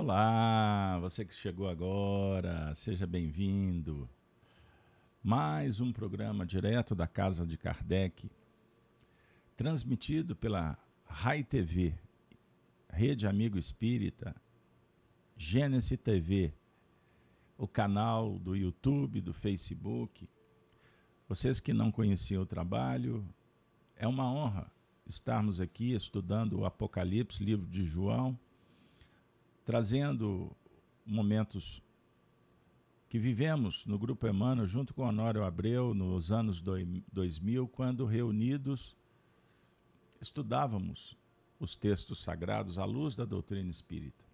Olá, 0.00 0.96
você 1.00 1.24
que 1.24 1.34
chegou 1.34 1.68
agora, 1.68 2.72
seja 2.72 3.04
bem-vindo. 3.04 4.08
Mais 5.20 5.80
um 5.80 5.92
programa 5.92 6.46
direto 6.46 6.94
da 6.94 7.08
casa 7.08 7.44
de 7.44 7.58
Kardec, 7.58 8.30
transmitido 9.56 10.36
pela 10.36 10.78
RAI 11.04 11.42
TV, 11.42 11.98
Rede 12.88 13.26
Amigo 13.26 13.58
Espírita, 13.58 14.36
Gênesis 15.36 15.98
TV, 15.98 16.54
o 17.58 17.66
canal 17.66 18.38
do 18.38 18.54
YouTube, 18.54 19.20
do 19.20 19.34
Facebook. 19.34 20.28
Vocês 21.28 21.58
que 21.58 21.72
não 21.72 21.90
conheciam 21.90 22.44
o 22.44 22.46
trabalho, 22.46 23.28
é 23.96 24.06
uma 24.06 24.32
honra 24.32 24.70
estarmos 25.04 25.60
aqui 25.60 25.92
estudando 25.92 26.60
o 26.60 26.64
Apocalipse, 26.64 27.42
livro 27.42 27.66
de 27.66 27.84
João 27.84 28.38
trazendo 29.68 30.50
momentos 31.04 31.82
que 33.06 33.18
vivemos 33.18 33.84
no 33.84 33.98
Grupo 33.98 34.26
Emmanuel 34.26 34.66
junto 34.66 34.94
com 34.94 35.02
Honório 35.02 35.44
Abreu 35.44 35.92
nos 35.92 36.32
anos 36.32 36.58
2000, 36.58 37.68
quando 37.68 38.06
reunidos 38.06 38.96
estudávamos 40.22 41.18
os 41.60 41.76
textos 41.76 42.20
sagrados 42.20 42.78
à 42.78 42.86
luz 42.86 43.14
da 43.14 43.26
doutrina 43.26 43.70
espírita. 43.70 44.24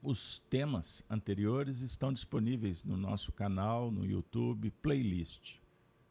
Os 0.00 0.38
temas 0.48 1.04
anteriores 1.10 1.80
estão 1.80 2.12
disponíveis 2.12 2.84
no 2.84 2.96
nosso 2.96 3.32
canal, 3.32 3.90
no 3.90 4.06
YouTube, 4.06 4.70
playlist, 4.80 5.56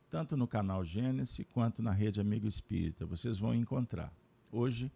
tanto 0.10 0.36
no 0.36 0.49
canal 0.49 0.84
Gênesis 0.84 1.48
quanto 1.54 1.82
na 1.82 1.94
rede 1.94 2.20
Amigo 2.20 2.46
Espírita. 2.46 3.05
Vocês 3.05 3.38
vão 3.40 3.55
encontrar. 3.55 4.13
Hoje 4.52 4.91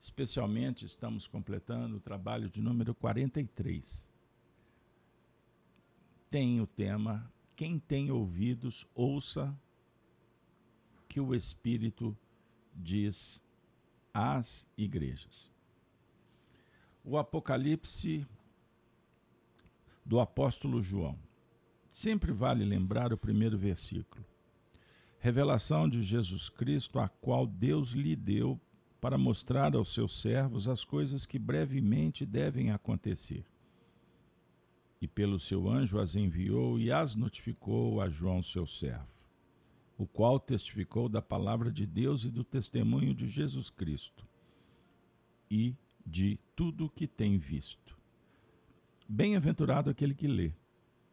Especialmente 0.00 0.86
estamos 0.86 1.26
completando 1.26 1.96
o 1.96 2.00
trabalho 2.00 2.48
de 2.48 2.62
número 2.62 2.94
43. 2.94 4.08
Tem 6.30 6.60
o 6.60 6.66
tema 6.66 7.32
Quem 7.56 7.78
tem 7.78 8.10
ouvidos, 8.10 8.86
ouça 8.94 9.58
que 11.08 11.20
o 11.20 11.34
Espírito 11.34 12.16
diz 12.74 13.42
às 14.14 14.68
igrejas. 14.76 15.50
O 17.02 17.18
Apocalipse 17.18 18.26
do 20.04 20.20
apóstolo 20.20 20.82
João. 20.82 21.18
Sempre 21.90 22.32
vale 22.32 22.64
lembrar 22.64 23.12
o 23.12 23.18
primeiro 23.18 23.58
versículo. 23.58 24.24
Revelação 25.18 25.88
de 25.88 26.02
Jesus 26.02 26.48
Cristo, 26.48 26.98
a 26.98 27.08
qual 27.08 27.46
Deus 27.46 27.90
lhe 27.90 28.14
deu 28.14 28.60
para 29.00 29.16
mostrar 29.16 29.76
aos 29.76 29.92
seus 29.92 30.20
servos 30.20 30.68
as 30.68 30.84
coisas 30.84 31.24
que 31.24 31.38
brevemente 31.38 32.26
devem 32.26 32.70
acontecer. 32.70 33.44
E 35.00 35.06
pelo 35.06 35.38
seu 35.38 35.68
anjo 35.68 36.00
as 36.00 36.16
enviou 36.16 36.80
e 36.80 36.90
as 36.90 37.14
notificou 37.14 38.00
a 38.00 38.08
João, 38.08 38.42
seu 38.42 38.66
servo, 38.66 39.06
o 39.96 40.06
qual 40.06 40.40
testificou 40.40 41.08
da 41.08 41.22
palavra 41.22 41.70
de 41.70 41.86
Deus 41.86 42.24
e 42.24 42.30
do 42.30 42.42
testemunho 42.42 43.14
de 43.14 43.28
Jesus 43.28 43.70
Cristo, 43.70 44.26
e 45.48 45.76
de 46.04 46.38
tudo 46.56 46.86
o 46.86 46.90
que 46.90 47.06
tem 47.06 47.38
visto. 47.38 47.96
Bem-aventurado 49.08 49.88
aquele 49.88 50.14
que 50.14 50.26
lê, 50.26 50.52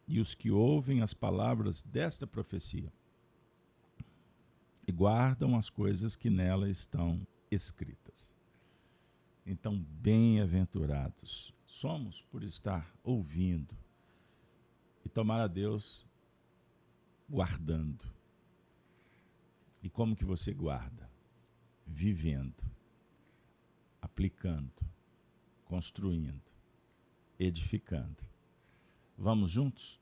e 0.08 0.20
os 0.20 0.34
que 0.34 0.50
ouvem 0.50 1.02
as 1.02 1.14
palavras 1.14 1.84
desta 1.84 2.26
profecia, 2.26 2.92
e 4.88 4.92
guardam 4.92 5.56
as 5.56 5.70
coisas 5.70 6.16
que 6.16 6.30
nela 6.30 6.70
estão 6.70 7.26
escritas. 7.56 8.34
Então, 9.46 9.78
bem-aventurados 9.78 11.54
somos 11.66 12.22
por 12.22 12.44
estar 12.44 12.94
ouvindo 13.04 13.76
e 15.04 15.10
tomar 15.10 15.42
a 15.42 15.48
Deus 15.48 16.06
guardando. 17.30 18.06
E 19.82 19.90
como 19.90 20.16
que 20.16 20.26
você 20.26 20.54
guarda? 20.54 21.10
Vivendo, 21.86 22.64
aplicando, 24.02 24.74
construindo, 25.66 26.42
edificando. 27.40 28.24
Vamos 29.18 29.52
juntos 29.52 30.00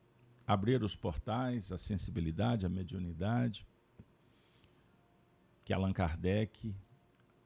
abrir 0.48 0.84
os 0.84 0.96
portais, 0.96 1.72
a 1.72 1.78
sensibilidade, 1.78 2.66
a 2.66 2.70
mediunidade, 2.70 3.68
que 5.66 5.74
Allan 5.74 5.94
Kardec 5.94 6.76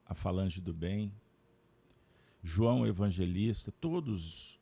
a 0.08 0.14
Falange 0.14 0.60
do 0.60 0.72
Bem, 0.72 1.12
João 2.42 2.86
Evangelista, 2.86 3.70
todos 3.70 4.58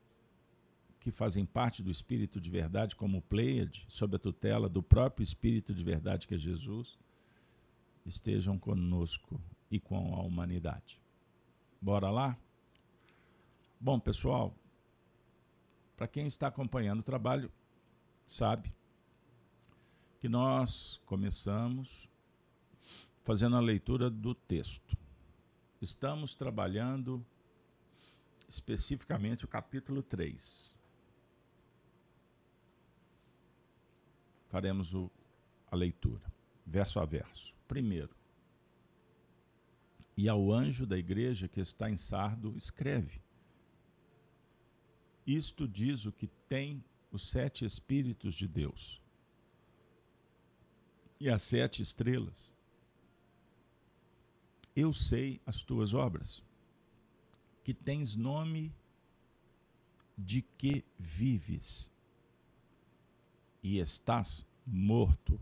que 0.99 1.13
fazem 1.13 1.47
parte 1.47 1.85
do 1.85 1.91
Espírito 1.91 2.41
de 2.41 2.51
Verdade, 2.51 2.97
como 2.97 3.23
Pleiade, 3.23 3.87
sob 3.89 4.17
a 4.17 4.19
tutela 4.19 4.69
do 4.69 4.83
próprio 4.83 5.23
Espírito 5.23 5.73
de 5.73 5.85
Verdade 5.85 6.27
que 6.27 6.35
é 6.35 6.39
Jesus, 6.39 6.99
estejam 8.05 8.59
conosco 8.59 9.41
e 9.71 9.79
com 9.79 10.17
a 10.17 10.23
humanidade. 10.23 11.01
Bora 11.81 12.11
lá? 12.11 12.37
Bom, 13.79 14.01
pessoal, 14.01 14.53
para 15.97 16.09
quem 16.09 16.27
está 16.27 16.49
acompanhando 16.49 17.01
o 17.01 17.05
trabalho, 17.05 17.53
sabe 18.25 18.75
que 20.19 20.29
nós 20.29 21.01
começamos 21.07 22.09
fazendo 23.23 23.55
a 23.55 23.61
leitura 23.61 24.11
do 24.11 24.35
texto 24.35 25.06
estamos 25.81 26.35
trabalhando 26.35 27.25
especificamente 28.49 29.45
o 29.45 29.49
capítulo 29.49 30.03
3. 30.03 30.79
Faremos 34.49 34.95
o, 34.95 35.11
a 35.71 35.77
leitura, 35.77 36.33
verso 36.65 36.99
a 37.01 37.05
verso. 37.05 37.55
Primeiro, 37.67 38.15
e 40.17 40.29
ao 40.29 40.51
anjo 40.53 40.87
da 40.87 40.97
igreja 40.97 41.49
que 41.49 41.61
está 41.61 41.91
em 41.91 41.97
Sardo, 41.97 42.57
escreve: 42.57 43.21
Isto 45.27 45.69
diz 45.69 46.07
o 46.07 46.13
que 46.13 46.29
tem 46.49 46.83
os 47.11 47.29
sete 47.29 47.65
Espíritos 47.65 48.35
de 48.35 48.49
Deus 48.49 49.03
e 51.19 51.29
as 51.29 51.43
sete 51.43 51.83
estrelas 51.83 52.56
eu 54.77 54.93
sei 54.93 55.41
as 55.47 55.63
tuas 55.63 55.95
obras, 55.95 56.45
que 57.65 57.73
tens 57.73 58.15
nome 58.15 58.73
de 60.17 60.43
que 60.43 60.85
vives 60.99 61.91
e 63.63 63.79
estás 63.79 64.47
morto. 64.67 65.41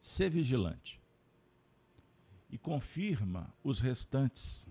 Sê 0.00 0.30
vigilante 0.30 1.00
e 2.48 2.56
confirma 2.56 3.52
os 3.64 3.80
restantes. 3.80 4.68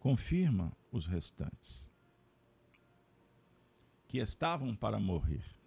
Confirma 0.00 0.74
os 0.90 1.06
restantes 1.06 1.88
que 4.06 4.18
estavam 4.18 4.74
para 4.74 4.98
morrer 4.98 5.57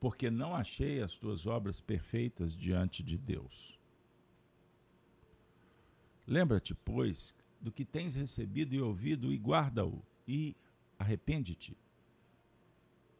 porque 0.00 0.30
não 0.30 0.56
achei 0.56 1.02
as 1.02 1.14
tuas 1.14 1.46
obras 1.46 1.78
perfeitas 1.78 2.56
diante 2.56 3.02
de 3.02 3.18
Deus. 3.18 3.78
Lembra-te, 6.26 6.74
pois, 6.74 7.36
do 7.60 7.70
que 7.70 7.84
tens 7.84 8.14
recebido 8.14 8.74
e 8.74 8.80
ouvido, 8.80 9.30
e 9.30 9.36
guarda-o, 9.36 10.02
e 10.26 10.56
arrepende-te. 10.98 11.76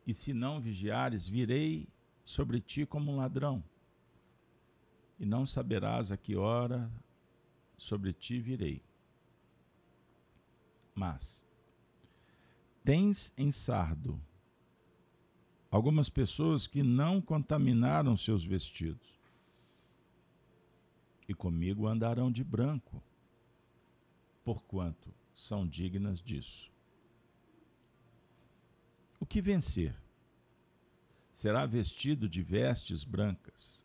E 0.07 0.15
se 0.15 0.33
não 0.33 0.59
vigiares, 0.59 1.27
virei 1.27 1.87
sobre 2.25 2.61
ti 2.61 2.87
como 2.87 3.13
um 3.13 3.17
ladrão, 3.17 3.63
e 5.19 5.27
não 5.27 5.45
saberás 5.45 6.11
a 6.11 6.17
que 6.17 6.35
hora 6.35 6.91
sobre 7.77 8.13
ti 8.15 8.41
virei. 8.41 8.83
Mas 10.95 11.45
tens 12.83 13.33
em 13.37 13.53
sardo 13.53 14.19
algumas 15.71 16.09
pessoas 16.09 16.67
que 16.67 16.83
não 16.83 17.21
contaminaram 17.21 18.17
seus 18.17 18.45
vestidos. 18.45 19.21
E 21.29 21.35
comigo 21.35 21.87
andarão 21.87 22.31
de 22.31 22.43
branco, 22.43 23.01
porquanto 24.45 25.15
são 25.33 25.67
dignas 25.67 26.21
disso. 26.21 26.73
O 29.21 29.27
que 29.27 29.41
vencer? 29.41 29.95
Será 31.31 31.65
vestido 31.67 32.29
de 32.29 32.43
vestes 32.43 33.05
brancas, 33.05 33.85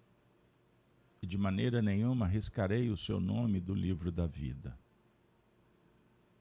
e 1.21 1.27
de 1.27 1.37
maneira 1.37 1.81
nenhuma 1.81 2.25
arriscarei 2.25 2.89
o 2.89 2.97
seu 2.97 3.19
nome 3.19 3.59
do 3.59 3.75
livro 3.75 4.11
da 4.11 4.25
vida. 4.25 4.77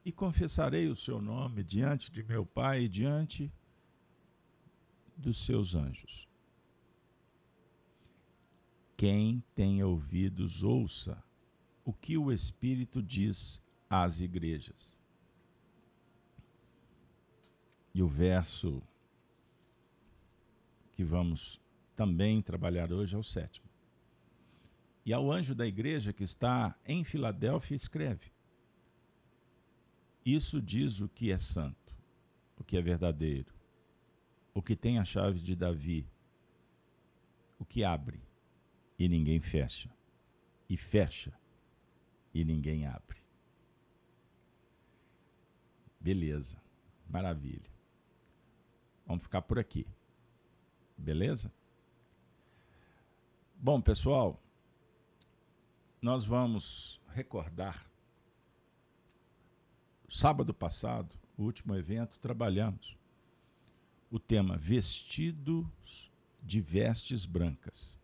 E 0.05 0.11
confessarei 0.11 0.89
o 0.89 0.97
seu 0.97 1.21
nome 1.21 1.63
diante 1.63 2.11
de 2.11 2.23
meu 2.23 2.47
Pai 2.47 2.85
e 2.85 2.89
diante 2.89 3.53
dos 5.17 5.45
seus 5.45 5.75
anjos. 5.75 6.29
Quem 8.97 9.43
tem 9.55 9.83
ouvidos, 9.83 10.63
ouça 10.63 11.23
o 11.85 11.93
que 11.93 12.17
o 12.17 12.33
Espírito 12.33 13.03
diz 13.03 13.63
às 13.89 14.21
igrejas. 14.21 14.97
E 17.95 18.03
o 18.03 18.09
verso 18.09 18.83
que 20.95 21.05
vamos 21.05 21.61
também 21.95 22.43
trabalhar 22.43 22.93
hoje 22.93 23.15
é 23.15 23.19
o 23.19 23.23
sétimo. 23.23 23.69
E 25.05 25.13
ao 25.13 25.31
anjo 25.31 25.55
da 25.55 25.67
igreja 25.67 26.13
que 26.13 26.23
está 26.25 26.75
em 26.87 27.05
Filadélfia, 27.05 27.77
escreve: 27.77 28.33
Isso 30.25 30.61
diz 30.61 31.01
o 31.01 31.09
que 31.09 31.31
é 31.31 31.39
santo, 31.39 31.95
o 32.57 32.65
que 32.65 32.77
é 32.77 32.83
verdadeiro, 32.83 33.54
o 34.55 34.63
que 34.63 34.77
tem 34.77 34.99
a 34.99 35.05
chave 35.05 35.41
de 35.41 35.57
Davi, 35.57 36.09
o 37.59 37.65
que 37.65 37.83
abre 37.83 38.23
e 38.97 39.09
ninguém 39.09 39.41
fecha, 39.41 39.91
e 40.69 40.77
fecha 40.77 41.37
e 42.33 42.45
ninguém 42.45 42.87
abre. 42.87 43.19
Beleza, 45.99 46.63
maravilha. 47.09 47.71
Vamos 49.05 49.25
ficar 49.25 49.43
por 49.43 49.59
aqui. 49.59 49.87
Beleza? 50.97 51.53
Bom, 53.57 53.81
pessoal, 53.81 54.41
nós 56.01 56.25
vamos 56.25 57.01
recordar. 57.09 57.91
Sábado 60.09 60.55
passado, 60.55 61.19
o 61.37 61.43
último 61.43 61.75
evento, 61.75 62.21
trabalhamos 62.21 62.97
o 64.15 64.19
tema 64.21 64.57
Vestidos 64.57 66.09
de 66.41 66.61
Vestes 66.61 67.27
Brancas. 67.27 67.99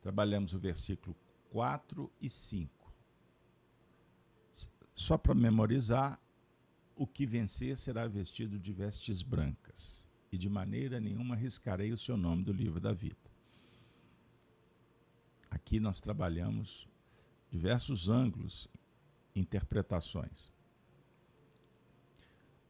Trabalhamos 0.00 0.54
o 0.54 0.58
versículo 0.58 1.14
4 1.50 2.10
e 2.18 2.30
5. 2.30 2.90
Só 4.94 5.18
para 5.18 5.34
memorizar, 5.34 6.18
o 6.96 7.06
que 7.06 7.26
vencer 7.26 7.76
será 7.76 8.08
vestido 8.08 8.58
de 8.58 8.72
vestes 8.72 9.20
brancas, 9.20 10.08
e 10.32 10.38
de 10.38 10.48
maneira 10.48 10.98
nenhuma 10.98 11.36
riscarei 11.36 11.92
o 11.92 11.98
seu 11.98 12.16
nome 12.16 12.42
do 12.42 12.52
livro 12.52 12.80
da 12.80 12.94
vida. 12.94 13.30
Aqui 15.50 15.78
nós 15.78 16.00
trabalhamos 16.00 16.88
diversos 17.50 18.08
ângulos, 18.08 18.66
interpretações. 19.36 20.50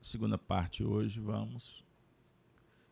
Segunda 0.00 0.36
parte 0.36 0.82
hoje 0.82 1.20
vamos 1.20 1.83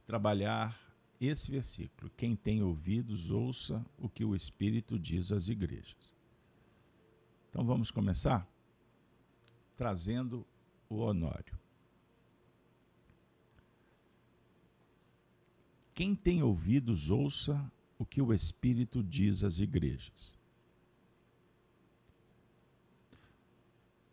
trabalhar 0.06 0.80
esse 1.20 1.50
versículo. 1.50 2.10
Quem 2.16 2.34
tem 2.34 2.62
ouvidos, 2.62 3.30
ouça 3.30 3.84
o 3.98 4.08
que 4.08 4.24
o 4.24 4.34
Espírito 4.34 4.98
diz 4.98 5.30
às 5.30 5.48
igrejas. 5.48 6.12
Então 7.48 7.64
vamos 7.64 7.90
começar 7.90 8.48
trazendo 9.76 10.46
o 10.88 10.96
Honório. 10.96 11.58
Quem 15.94 16.14
tem 16.14 16.42
ouvidos, 16.42 17.10
ouça 17.10 17.70
o 17.98 18.06
que 18.06 18.20
o 18.20 18.32
Espírito 18.32 19.02
diz 19.02 19.44
às 19.44 19.60
igrejas. 19.60 20.36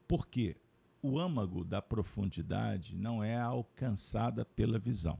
Porque 0.07 0.57
o 1.01 1.17
âmago 1.17 1.63
da 1.63 1.81
profundidade 1.81 2.95
não 2.95 3.23
é 3.23 3.39
alcançada 3.39 4.43
pela 4.43 4.77
visão 4.77 5.19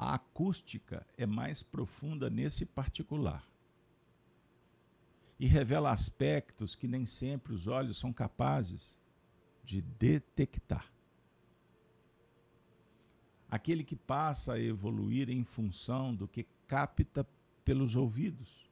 a 0.00 0.14
acústica 0.14 1.06
é 1.18 1.26
mais 1.26 1.62
profunda 1.62 2.30
nesse 2.30 2.64
particular 2.64 3.46
e 5.38 5.44
revela 5.44 5.92
aspectos 5.92 6.74
que 6.74 6.88
nem 6.88 7.04
sempre 7.04 7.52
os 7.52 7.66
olhos 7.66 7.98
são 7.98 8.10
capazes 8.10 8.96
de 9.62 9.82
detectar. 9.82 10.90
Aquele 13.50 13.84
que 13.84 13.94
passa 13.94 14.54
a 14.54 14.58
evoluir 14.58 15.28
em 15.28 15.44
função 15.44 16.14
do 16.14 16.26
que 16.26 16.46
capta 16.66 17.28
pelos 17.62 17.94
ouvidos, 17.94 18.70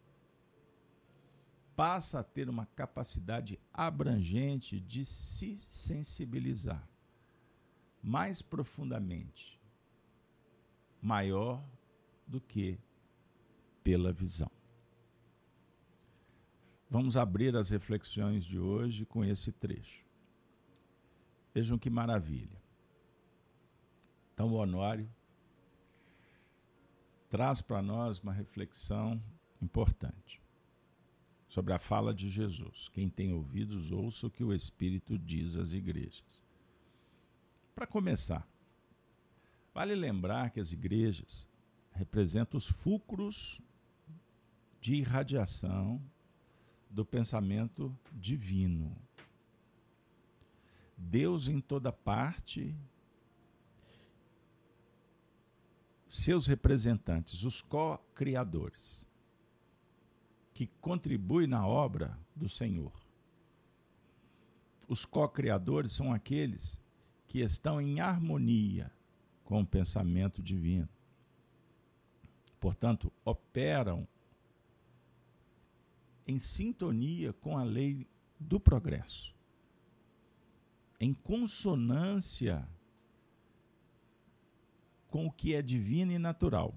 passa 1.76 2.20
a 2.20 2.24
ter 2.24 2.48
uma 2.48 2.64
capacidade 2.64 3.60
abrangente 3.70 4.80
de 4.80 5.04
se 5.04 5.58
sensibilizar 5.68 6.88
mais 8.02 8.40
profundamente 8.40 9.57
maior 11.00 11.62
do 12.26 12.40
que 12.40 12.78
pela 13.82 14.12
visão. 14.12 14.50
Vamos 16.90 17.16
abrir 17.16 17.54
as 17.56 17.70
reflexões 17.70 18.44
de 18.44 18.58
hoje 18.58 19.04
com 19.04 19.24
esse 19.24 19.52
trecho. 19.52 20.06
Vejam 21.52 21.78
que 21.78 21.90
maravilha. 21.90 22.62
Então, 24.32 24.48
o 24.52 24.54
Honório 24.54 25.08
traz 27.28 27.60
para 27.60 27.82
nós 27.82 28.20
uma 28.20 28.32
reflexão 28.32 29.22
importante 29.60 30.40
sobre 31.48 31.72
a 31.72 31.78
fala 31.78 32.14
de 32.14 32.28
Jesus. 32.28 32.88
Quem 32.88 33.08
tem 33.08 33.32
ouvidos, 33.32 33.90
ouça 33.90 34.26
o 34.26 34.30
que 34.30 34.44
o 34.44 34.54
Espírito 34.54 35.18
diz 35.18 35.56
às 35.56 35.72
igrejas. 35.72 36.42
Para 37.74 37.86
começar, 37.86 38.47
Vale 39.78 39.94
lembrar 39.94 40.50
que 40.50 40.58
as 40.58 40.72
igrejas 40.72 41.48
representam 41.92 42.58
os 42.58 42.66
fulcros 42.66 43.60
de 44.80 44.96
irradiação 44.96 46.02
do 46.90 47.04
pensamento 47.04 47.96
divino. 48.12 49.00
Deus 50.96 51.46
em 51.46 51.60
toda 51.60 51.92
parte, 51.92 52.74
seus 56.08 56.48
representantes, 56.48 57.44
os 57.44 57.62
co-criadores, 57.62 59.06
que 60.54 60.66
contribuem 60.80 61.46
na 61.46 61.64
obra 61.64 62.18
do 62.34 62.48
Senhor. 62.48 62.92
Os 64.88 65.04
co-criadores 65.04 65.92
são 65.92 66.12
aqueles 66.12 66.80
que 67.28 67.38
estão 67.38 67.80
em 67.80 68.00
harmonia 68.00 68.97
com 69.48 69.62
o 69.62 69.66
pensamento 69.66 70.42
divino. 70.42 70.86
Portanto, 72.60 73.10
operam 73.24 74.06
em 76.26 76.38
sintonia 76.38 77.32
com 77.32 77.56
a 77.56 77.64
lei 77.64 78.06
do 78.38 78.60
progresso, 78.60 79.34
em 81.00 81.14
consonância 81.14 82.68
com 85.08 85.26
o 85.26 85.32
que 85.32 85.54
é 85.54 85.62
divino 85.62 86.12
e 86.12 86.18
natural. 86.18 86.74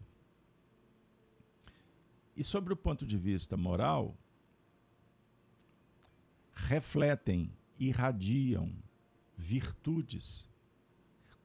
E 2.38 2.42
sobre 2.42 2.72
o 2.72 2.78
ponto 2.78 3.06
de 3.06 3.18
vista 3.18 3.58
moral, 3.58 4.16
refletem, 6.54 7.52
irradiam 7.78 8.74
virtudes 9.36 10.50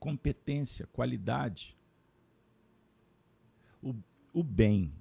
competência, 0.06 0.86
qualidade. 0.92 1.76
O, 3.82 3.92
o 4.32 4.40
bem, 4.40 4.92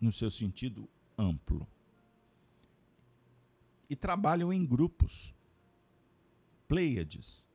no 0.00 0.10
seu 0.10 0.30
sentido 0.30 0.88
amplo. 1.18 1.68
E 3.90 3.94
trabalham 3.94 4.50
em 4.50 4.64
grupos, 4.64 5.34
pleiades. 6.66 7.46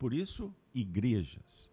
Por 0.00 0.12
isso, 0.12 0.52
igrejas. 0.74 1.70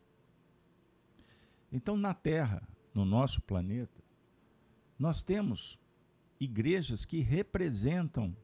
Então, 1.71 1.97
na 1.97 2.13
Terra, 2.13 2.61
no 2.93 3.05
nosso 3.05 3.41
planeta, 3.41 4.03
nós 4.99 5.19
temos 5.19 5.79
igrejas 6.39 7.05
que 7.05 7.21
representam 7.21 8.37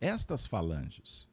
estas 0.00 0.46
falanges. 0.46 1.28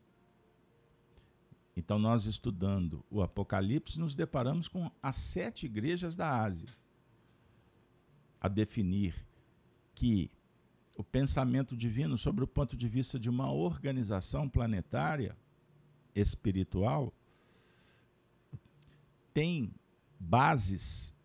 Então, 1.76 1.98
nós 1.98 2.26
estudando 2.26 3.04
o 3.10 3.22
Apocalipse, 3.22 4.00
nos 4.00 4.14
deparamos 4.14 4.68
com 4.68 4.92
as 5.02 5.16
sete 5.16 5.66
igrejas 5.66 6.16
da 6.16 6.44
Ásia, 6.44 6.68
a 8.40 8.48
definir 8.48 9.16
que 9.96 10.30
o 10.98 11.04
pensamento 11.04 11.76
divino, 11.76 12.18
sobre 12.18 12.44
o 12.44 12.48
ponto 12.48 12.76
de 12.76 12.88
vista 12.88 13.18
de 13.18 13.30
uma 13.30 13.52
organização 13.52 14.50
planetária 14.50 15.38
espiritual, 16.14 17.14
tem 19.34 19.74
bases 20.20 21.16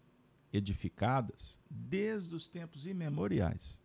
edificadas 0.53 1.59
desde 1.69 2.35
os 2.35 2.47
tempos 2.47 2.87
imemoriais, 2.87 3.81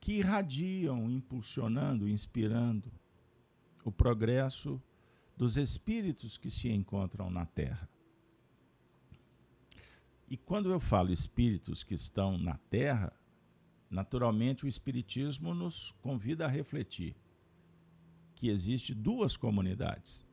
que 0.00 0.12
irradiam, 0.12 1.10
impulsionando, 1.10 2.08
inspirando 2.08 2.92
o 3.86 3.92
progresso 3.92 4.82
dos 5.36 5.56
espíritos 5.56 6.36
que 6.36 6.50
se 6.50 6.68
encontram 6.68 7.30
na 7.30 7.46
Terra. 7.46 7.88
E 10.28 10.36
quando 10.36 10.72
eu 10.72 10.80
falo 10.80 11.12
espíritos 11.12 11.84
que 11.84 11.94
estão 11.94 12.36
na 12.36 12.58
Terra, 12.68 13.12
naturalmente 13.88 14.64
o 14.64 14.68
Espiritismo 14.68 15.54
nos 15.54 15.92
convida 16.02 16.46
a 16.46 16.48
refletir 16.48 17.14
que 18.34 18.48
existe 18.48 18.92
duas 18.92 19.36
comunidades: 19.36 20.26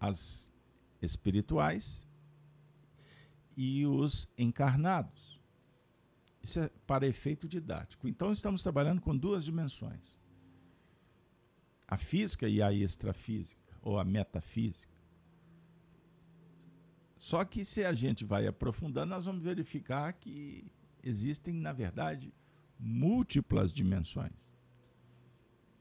as 0.00 0.52
espirituais 1.00 2.08
e 3.56 3.86
os 3.86 4.28
encarnados. 4.36 5.40
Isso 6.42 6.58
é 6.58 6.68
para 6.88 7.06
efeito 7.06 7.46
didático. 7.46 8.08
Então, 8.08 8.32
estamos 8.32 8.64
trabalhando 8.64 9.00
com 9.00 9.16
duas 9.16 9.44
dimensões: 9.44 10.18
a 11.94 11.96
física 11.96 12.48
e 12.48 12.60
a 12.60 12.72
extrafísica, 12.72 13.62
ou 13.80 13.98
a 13.98 14.04
metafísica. 14.04 14.92
Só 17.16 17.44
que 17.44 17.64
se 17.64 17.84
a 17.84 17.92
gente 17.92 18.24
vai 18.24 18.46
aprofundando, 18.46 19.10
nós 19.10 19.24
vamos 19.24 19.42
verificar 19.42 20.12
que 20.12 20.66
existem, 21.02 21.54
na 21.54 21.72
verdade, 21.72 22.34
múltiplas 22.78 23.72
dimensões. 23.72 24.52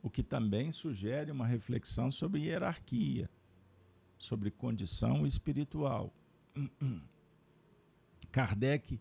O 0.01 0.10
que 0.10 0.22
também 0.22 0.72
sugere 0.72 1.32
uma 1.32 1.48
reflexão 1.48 2.12
sobre 2.12 2.41
hierarquia, 2.41 3.29
sobre 4.17 4.51
condição 4.51 5.25
espiritual. 5.25 6.13
Kardec 8.32 9.00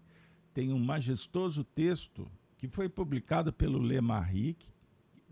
tem 0.54 0.72
um 0.72 0.78
majestoso 0.78 1.62
texto 1.62 2.30
que 2.56 2.68
foi 2.68 2.88
publicado 2.88 3.52
pelo 3.52 3.78
Le 3.78 4.00
Marrique, 4.00 4.72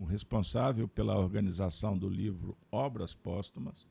o 0.01 0.03
responsável 0.03 0.87
pela 0.87 1.15
organização 1.15 1.95
do 1.95 2.09
livro 2.09 2.57
Obras 2.71 3.13
Póstumas. 3.13 3.87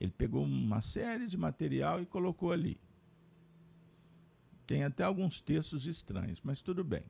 Ele 0.00 0.10
pegou 0.10 0.42
uma 0.42 0.80
série 0.80 1.28
de 1.28 1.36
material 1.36 2.02
e 2.02 2.06
colocou 2.06 2.50
ali. 2.50 2.80
Tem 4.66 4.82
até 4.82 5.04
alguns 5.04 5.40
textos 5.40 5.86
estranhos, 5.86 6.40
mas 6.42 6.60
tudo 6.60 6.82
bem. 6.82 7.04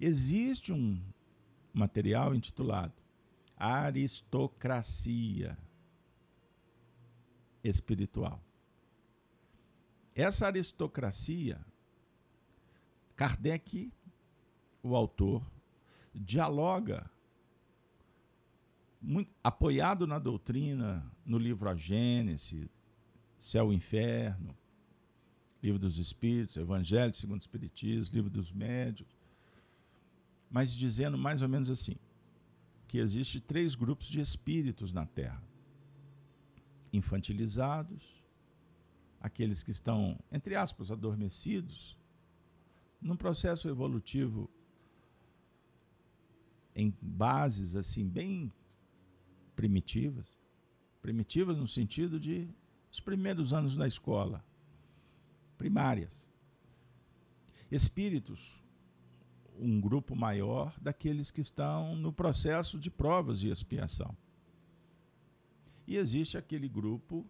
Existe 0.00 0.72
um 0.72 1.00
material 1.72 2.34
intitulado 2.34 2.94
Aristocracia 3.56 5.56
Espiritual. 7.62 8.42
Essa 10.12 10.48
aristocracia, 10.48 11.64
Kardec, 13.14 13.92
o 14.82 14.96
autor, 14.96 15.40
dialoga, 16.14 17.10
muito, 19.00 19.30
apoiado 19.42 20.06
na 20.06 20.18
doutrina, 20.18 21.04
no 21.24 21.38
livro 21.38 21.68
A 21.68 21.74
Gênese, 21.74 22.70
Céu 23.38 23.72
e 23.72 23.76
Inferno, 23.76 24.56
Livro 25.62 25.78
dos 25.78 25.98
Espíritos, 25.98 26.56
Evangelho 26.56 27.14
segundo 27.14 27.40
o 27.40 27.42
Espiritismo, 27.42 28.14
Livro 28.14 28.30
dos 28.30 28.52
Médios, 28.52 29.08
mas 30.50 30.72
dizendo 30.74 31.16
mais 31.16 31.40
ou 31.40 31.48
menos 31.48 31.70
assim, 31.70 31.96
que 32.86 32.98
existe 32.98 33.40
três 33.40 33.74
grupos 33.74 34.06
de 34.06 34.20
espíritos 34.20 34.92
na 34.92 35.06
Terra. 35.06 35.42
Infantilizados, 36.92 38.22
aqueles 39.18 39.62
que 39.62 39.70
estão, 39.70 40.18
entre 40.30 40.54
aspas, 40.56 40.90
adormecidos, 40.90 41.96
num 43.00 43.16
processo 43.16 43.68
evolutivo 43.68 44.50
em 46.74 46.94
bases 47.00 47.76
assim 47.76 48.06
bem 48.06 48.52
primitivas, 49.54 50.36
primitivas 51.00 51.56
no 51.56 51.66
sentido 51.66 52.18
de 52.18 52.48
os 52.90 53.00
primeiros 53.00 53.52
anos 53.52 53.76
da 53.76 53.86
escola, 53.86 54.44
primárias. 55.56 56.28
Espíritos, 57.70 58.62
um 59.58 59.80
grupo 59.80 60.14
maior 60.14 60.74
daqueles 60.80 61.30
que 61.30 61.40
estão 61.40 61.96
no 61.96 62.12
processo 62.12 62.78
de 62.78 62.90
provas 62.90 63.40
de 63.40 63.48
expiação. 63.48 64.14
E 65.86 65.96
existe 65.96 66.36
aquele 66.36 66.68
grupo 66.68 67.26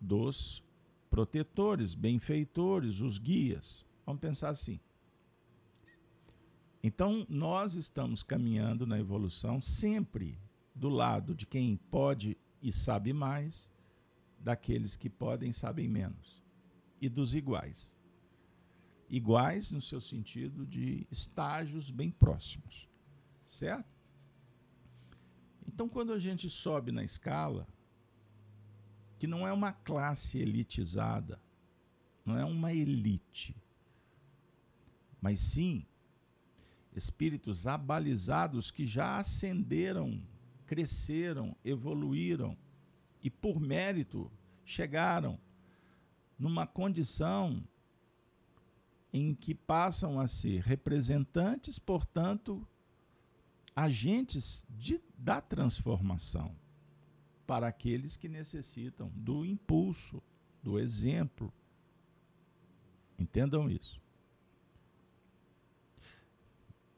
dos 0.00 0.62
protetores, 1.10 1.94
benfeitores, 1.94 3.00
os 3.00 3.18
guias. 3.18 3.84
Vamos 4.04 4.20
pensar 4.20 4.50
assim. 4.50 4.78
Então, 6.82 7.26
nós 7.28 7.74
estamos 7.74 8.22
caminhando 8.22 8.86
na 8.86 8.98
evolução 8.98 9.60
sempre 9.60 10.38
do 10.74 10.88
lado 10.88 11.34
de 11.34 11.44
quem 11.44 11.76
pode 11.90 12.36
e 12.62 12.72
sabe 12.72 13.12
mais, 13.12 13.72
daqueles 14.38 14.94
que 14.94 15.10
podem 15.10 15.50
e 15.50 15.54
sabem 15.54 15.88
menos 15.88 16.38
e 17.00 17.08
dos 17.08 17.34
iguais. 17.34 17.96
Iguais 19.08 19.70
no 19.72 19.80
seu 19.80 20.00
sentido 20.00 20.66
de 20.66 21.06
estágios 21.10 21.90
bem 21.90 22.10
próximos, 22.10 22.88
certo? 23.44 23.96
Então, 25.66 25.88
quando 25.88 26.12
a 26.12 26.18
gente 26.18 26.50
sobe 26.50 26.92
na 26.92 27.02
escala, 27.02 27.66
que 29.18 29.26
não 29.26 29.46
é 29.46 29.52
uma 29.52 29.72
classe 29.72 30.38
elitizada, 30.38 31.40
não 32.24 32.36
é 32.36 32.44
uma 32.44 32.72
elite, 32.72 33.56
mas 35.20 35.40
sim 35.40 35.86
espíritos 36.94 37.66
abalizados 37.66 38.70
que 38.70 38.86
já 38.86 39.18
ascenderam, 39.18 40.20
cresceram, 40.66 41.56
evoluíram 41.64 42.56
e 43.22 43.30
por 43.30 43.60
mérito 43.60 44.30
chegaram 44.64 45.38
numa 46.38 46.66
condição 46.66 47.62
em 49.12 49.34
que 49.34 49.54
passam 49.54 50.20
a 50.20 50.26
ser 50.26 50.60
representantes, 50.62 51.78
portanto, 51.78 52.66
agentes 53.74 54.64
de, 54.68 55.00
da 55.16 55.40
transformação 55.40 56.54
para 57.46 57.66
aqueles 57.66 58.16
que 58.16 58.28
necessitam 58.28 59.10
do 59.14 59.44
impulso, 59.44 60.22
do 60.62 60.78
exemplo. 60.78 61.52
Entendam 63.18 63.70
isso. 63.70 64.00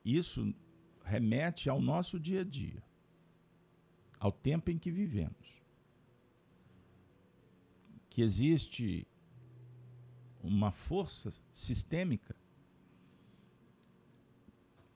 Isso 0.04 0.54
remete 1.04 1.68
ao 1.68 1.80
nosso 1.80 2.18
dia 2.18 2.40
a 2.40 2.44
dia, 2.44 2.82
ao 4.18 4.32
tempo 4.32 4.70
em 4.70 4.78
que 4.78 4.90
vivemos. 4.90 5.60
Que 8.08 8.22
existe 8.22 9.06
uma 10.42 10.70
força 10.70 11.32
sistêmica 11.52 12.34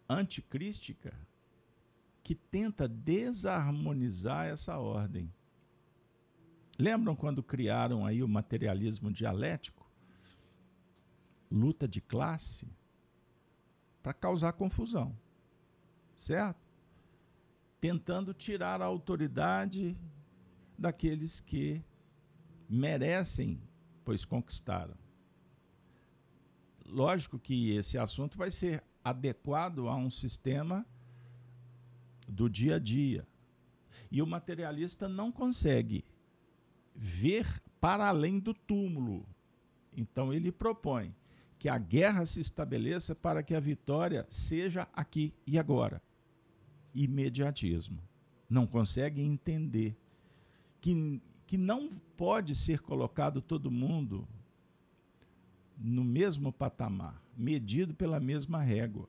anticrística 0.09 1.15
que 2.23 2.35
tenta 2.35 2.89
desarmonizar 2.89 4.47
essa 4.47 4.79
ordem. 4.79 5.33
Lembram 6.79 7.15
quando 7.15 7.43
criaram 7.43 8.05
aí 8.05 8.23
o 8.23 8.29
materialismo 8.29 9.13
dialético? 9.13 9.89
Luta 11.51 11.87
de 11.87 12.01
classe 12.01 12.67
para 14.05 14.15
causar 14.15 14.53
confusão. 14.53 15.19
Certo? 16.17 16.63
Tentando 17.81 18.33
tirar 18.33 18.81
a 18.81 18.85
autoridade 18.85 19.97
daqueles 20.79 21.41
que 21.41 21.83
merecem, 22.69 23.61
pois 24.05 24.25
conquistaram 24.25 24.95
lógico 26.95 27.39
que 27.39 27.71
esse 27.71 27.99
assunto 27.99 28.39
vai 28.39 28.51
ser 28.51 28.83
adequado 29.03 29.89
a 29.89 29.97
um 29.97 30.11
sistema 30.11 30.87
do 32.29 32.49
dia 32.49 32.77
a 32.77 32.79
dia. 32.79 33.27
E 34.11 34.23
o 34.23 34.27
materialista 34.27 35.09
não 35.09 35.33
consegue 35.33 36.05
ver 36.95 37.61
para 37.81 38.09
além 38.09 38.39
do 38.39 38.55
túmulo. 38.55 39.27
Então 39.97 40.33
ele 40.33 40.53
propõe 40.53 41.15
que 41.65 41.69
a 41.71 41.79
guerra 41.79 42.27
se 42.27 42.41
estabeleça 42.41 43.15
para 43.15 43.43
que 43.43 43.55
a 43.55 43.59
vitória 43.59 44.27
seja 44.29 44.87
aqui 44.93 45.33
e 45.47 45.59
agora. 45.59 46.03
Imediatismo. 46.95 48.03
Não 48.51 48.67
consegue 48.67 49.23
entender 49.23 49.97
que, 50.79 51.23
que 51.47 51.57
não 51.57 51.89
pode 52.19 52.55
ser 52.55 52.81
colocado 52.83 53.41
todo 53.41 53.71
mundo 53.71 54.29
no 55.79 56.05
mesmo 56.05 56.53
patamar, 56.53 57.19
medido 57.35 57.95
pela 57.95 58.21
mesma 58.21 58.63
régua. 58.63 59.09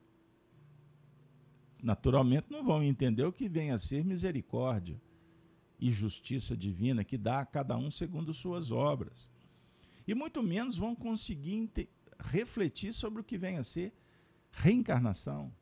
Naturalmente 1.82 2.46
não 2.48 2.64
vão 2.64 2.82
entender 2.82 3.24
o 3.24 3.32
que 3.34 3.50
vem 3.50 3.70
a 3.70 3.78
ser 3.78 4.02
misericórdia 4.02 4.98
e 5.78 5.92
justiça 5.92 6.56
divina 6.56 7.04
que 7.04 7.18
dá 7.18 7.40
a 7.40 7.44
cada 7.44 7.76
um 7.76 7.90
segundo 7.90 8.32
suas 8.32 8.70
obras. 8.70 9.28
E 10.08 10.14
muito 10.14 10.42
menos 10.42 10.78
vão 10.78 10.94
conseguir 10.96 11.52
refletir 12.18 12.92
sobre 12.92 13.20
o 13.20 13.24
que 13.24 13.38
vem 13.38 13.58
a 13.58 13.64
ser 13.64 13.92
reencarnação, 14.50 15.52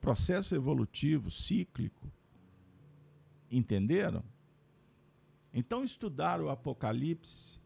processo 0.00 0.54
evolutivo, 0.54 1.30
cíclico. 1.30 2.10
Entenderam? 3.50 4.24
Então, 5.52 5.84
estudar 5.84 6.40
o 6.40 6.50
Apocalipse 6.50 7.60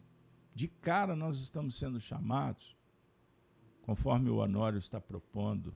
De 0.54 0.68
cara, 0.68 1.16
nós 1.16 1.38
estamos 1.38 1.76
sendo 1.76 2.00
chamados, 2.00 2.76
conforme 3.82 4.28
o 4.28 4.36
Honório 4.36 4.78
está 4.78 5.00
propondo 5.00 5.72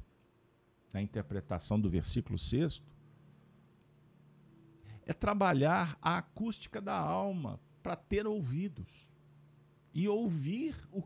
na 0.93 1.01
interpretação 1.01 1.81
do 1.81 1.89
versículo 1.89 2.39
6, 2.39 2.83
é 5.07 5.13
trabalhar 5.13 5.97
a 6.03 6.19
acústica 6.19 6.81
da 6.81 6.97
alma 6.97 7.59
para 7.83 7.97
ter 7.97 8.27
ouvidos 8.27 9.09
e 9.95 10.09
ouvir 10.09 10.77
o, 10.91 11.03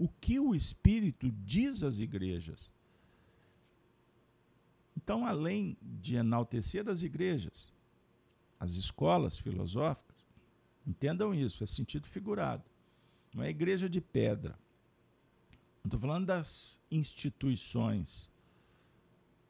o 0.00 0.08
que 0.08 0.40
o 0.40 0.54
Espírito 0.54 1.30
diz 1.44 1.82
às 1.82 1.98
igrejas. 1.98 2.72
Então, 4.96 5.26
além 5.26 5.76
de 5.82 6.16
enaltecer 6.16 6.88
as 6.88 7.02
igrejas, 7.02 7.70
as 8.58 8.72
escolas 8.72 9.36
filosóficas, 9.36 10.16
entendam 10.86 11.34
isso, 11.34 11.62
é 11.62 11.66
sentido 11.66 12.06
figurado. 12.06 12.64
Não 13.34 13.42
é 13.42 13.50
igreja 13.50 13.90
de 13.90 14.00
pedra. 14.00 14.58
Estou 15.84 16.00
falando 16.00 16.24
das 16.24 16.80
instituições 16.90 18.30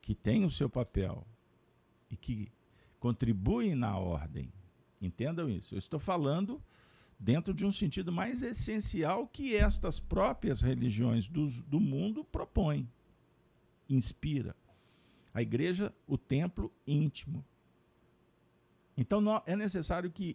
que 0.03 0.17
têm 0.17 0.45
o 0.45 0.51
seu 0.51 0.69
papel 0.69 1.25
e 2.11 2.17
que 2.17 2.51
contribuem 2.99 3.77
na 3.77 3.97
ordem. 3.97 4.53
Entendam 5.01 5.49
isso. 5.49 5.77
Eu 5.77 5.79
estou 5.79 6.01
falando 6.01 6.61
dentro 7.21 7.53
de 7.53 7.67
um 7.67 7.71
sentido 7.71 8.11
mais 8.11 8.41
essencial 8.41 9.27
que 9.27 9.55
estas 9.55 10.01
próprias 10.01 10.63
religiões 10.63 11.29
do, 11.29 11.49
do 11.49 11.79
mundo 11.79 12.25
propõem, 12.25 12.91
inspira. 13.89 14.57
A 15.35 15.43
igreja, 15.43 15.95
o 16.07 16.17
templo 16.17 16.73
íntimo. 16.87 17.45
Então 18.97 19.23
é 19.47 19.55
necessário 19.55 20.11
que 20.11 20.35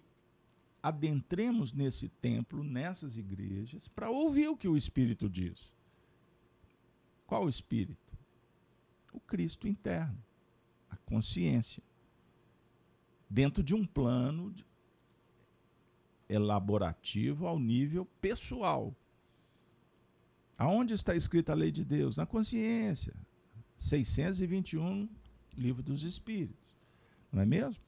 adentremos 0.82 1.74
nesse 1.74 2.08
templo, 2.08 2.64
nessas 2.64 3.18
igrejas, 3.18 3.88
para 3.88 4.12
ouvir 4.12 4.48
o 4.50 4.56
que 4.56 4.68
o 4.68 4.78
Espírito 4.78 5.28
diz. 5.28 5.74
Qual 7.26 7.46
o 7.46 7.50
Espírito? 7.50 8.16
O 9.12 9.20
Cristo 9.20 9.68
interno, 9.68 10.24
a 10.90 10.96
consciência 10.98 11.82
dentro 13.28 13.64
de 13.64 13.74
um 13.74 13.86
plano 13.86 14.54
elaborativo 16.28 17.48
ao 17.48 17.60
nível 17.60 18.06
pessoal. 18.22 18.96
Aonde 20.58 20.94
está 20.94 21.16
escrita 21.16 21.52
a 21.52 21.56
lei 21.56 21.72
de 21.72 21.84
Deus? 21.84 22.18
Na 22.18 22.26
consciência. 22.26 23.14
621, 23.78 25.10
livro 25.58 25.84
dos 25.84 26.04
Espíritos. 26.04 26.76
Não 27.32 27.42
é 27.42 27.46
mesmo? 27.46 27.84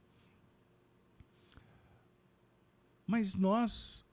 Mas 3.05 3.35
nós, 3.35 4.05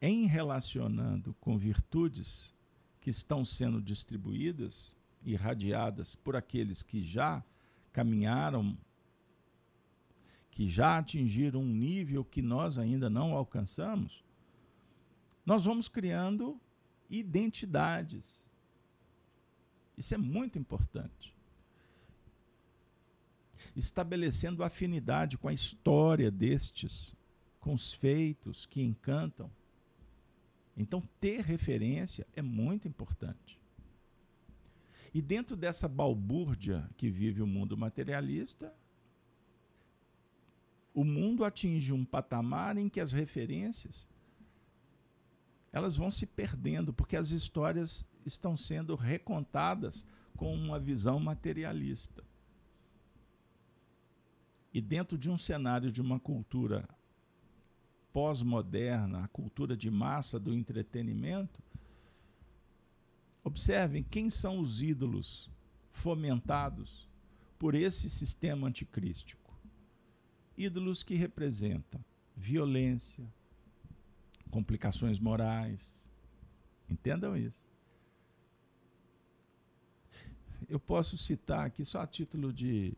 em 0.00 0.26
relacionando 0.26 1.34
com 1.40 1.58
virtudes 1.58 2.54
que 3.00 3.10
estão 3.10 3.44
sendo 3.44 3.82
distribuídas, 3.82 4.96
irradiadas 5.24 6.14
por 6.14 6.36
aqueles 6.36 6.84
que 6.84 7.02
já 7.02 7.42
caminharam 7.92 8.78
que 10.56 10.66
já 10.66 10.96
atingiram 10.96 11.60
um 11.60 11.68
nível 11.68 12.24
que 12.24 12.40
nós 12.40 12.78
ainda 12.78 13.10
não 13.10 13.34
alcançamos, 13.34 14.24
nós 15.44 15.66
vamos 15.66 15.86
criando 15.86 16.58
identidades. 17.10 18.48
Isso 19.98 20.14
é 20.14 20.16
muito 20.16 20.58
importante. 20.58 21.36
Estabelecendo 23.76 24.64
afinidade 24.64 25.36
com 25.36 25.46
a 25.46 25.52
história 25.52 26.30
destes, 26.30 27.14
com 27.60 27.74
os 27.74 27.92
feitos 27.92 28.64
que 28.64 28.80
encantam. 28.80 29.50
Então, 30.74 31.02
ter 31.20 31.42
referência 31.42 32.26
é 32.34 32.40
muito 32.40 32.88
importante. 32.88 33.60
E 35.12 35.20
dentro 35.20 35.54
dessa 35.54 35.86
balbúrdia 35.86 36.88
que 36.96 37.10
vive 37.10 37.42
o 37.42 37.46
mundo 37.46 37.76
materialista, 37.76 38.74
o 40.96 41.04
mundo 41.04 41.44
atinge 41.44 41.92
um 41.92 42.06
patamar 42.06 42.78
em 42.78 42.88
que 42.88 43.00
as 43.00 43.12
referências 43.12 44.08
elas 45.70 45.94
vão 45.94 46.10
se 46.10 46.24
perdendo, 46.24 46.90
porque 46.90 47.16
as 47.16 47.32
histórias 47.32 48.08
estão 48.24 48.56
sendo 48.56 48.94
recontadas 48.94 50.06
com 50.38 50.54
uma 50.54 50.80
visão 50.80 51.20
materialista. 51.20 52.24
E 54.72 54.80
dentro 54.80 55.18
de 55.18 55.28
um 55.28 55.36
cenário 55.36 55.92
de 55.92 56.00
uma 56.00 56.18
cultura 56.18 56.88
pós-moderna, 58.10 59.24
a 59.24 59.28
cultura 59.28 59.76
de 59.76 59.90
massa 59.90 60.40
do 60.40 60.54
entretenimento, 60.54 61.62
observem 63.44 64.02
quem 64.02 64.30
são 64.30 64.58
os 64.60 64.80
ídolos 64.80 65.50
fomentados 65.90 67.06
por 67.58 67.74
esse 67.74 68.08
sistema 68.08 68.66
anticrístico 68.66 69.45
ídolos 70.56 71.02
que 71.02 71.14
representam 71.14 72.04
violência, 72.36 73.24
complicações 74.50 75.18
morais. 75.18 76.04
Entendam 76.88 77.36
isso. 77.36 77.66
Eu 80.68 80.78
posso 80.78 81.16
citar 81.16 81.66
aqui, 81.66 81.84
só 81.84 82.00
a 82.00 82.06
título 82.06 82.52
de, 82.52 82.96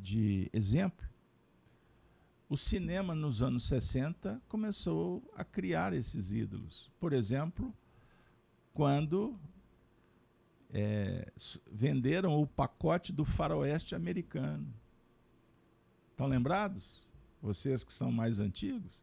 de 0.00 0.50
exemplo, 0.52 1.06
o 2.48 2.56
cinema 2.56 3.14
nos 3.14 3.42
anos 3.42 3.64
60 3.64 4.40
começou 4.48 5.22
a 5.34 5.44
criar 5.44 5.92
esses 5.92 6.32
ídolos. 6.32 6.90
Por 7.00 7.12
exemplo, 7.12 7.74
quando 8.74 9.38
é, 10.72 11.30
venderam 11.70 12.40
o 12.40 12.46
pacote 12.46 13.12
do 13.12 13.24
faroeste 13.24 13.94
americano. 13.94 14.72
Estão 16.22 16.30
lembrados? 16.30 17.04
Vocês 17.42 17.82
que 17.82 17.92
são 17.92 18.12
mais 18.12 18.38
antigos? 18.38 19.02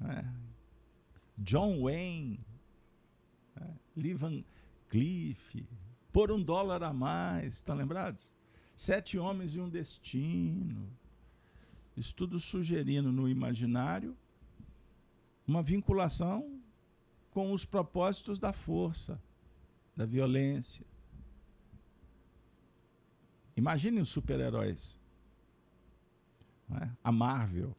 É. 0.00 0.24
John 1.38 1.80
Wayne, 1.82 2.40
é. 3.54 3.70
Lee 3.94 4.14
Van 4.14 4.42
Cleef, 4.88 5.64
por 6.12 6.32
um 6.32 6.42
dólar 6.42 6.82
a 6.82 6.92
mais, 6.92 7.58
estão 7.58 7.76
lembrados? 7.76 8.32
Sete 8.74 9.16
homens 9.16 9.54
e 9.54 9.60
um 9.60 9.68
destino. 9.68 10.90
Isso 11.96 12.12
tudo 12.12 12.40
sugerindo 12.40 13.12
no 13.12 13.28
imaginário 13.28 14.16
uma 15.46 15.62
vinculação 15.62 16.60
com 17.30 17.52
os 17.52 17.64
propósitos 17.64 18.40
da 18.40 18.52
força, 18.52 19.22
da 19.96 20.04
violência. 20.04 20.84
Imaginem 23.56 24.00
os 24.00 24.08
super-heróis 24.08 24.98
é? 26.78 26.90
A 27.02 27.12
Marvel. 27.12 27.76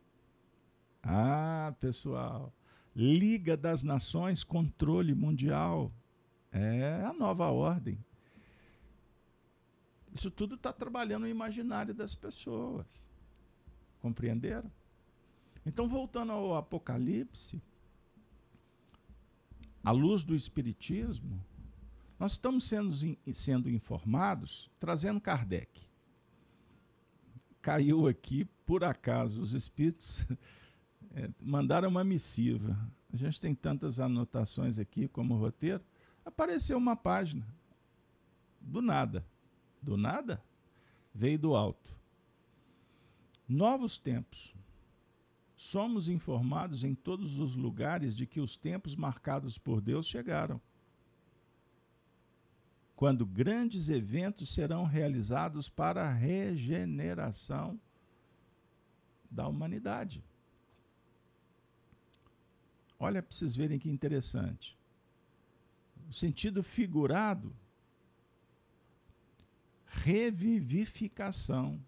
Ah, 1.03 1.73
pessoal. 1.79 2.53
Liga 2.95 3.55
das 3.55 3.83
Nações, 3.83 4.43
controle 4.43 5.13
mundial. 5.13 5.91
É 6.51 7.03
a 7.05 7.13
nova 7.13 7.49
ordem. 7.49 8.03
Isso 10.13 10.31
tudo 10.31 10.55
está 10.55 10.71
trabalhando 10.71 11.23
no 11.23 11.27
imaginário 11.27 11.93
das 11.93 12.15
pessoas. 12.15 13.07
Compreenderam? 14.01 14.71
Então, 15.65 15.89
voltando 15.89 16.31
ao 16.31 16.55
Apocalipse, 16.55 17.61
à 19.83 19.91
luz 19.91 20.23
do 20.23 20.33
Espiritismo, 20.33 21.43
nós 22.17 22.33
estamos 22.33 22.63
sendo, 22.63 22.95
sendo 23.33 23.69
informados 23.69 24.71
trazendo 24.79 25.19
Kardec 25.19 25.85
caiu 27.65 28.05
aqui, 28.05 28.45
por 28.63 28.83
acaso, 28.83 29.41
os 29.41 29.53
espíritos 29.53 30.23
é, 31.15 31.27
mandaram 31.41 31.89
uma 31.89 32.03
missiva. 32.03 32.77
A 33.11 33.17
gente 33.17 33.41
tem 33.41 33.55
tantas 33.55 33.99
anotações 33.99 34.77
aqui 34.77 35.07
como 35.07 35.35
roteiro. 35.35 35.83
Apareceu 36.23 36.77
uma 36.77 36.95
página. 36.95 37.43
Do 38.61 38.83
nada. 38.83 39.25
Do 39.81 39.97
nada? 39.97 40.43
Veio 41.11 41.39
do 41.39 41.55
alto. 41.55 41.97
Novos 43.49 43.97
tempos. 43.97 44.53
Somos 45.55 46.07
informados 46.07 46.83
em 46.83 46.93
todos 46.93 47.39
os 47.39 47.55
lugares 47.55 48.15
de 48.15 48.27
que 48.27 48.39
os 48.39 48.55
tempos 48.55 48.95
marcados 48.95 49.57
por 49.57 49.81
Deus 49.81 50.05
chegaram 50.05 50.61
quando 52.95 53.25
grandes 53.25 53.89
eventos 53.89 54.53
serão 54.53 54.85
realizados 54.85 55.67
para 55.67 56.07
a 56.07 56.13
regeneração 56.13 57.79
da 59.29 59.47
humanidade. 59.47 60.23
Olha 62.97 63.21
para 63.21 63.35
vocês 63.35 63.55
verem 63.55 63.77
que 63.77 63.89
interessante. 63.89 64.77
O 66.09 66.13
sentido 66.13 66.63
figurado, 66.63 67.53
revivificação, 69.85 71.83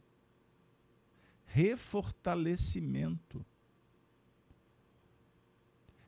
refortalecimento, 1.45 3.45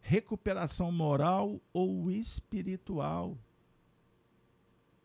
recuperação 0.01 0.91
moral 0.91 1.61
ou 1.71 2.11
espiritual. 2.11 3.37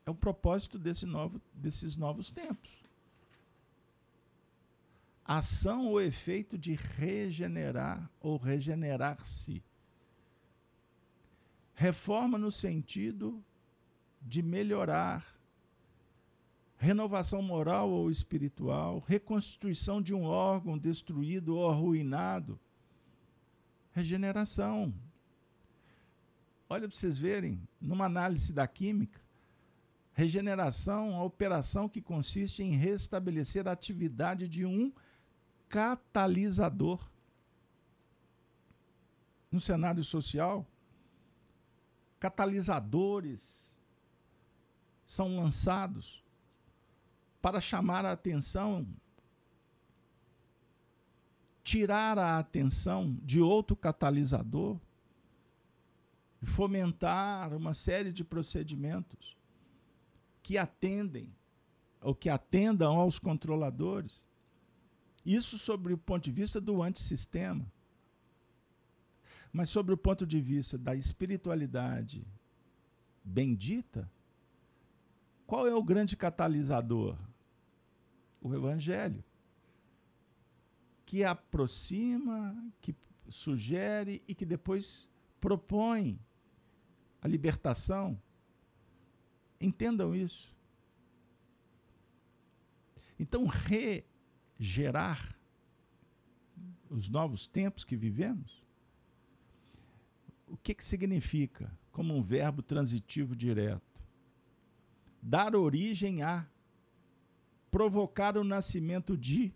É 0.06 0.10
o 0.10 0.14
propósito 0.14 0.78
desse 0.78 1.06
novo, 1.06 1.40
desses 1.54 1.96
novos 1.96 2.30
tempos. 2.30 2.70
Ação 5.24 5.86
ou 5.86 6.00
efeito 6.00 6.58
de 6.58 6.74
regenerar 6.74 8.10
ou 8.20 8.36
regenerar-se. 8.36 9.62
Reforma 11.74 12.36
no 12.36 12.52
sentido 12.52 13.42
de 14.20 14.42
melhorar, 14.42 15.34
renovação 16.76 17.40
moral 17.40 17.90
ou 17.90 18.10
espiritual, 18.10 19.02
reconstituição 19.06 20.02
de 20.02 20.12
um 20.12 20.24
órgão 20.24 20.76
destruído 20.78 21.56
ou 21.56 21.70
arruinado, 21.70 22.60
regeneração. 23.92 24.94
Olha 26.68 26.86
para 26.86 26.96
vocês 26.96 27.18
verem, 27.18 27.66
numa 27.80 28.04
análise 28.04 28.52
da 28.52 28.66
química, 28.66 29.23
regeneração, 30.14 31.16
a 31.16 31.24
operação 31.24 31.88
que 31.88 32.00
consiste 32.00 32.62
em 32.62 32.70
restabelecer 32.70 33.66
a 33.66 33.72
atividade 33.72 34.48
de 34.48 34.64
um 34.64 34.92
catalisador. 35.68 37.00
No 39.50 39.60
cenário 39.60 40.02
social, 40.04 40.66
catalisadores 42.18 43.76
são 45.04 45.36
lançados 45.36 46.22
para 47.42 47.60
chamar 47.60 48.04
a 48.04 48.12
atenção 48.12 48.86
tirar 51.62 52.18
a 52.18 52.38
atenção 52.38 53.16
de 53.22 53.40
outro 53.40 53.74
catalisador 53.74 54.78
e 56.42 56.46
fomentar 56.46 57.54
uma 57.54 57.72
série 57.72 58.12
de 58.12 58.22
procedimentos 58.22 59.34
que 60.44 60.58
atendem 60.58 61.34
ou 62.00 62.14
que 62.14 62.28
atendam 62.28 63.00
aos 63.00 63.18
controladores. 63.18 64.28
Isso 65.24 65.58
sobre 65.58 65.94
o 65.94 65.98
ponto 65.98 66.22
de 66.22 66.30
vista 66.30 66.60
do 66.60 66.82
antissistema. 66.82 67.66
Mas 69.50 69.70
sobre 69.70 69.94
o 69.94 69.96
ponto 69.96 70.26
de 70.26 70.38
vista 70.40 70.76
da 70.76 70.94
espiritualidade 70.94 72.26
bendita, 73.24 74.08
qual 75.46 75.66
é 75.66 75.74
o 75.74 75.82
grande 75.82 76.14
catalisador? 76.14 77.16
O 78.42 78.54
Evangelho 78.54 79.24
que 81.06 81.24
aproxima, 81.24 82.54
que 82.80 82.94
sugere 83.28 84.22
e 84.26 84.34
que 84.34 84.44
depois 84.44 85.08
propõe 85.40 86.18
a 87.22 87.28
libertação. 87.28 88.20
Entendam 89.64 90.14
isso. 90.14 90.54
Então, 93.18 93.46
regerar 93.46 95.34
os 96.90 97.08
novos 97.08 97.46
tempos 97.46 97.82
que 97.82 97.96
vivemos, 97.96 98.62
o 100.46 100.56
que, 100.58 100.74
que 100.74 100.84
significa? 100.84 101.72
Como 101.90 102.14
um 102.14 102.22
verbo 102.22 102.62
transitivo 102.62 103.34
direto. 103.34 103.82
Dar 105.22 105.56
origem 105.56 106.22
a, 106.22 106.46
provocar 107.70 108.36
o 108.36 108.44
nascimento 108.44 109.16
de, 109.16 109.50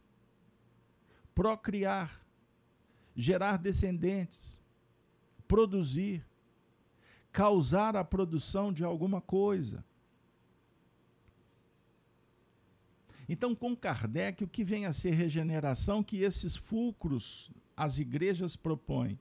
procriar, 1.34 2.24
gerar 3.14 3.58
descendentes, 3.58 4.58
produzir, 5.46 6.24
causar 7.30 7.94
a 7.94 8.02
produção 8.02 8.72
de 8.72 8.82
alguma 8.82 9.20
coisa. 9.20 9.84
Então, 13.28 13.54
com 13.54 13.76
Kardec, 13.76 14.42
o 14.42 14.48
que 14.48 14.64
vem 14.64 14.86
a 14.86 14.92
ser 14.92 15.10
regeneração 15.10 16.02
que 16.02 16.22
esses 16.22 16.56
fulcros 16.56 17.50
as 17.76 17.98
igrejas 17.98 18.56
propõem? 18.56 19.18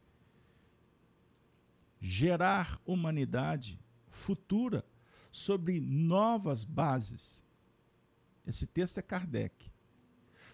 Gerar 1.99 2.79
humanidade 2.85 3.79
futura 4.09 4.85
sobre 5.31 5.79
novas 5.79 6.63
bases. 6.63 7.43
Esse 8.45 8.65
texto 8.65 8.97
é 8.97 9.01
Kardec 9.01 9.69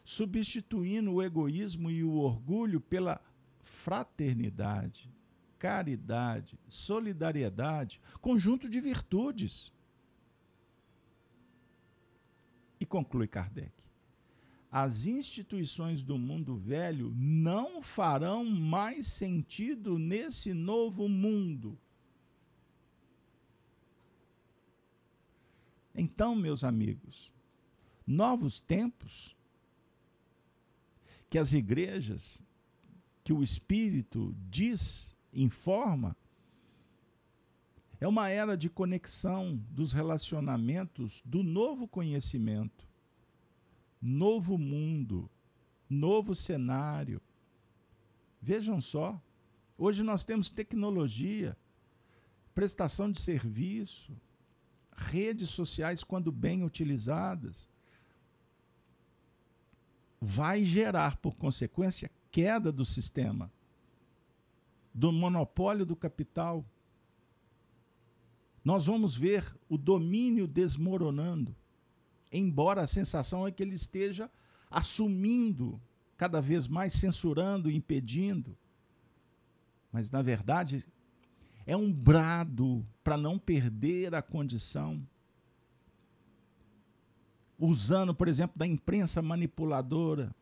substituindo 0.04 1.14
o 1.14 1.24
egoísmo 1.24 1.90
e 1.90 2.04
o 2.04 2.16
orgulho 2.16 2.82
pela 2.82 3.22
fraternidade, 3.62 5.10
caridade, 5.58 6.60
solidariedade, 6.68 8.02
conjunto 8.20 8.68
de 8.68 8.82
virtudes. 8.82 9.72
E 12.80 12.86
conclui 12.86 13.28
Kardec: 13.28 13.72
as 14.72 15.06
instituições 15.06 16.02
do 16.02 16.18
mundo 16.18 16.56
velho 16.56 17.14
não 17.16 17.82
farão 17.84 18.44
mais 18.44 19.06
sentido 19.06 20.00
nesse 20.00 20.54
novo 20.54 21.08
mundo. 21.08 21.78
Então, 25.94 26.36
meus 26.36 26.64
amigos, 26.64 27.32
novos 28.06 28.60
tempos 28.60 29.36
que 31.30 31.38
as 31.38 31.54
igrejas, 31.54 32.44
que 33.24 33.32
o 33.32 33.44
Espírito 33.44 34.36
diz, 34.50 35.16
informa, 35.32 36.18
é 38.04 38.08
uma 38.08 38.28
era 38.28 38.58
de 38.58 38.70
conexão 38.70 39.56
dos 39.70 39.94
relacionamentos 39.94 41.22
do 41.24 41.42
novo 41.42 41.88
conhecimento, 41.88 42.86
novo 44.02 44.58
mundo, 44.58 45.32
novo 45.90 46.36
cenário. 46.36 47.22
Vejam 48.42 48.82
só, 48.82 49.22
hoje 49.78 50.04
nós 50.04 50.26
temos 50.26 50.50
tecnologia, 50.50 51.56
prestação 52.54 53.10
de 53.10 53.22
serviço, 53.22 54.12
redes 54.98 55.50
sociais, 55.50 56.04
quando 56.04 56.30
bem 56.30 56.62
utilizadas, 56.62 57.70
vai 60.20 60.66
gerar, 60.66 61.16
por 61.16 61.38
consequência, 61.38 62.12
queda 62.30 62.70
do 62.70 62.84
sistema, 62.84 63.50
do 64.94 65.10
monopólio 65.10 65.86
do 65.86 65.96
capital. 65.96 66.66
Nós 68.64 68.86
vamos 68.86 69.16
ver 69.16 69.56
o 69.68 69.78
domínio 69.78 70.48
desmoronando, 70.48 71.56
embora 72.32 72.82
a 72.82 72.88
sensação 72.88 73.46
é 73.46 73.52
que 73.52 73.62
ele 73.62 73.76
esteja 73.76 74.30
assumindo, 74.72 75.80
cada 76.18 76.42
vez 76.42 76.68
mais 76.68 76.94
censurando, 76.94 77.70
impedindo. 77.70 78.58
Mas, 79.92 80.10
na 80.10 80.22
verdade, 80.22 80.86
é 81.66 81.76
um 81.76 81.92
brado 81.92 82.86
para 83.04 83.18
não 83.18 83.38
perder 83.38 84.16
a 84.16 84.22
condição 84.22 85.06
usando, 87.60 88.14
por 88.14 88.28
exemplo, 88.28 88.58
da 88.58 88.68
imprensa 88.68 89.22
manipuladora, 89.22 90.36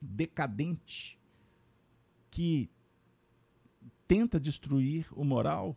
decadente, 0.00 1.18
que 2.30 2.68
tenta 4.06 4.40
destruir 4.40 5.06
o 5.12 5.24
moral. 5.24 5.76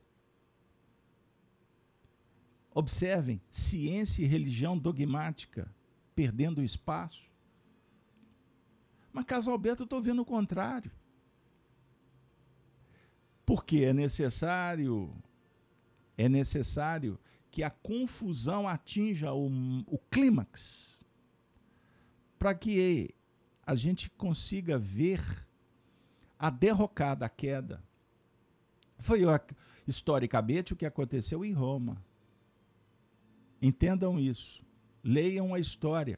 Observem, 2.73 3.41
ciência 3.49 4.23
e 4.23 4.27
religião 4.27 4.77
dogmática 4.77 5.69
perdendo 6.15 6.63
espaço. 6.63 7.29
Mas, 9.11 9.25
caso 9.25 9.51
Alberto, 9.51 9.83
eu 9.83 9.85
estou 9.85 10.01
vendo 10.01 10.21
o 10.21 10.25
contrário. 10.25 10.91
Porque 13.45 13.79
é 13.79 13.93
necessário, 13.93 15.13
é 16.17 16.29
necessário 16.29 17.19
que 17.49 17.63
a 17.63 17.69
confusão 17.69 18.67
atinja 18.67 19.33
o, 19.33 19.47
o 19.85 19.97
clímax, 20.09 21.05
para 22.39 22.55
que 22.55 23.13
a 23.65 23.75
gente 23.75 24.09
consiga 24.11 24.77
ver 24.77 25.21
a 26.39 26.49
derrocada, 26.49 27.25
a 27.25 27.29
queda. 27.29 27.83
Foi 28.97 29.21
historicamente 29.85 30.71
o 30.71 30.75
que 30.75 30.85
aconteceu 30.85 31.43
em 31.43 31.51
Roma. 31.51 32.01
Entendam 33.61 34.19
isso. 34.19 34.63
Leiam 35.03 35.53
a 35.53 35.59
história 35.59 36.17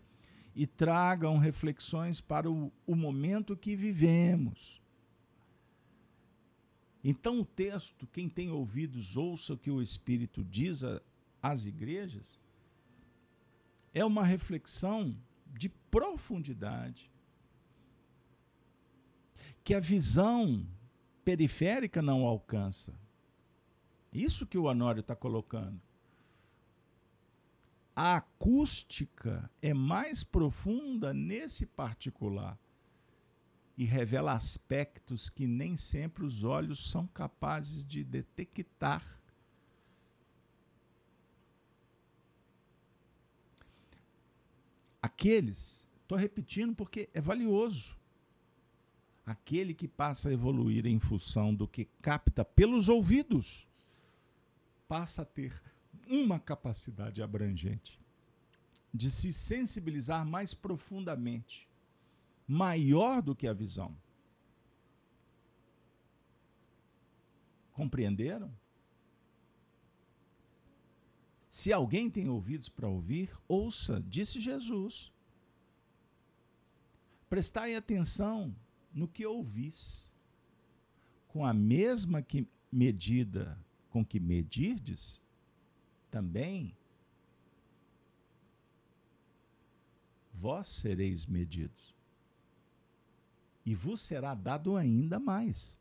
e 0.56 0.68
tragam 0.68 1.38
reflexões 1.38 2.22
para 2.22 2.50
o, 2.50 2.72
o 2.86 2.96
momento 2.96 3.58
que 3.58 3.76
vivemos. 3.76 4.82
Então, 7.04 7.42
o 7.42 7.46
texto, 7.46 8.08
quem 8.08 8.30
tem 8.30 8.50
ouvidos, 8.50 9.18
ouça 9.18 9.54
o 9.54 9.58
que 9.58 9.70
o 9.70 9.82
Espírito 9.82 10.44
diz 10.44 10.84
às 11.42 11.66
igrejas 11.66 12.40
é 13.94 14.04
uma 14.04 14.24
reflexão 14.24 15.16
de 15.54 15.70
profundidade. 15.70 17.12
Que 19.64 19.74
a 19.74 19.80
visão 19.80 20.66
periférica 21.24 22.02
não 22.02 22.26
alcança. 22.26 22.94
Isso 24.12 24.46
que 24.46 24.58
o 24.58 24.64
Honório 24.64 25.02
está 25.02 25.16
colocando. 25.16 25.80
A 27.96 28.16
acústica 28.16 29.50
é 29.62 29.74
mais 29.74 30.24
profunda 30.24 31.14
nesse 31.14 31.66
particular 31.66 32.58
e 33.78 33.86
revela 33.86 34.34
aspectos 34.34 35.30
que 35.30 35.46
nem 35.46 35.78
sempre 35.78 36.26
os 36.26 36.44
olhos 36.44 36.90
são 36.90 37.06
capazes 37.08 37.86
de 37.86 38.04
detectar. 38.04 39.20
Aqueles, 45.02 45.88
estou 46.02 46.18
repetindo 46.18 46.76
porque 46.76 47.10
é 47.14 47.22
valioso. 47.22 47.96
Aquele 49.26 49.74
que 49.74 49.88
passa 49.88 50.30
a 50.30 50.34
evoluir 50.34 50.86
em 50.86 51.00
função 51.00 51.54
do 51.54 51.68
que 51.68 51.86
capta 52.02 52.44
pelos 52.44 52.90
ouvidos, 52.90 53.68
passa 54.88 55.22
a 55.22 55.26
ter 55.26 55.62
uma 56.14 56.40
capacidade 56.40 57.24
abrangente 57.24 58.00
de 58.94 59.10
se 59.10 59.34
sensibilizar 59.34 60.24
mais 60.24 60.54
profundamente, 60.54 61.68
maior 62.48 63.20
do 63.20 63.36
que 63.36 63.48
a 63.48 63.54
visão. 63.54 63.98
Compreenderam? 67.72 68.54
Se 71.50 71.74
alguém 71.74 72.12
tem 72.12 72.30
ouvidos 72.30 72.70
para 72.70 72.88
ouvir, 72.88 73.36
ouça, 73.48 74.00
disse 74.08 74.40
Jesus. 74.40 75.12
Prestai 77.28 77.76
atenção 77.76 78.56
no 78.94 79.08
que 79.08 79.26
ouvis. 79.26 80.14
Com 81.28 81.44
a 81.44 81.54
mesma 81.54 82.22
que 82.22 82.48
medida 82.72 83.58
com 83.94 84.04
que 84.04 84.20
medirdes, 84.20 85.23
também 86.14 86.78
vós 90.32 90.68
sereis 90.68 91.26
medidos. 91.26 91.92
E 93.66 93.74
vos 93.74 94.00
será 94.00 94.36
dado 94.36 94.78
ainda 94.78 95.20
mais. 95.20 95.80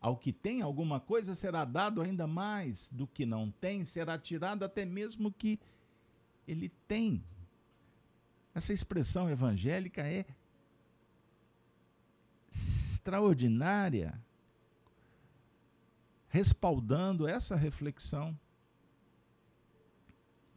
Ao 0.00 0.16
que 0.16 0.32
tem 0.32 0.62
alguma 0.62 1.00
coisa 1.00 1.34
será 1.34 1.64
dado 1.64 2.00
ainda 2.00 2.28
mais, 2.28 2.88
do 2.92 3.08
que 3.08 3.26
não 3.26 3.50
tem 3.50 3.84
será 3.84 4.16
tirado 4.16 4.64
até 4.64 4.84
mesmo 4.84 5.32
que 5.32 5.58
ele 6.46 6.68
tem. 6.86 7.24
Essa 8.54 8.72
expressão 8.72 9.28
evangélica 9.28 10.02
é 10.02 10.24
extraordinária, 12.52 14.16
respaldando 16.28 17.26
essa 17.26 17.56
reflexão. 17.56 18.38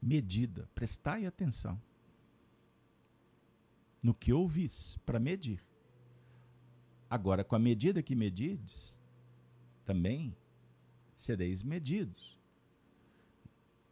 Medida, 0.02 0.68
prestai 0.74 1.26
atenção 1.26 1.80
no 4.02 4.14
que 4.14 4.34
ouvis 4.34 4.98
para 5.06 5.20
medir. 5.20 5.64
Agora, 7.10 7.44
com 7.44 7.56
a 7.56 7.60
medida 7.60 8.02
que 8.02 8.16
medides, 8.16 8.98
também 9.86 10.36
sereis 11.14 11.62
medidos. 11.62 12.40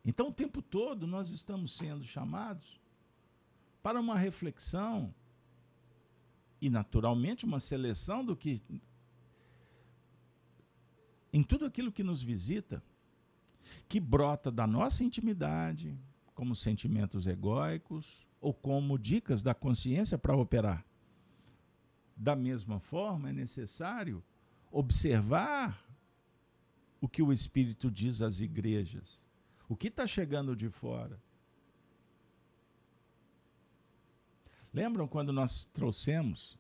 Então, 0.04 0.30
o 0.30 0.34
tempo 0.34 0.62
todo 0.62 1.06
nós 1.06 1.30
estamos 1.30 1.76
sendo 1.76 2.04
chamados 2.04 2.80
para 3.84 4.00
uma 4.00 4.18
reflexão 4.18 5.14
e, 6.62 6.70
naturalmente, 6.70 7.46
uma 7.46 7.60
seleção 7.60 8.26
do 8.26 8.36
que. 8.36 8.62
em 11.32 11.44
tudo 11.44 11.66
aquilo 11.66 11.92
que 11.92 12.04
nos 12.04 12.24
visita, 12.24 12.82
que 13.88 14.00
brota 14.00 14.52
da 14.52 14.66
nossa 14.68 15.04
intimidade, 15.04 15.98
como 16.34 16.56
sentimentos 16.56 17.28
egóicos 17.28 18.28
ou 18.40 18.54
como 18.54 18.98
dicas 18.98 19.42
da 19.42 19.54
consciência 19.54 20.18
para 20.18 20.36
operar. 20.36 20.86
Da 22.16 22.36
mesma 22.36 22.80
forma, 22.80 23.30
é 23.30 23.34
necessário 23.34 24.24
observar 24.72 25.84
o 27.02 27.08
que 27.08 27.22
o 27.22 27.32
Espírito 27.32 27.90
diz 27.90 28.22
às 28.22 28.40
igrejas. 28.40 29.26
O 29.68 29.76
que 29.76 29.88
está 29.88 30.06
chegando 30.06 30.56
de 30.56 30.70
fora? 30.70 31.20
Lembram 34.74 35.08
quando 35.08 35.34
nós 35.34 35.66
trouxemos 35.66 36.58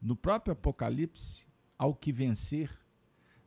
no 0.00 0.14
próprio 0.14 0.52
Apocalipse 0.52 1.46
ao 1.78 1.94
que 1.94 2.12
vencer, 2.12 2.70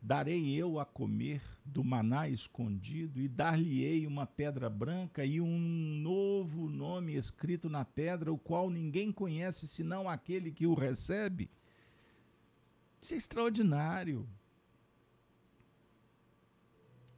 darei 0.02 0.54
eu 0.54 0.78
a 0.78 0.84
comer 0.84 1.42
do 1.64 1.84
maná 1.84 2.28
escondido 2.28 3.20
e 3.20 3.28
dar-lhe-ei 3.28 4.06
uma 4.06 4.26
pedra 4.26 4.70
branca 4.70 5.24
e 5.24 5.40
um 5.40 5.58
novo 5.58 6.68
nome 6.68 7.14
escrito 7.14 7.68
na 7.68 7.84
pedra, 7.84 8.32
o 8.32 8.38
qual 8.38 8.70
ninguém 8.70 9.12
conhece 9.12 9.68
senão 9.68 10.08
aquele 10.08 10.50
que 10.50 10.66
o 10.66 10.74
recebe. 10.74 11.50
Isso 13.00 13.14
é 13.14 13.16
extraordinário. 13.16 14.28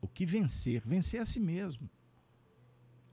O 0.01 0.09
que 0.09 0.27
vencer? 0.27 0.83
Vencer 0.85 1.21
a 1.21 1.25
si 1.25 1.41
mesmo. 1.41 1.89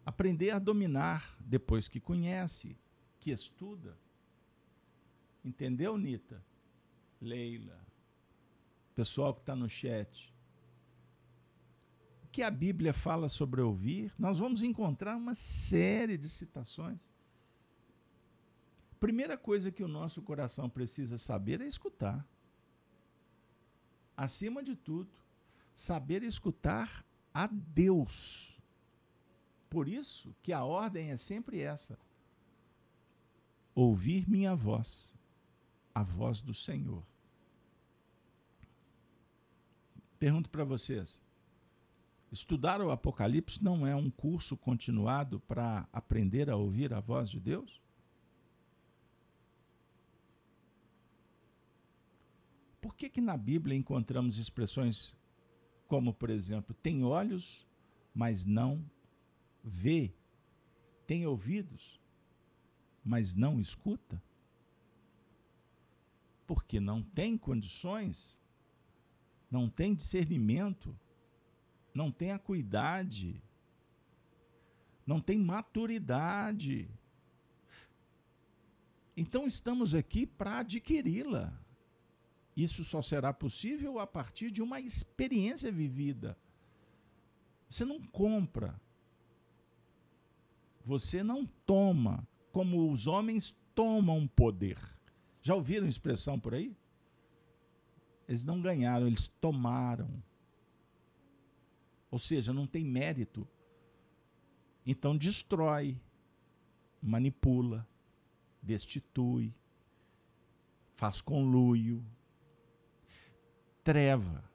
Aprender 0.06 0.50
a 0.50 0.60
dominar 0.60 1.38
depois 1.40 1.88
que 1.88 2.00
conhece, 2.00 2.76
que 3.20 3.32
estuda. 3.32 3.96
Entendeu, 5.46 5.98
Nita? 5.98 6.44
Leila. 7.22 7.89
Pessoal 9.00 9.34
que 9.34 9.40
está 9.40 9.56
no 9.56 9.70
chat. 9.70 10.30
O 12.22 12.28
que 12.28 12.44
a 12.44 12.52
Bíblia 12.52 12.92
fala 12.92 13.30
sobre 13.30 13.62
ouvir, 13.62 14.14
nós 14.20 14.38
vamos 14.38 14.62
encontrar 14.62 15.16
uma 15.16 15.34
série 15.34 16.18
de 16.18 16.28
citações. 16.28 17.10
Primeira 19.00 19.38
coisa 19.38 19.72
que 19.72 19.86
o 19.86 19.88
nosso 19.88 20.22
coração 20.22 20.70
precisa 20.70 21.18
saber 21.18 21.62
é 21.62 21.66
escutar. 21.66 22.28
Acima 24.18 24.62
de 24.62 24.76
tudo, 24.76 25.16
saber 25.74 26.22
escutar 26.22 27.06
a 27.34 27.48
Deus. 27.48 28.62
Por 29.70 29.88
isso 29.88 30.36
que 30.44 30.52
a 30.52 30.66
ordem 30.66 31.12
é 31.12 31.16
sempre 31.16 31.62
essa: 31.62 31.98
ouvir 33.74 34.30
minha 34.30 34.54
voz 34.54 35.16
a 35.96 36.04
voz 36.04 36.42
do 36.42 36.54
Senhor. 36.54 37.09
Pergunto 40.20 40.50
para 40.50 40.64
vocês: 40.64 41.22
estudar 42.32 42.82
o 42.82 42.92
Apocalipse 42.92 43.64
não 43.64 43.88
é 43.88 43.96
um 43.96 44.12
curso 44.12 44.56
continuado 44.56 45.40
para 45.40 45.88
aprender 45.92 46.50
a 46.50 46.56
ouvir 46.56 46.94
a 46.94 47.00
voz 47.00 47.30
de 47.30 47.40
Deus? 47.40 47.82
Por 52.82 52.94
que, 52.96 53.10
que 53.10 53.22
na 53.22 53.36
Bíblia 53.36 53.76
encontramos 53.76 54.38
expressões 54.38 55.16
como, 55.88 56.14
por 56.14 56.30
exemplo, 56.30 56.76
tem 56.76 57.04
olhos, 57.04 57.66
mas 58.14 58.46
não 58.46 58.84
vê, 59.64 60.14
tem 61.08 61.26
ouvidos, 61.26 62.00
mas 63.04 63.34
não 63.34 63.60
escuta? 63.60 64.22
porque 66.50 66.80
não 66.80 67.04
tem 67.04 67.38
condições, 67.38 68.42
não 69.50 69.70
tem 69.70 69.96
discernimento, 69.96 70.98
não 71.94 72.12
tem 72.12 72.32
acuidade, 72.32 73.42
não 75.06 75.20
tem 75.20 75.40
maturidade. 75.40 76.90
Então 79.18 79.46
estamos 79.48 79.96
aqui 79.96 80.26
para 80.26 80.60
adquiri-la. 80.60 81.54
Isso 82.56 82.84
só 82.84 83.02
será 83.02 83.34
possível 83.34 84.00
a 84.00 84.06
partir 84.06 84.52
de 84.52 84.62
uma 84.62 84.80
experiência 84.80 85.72
vivida. 85.72 86.38
Você 87.68 87.86
não 87.86 88.02
compra. 88.02 88.80
Você 90.86 91.24
não 91.24 91.46
toma 91.66 92.28
como 92.52 92.92
os 92.92 93.08
homens 93.08 93.56
tomam 93.76 94.28
poder. 94.28 94.78
Já 95.42 95.56
ouviram 95.56 95.88
expressão 95.88 96.40
por 96.40 96.54
aí? 96.54 96.76
Eles 98.30 98.46
não 98.46 98.62
ganharam, 98.62 99.08
eles 99.08 99.26
tomaram. 99.42 100.24
Ou 102.12 102.20
seja, 102.20 102.54
não 102.54 102.68
tem 102.68 102.86
mérito. 102.86 103.48
Então 104.86 105.18
destrói, 105.18 106.00
manipula, 107.02 107.88
destitui, 108.62 109.52
faz 110.94 111.22
conluio, 111.22 112.06
treva. 113.84 114.48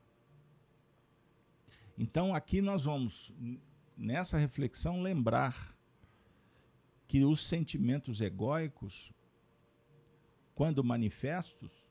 Então 1.98 2.32
aqui 2.32 2.62
nós 2.62 2.84
vamos, 2.84 3.32
nessa 3.96 4.38
reflexão, 4.38 5.02
lembrar 5.02 5.76
que 7.08 7.24
os 7.24 7.44
sentimentos 7.44 8.20
egóicos 8.20 9.12
quando 10.54 10.84
manifestos, 10.84 11.83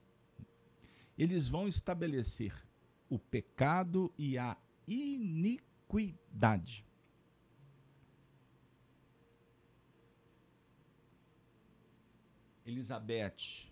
eles 1.18 1.48
vão 1.48 1.68
estabelecer 1.68 2.54
o 3.10 3.20
pecado 3.20 4.14
e 4.18 4.38
a 4.38 4.58
iniquidade. 4.88 6.86
Elizabeth, 12.66 13.68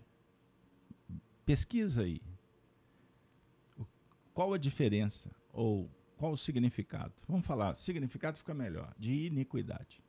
pesquisa 1.44 2.02
aí. 2.02 2.20
Qual 4.34 4.52
a 4.52 4.58
diferença 4.58 5.34
ou 5.52 5.90
qual 6.16 6.32
o 6.32 6.36
significado? 6.36 7.12
Vamos 7.26 7.44
falar, 7.44 7.74
significado 7.76 8.38
fica 8.38 8.54
melhor, 8.54 8.94
de 8.98 9.26
iniquidade. 9.26 10.02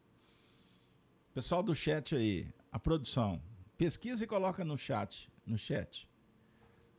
Pessoal 1.33 1.63
do 1.63 1.73
chat 1.73 2.15
aí, 2.15 2.47
a 2.71 2.77
produção, 2.77 3.41
pesquisa 3.77 4.23
e 4.23 4.27
coloca 4.27 4.63
no 4.63 4.77
chat, 4.77 5.27
no 5.45 5.57
chat. 5.57 6.07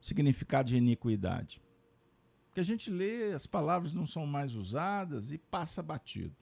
Significado 0.05 0.69
de 0.69 0.77
iniquidade. 0.77 1.63
Porque 2.49 2.61
a 2.61 2.63
gente 2.63 2.91
lê, 2.91 3.33
as 3.33 3.47
palavras 3.47 3.95
não 3.95 4.07
são 4.07 4.27
mais 4.27 4.55
usadas 4.55 5.33
e 5.33 5.39
passa 5.39 5.83
batido. 5.83 6.37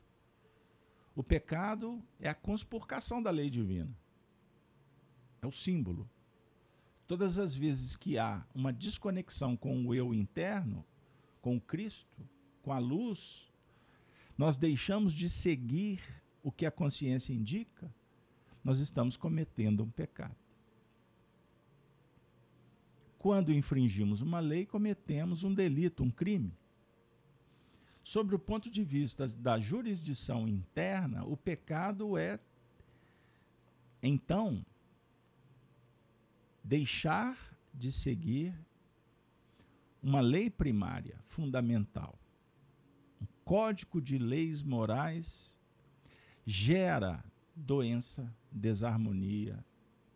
O 1.14 1.22
pecado 1.22 2.02
é 2.18 2.28
a 2.28 2.34
conspurcação 2.34 3.22
da 3.22 3.30
lei 3.30 3.48
divina. 3.48 3.96
É 5.40 5.46
o 5.46 5.52
símbolo. 5.52 6.10
Todas 7.06 7.38
as 7.38 7.54
vezes 7.54 7.96
que 7.96 8.18
há 8.18 8.44
uma 8.52 8.72
desconexão 8.72 9.56
com 9.56 9.86
o 9.86 9.94
eu 9.94 10.12
interno, 10.12 10.84
com 11.40 11.60
Cristo, 11.60 12.28
com 12.64 12.72
a 12.72 12.80
luz, 12.80 13.48
nós 14.36 14.56
deixamos 14.56 15.12
de 15.12 15.28
seguir 15.28 16.02
o 16.42 16.50
que 16.50 16.66
a 16.66 16.70
consciência 16.72 17.32
indica, 17.32 17.88
nós 18.64 18.80
estamos 18.80 19.16
cometendo 19.16 19.84
um 19.84 19.90
pecado. 19.90 20.34
Quando 23.22 23.52
infringimos 23.52 24.20
uma 24.20 24.40
lei, 24.40 24.66
cometemos 24.66 25.44
um 25.44 25.54
delito, 25.54 26.02
um 26.02 26.10
crime. 26.10 26.52
Sobre 28.02 28.34
o 28.34 28.38
ponto 28.38 28.68
de 28.68 28.82
vista 28.82 29.28
da 29.28 29.60
jurisdição 29.60 30.48
interna, 30.48 31.24
o 31.24 31.36
pecado 31.36 32.18
é, 32.18 32.40
então, 34.02 34.66
deixar 36.64 37.38
de 37.72 37.92
seguir 37.92 38.52
uma 40.02 40.20
lei 40.20 40.50
primária, 40.50 41.16
fundamental. 41.22 42.18
Um 43.20 43.26
código 43.44 44.02
de 44.02 44.18
leis 44.18 44.64
morais 44.64 45.60
gera 46.44 47.24
doença, 47.54 48.34
desarmonia, 48.50 49.64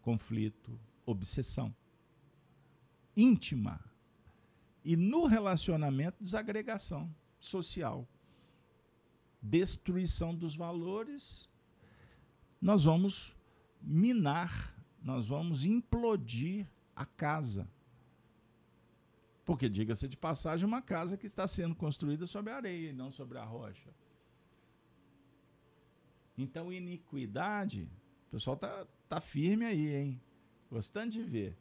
conflito, 0.02 0.76
obsessão 1.04 1.72
íntima 3.16 3.80
e 4.84 4.96
no 4.96 5.26
relacionamento 5.26 6.22
desagregação 6.22 7.12
social, 7.40 8.06
destruição 9.40 10.34
dos 10.34 10.54
valores, 10.54 11.48
nós 12.60 12.84
vamos 12.84 13.34
minar, 13.80 14.74
nós 15.02 15.26
vamos 15.26 15.64
implodir 15.64 16.66
a 16.94 17.04
casa. 17.04 17.68
Porque, 19.44 19.68
diga-se 19.68 20.08
de 20.08 20.16
passagem, 20.16 20.66
uma 20.66 20.82
casa 20.82 21.16
que 21.16 21.26
está 21.26 21.46
sendo 21.46 21.74
construída 21.74 22.26
sobre 22.26 22.52
a 22.52 22.56
areia 22.56 22.90
e 22.90 22.92
não 22.92 23.10
sobre 23.10 23.38
a 23.38 23.44
rocha. 23.44 23.94
Então, 26.36 26.72
iniquidade, 26.72 27.88
o 28.26 28.30
pessoal 28.30 28.56
tá, 28.56 28.86
tá 29.08 29.20
firme 29.20 29.64
aí, 29.64 29.94
hein? 29.94 30.20
Gostando 30.70 31.12
de 31.12 31.22
ver. 31.22 31.56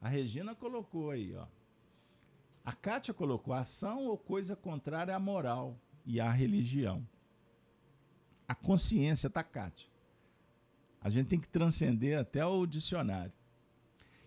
A 0.00 0.08
Regina 0.08 0.54
colocou 0.54 1.10
aí, 1.10 1.34
ó. 1.34 1.46
A 2.64 2.72
Kátia 2.72 3.14
colocou 3.14 3.54
ação 3.54 4.06
ou 4.06 4.18
coisa 4.18 4.56
contrária 4.56 5.14
à 5.14 5.18
moral 5.20 5.78
e 6.04 6.20
à 6.20 6.30
religião. 6.30 7.06
A 8.48 8.54
consciência 8.54 9.30
tá 9.30 9.42
Kátia. 9.42 9.88
A 11.00 11.08
gente 11.08 11.28
tem 11.28 11.40
que 11.40 11.48
transcender 11.48 12.18
até 12.18 12.44
o 12.44 12.66
dicionário. 12.66 13.32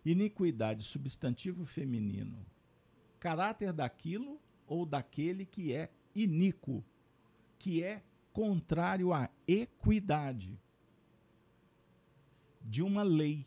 Iniquidade, 0.06 0.84
substantivo 0.84 1.66
feminino. 1.66 2.46
Caráter 3.20 3.74
daquilo 3.74 4.40
ou 4.66 4.86
daquele 4.86 5.46
que 5.46 5.74
é 5.74 5.92
iníquo, 6.16 6.84
que 7.58 7.84
é 7.84 8.02
contrário 8.32 9.12
à 9.12 9.30
equidade 9.46 10.58
de 12.62 12.82
uma 12.82 13.04
lei 13.04 13.46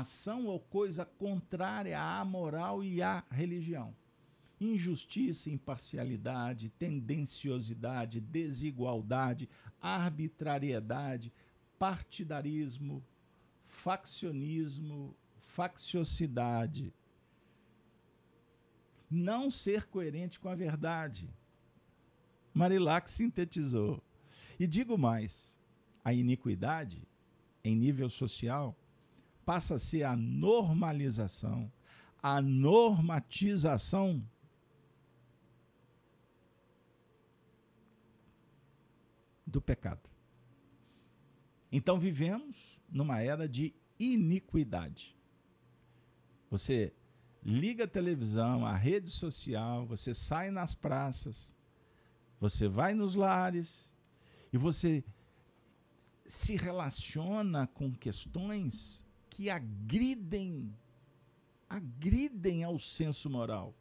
ação 0.00 0.46
ou 0.46 0.58
coisa 0.58 1.04
contrária 1.04 2.00
à 2.00 2.24
moral 2.24 2.82
e 2.82 3.00
à 3.00 3.22
religião. 3.30 3.94
Injustiça, 4.60 5.50
imparcialidade, 5.50 6.68
tendenciosidade, 6.70 8.20
desigualdade, 8.20 9.48
arbitrariedade, 9.80 11.32
partidarismo, 11.78 13.04
faccionismo, 13.66 15.14
facciosidade. 15.38 16.92
Não 19.10 19.50
ser 19.50 19.84
coerente 19.86 20.40
com 20.40 20.48
a 20.48 20.54
verdade. 20.54 21.28
Marilac 22.52 23.10
sintetizou. 23.10 24.02
E 24.58 24.66
digo 24.66 24.96
mais: 24.96 25.58
a 26.04 26.12
iniquidade, 26.12 27.02
em 27.62 27.76
nível 27.76 28.08
social, 28.08 28.76
passa 29.44 29.74
a 29.74 29.78
ser 29.78 30.02
a 30.04 30.16
normalização, 30.16 31.70
a 32.22 32.40
normatização 32.40 34.22
do 39.46 39.60
pecado. 39.60 40.10
Então 41.70 41.98
vivemos 41.98 42.80
numa 42.88 43.20
era 43.20 43.48
de 43.48 43.74
iniquidade. 43.98 45.16
Você 46.50 46.92
liga 47.42 47.84
a 47.84 47.88
televisão, 47.88 48.64
a 48.64 48.74
rede 48.74 49.10
social, 49.10 49.86
você 49.86 50.14
sai 50.14 50.50
nas 50.50 50.74
praças, 50.74 51.52
você 52.40 52.68
vai 52.68 52.94
nos 52.94 53.14
lares 53.14 53.90
e 54.52 54.56
você 54.56 55.04
se 56.26 56.56
relaciona 56.56 57.66
com 57.66 57.92
questões 57.92 59.03
que 59.34 59.50
agridem, 59.50 60.72
agridem 61.68 62.62
ao 62.62 62.78
senso 62.78 63.28
moral. 63.28 63.74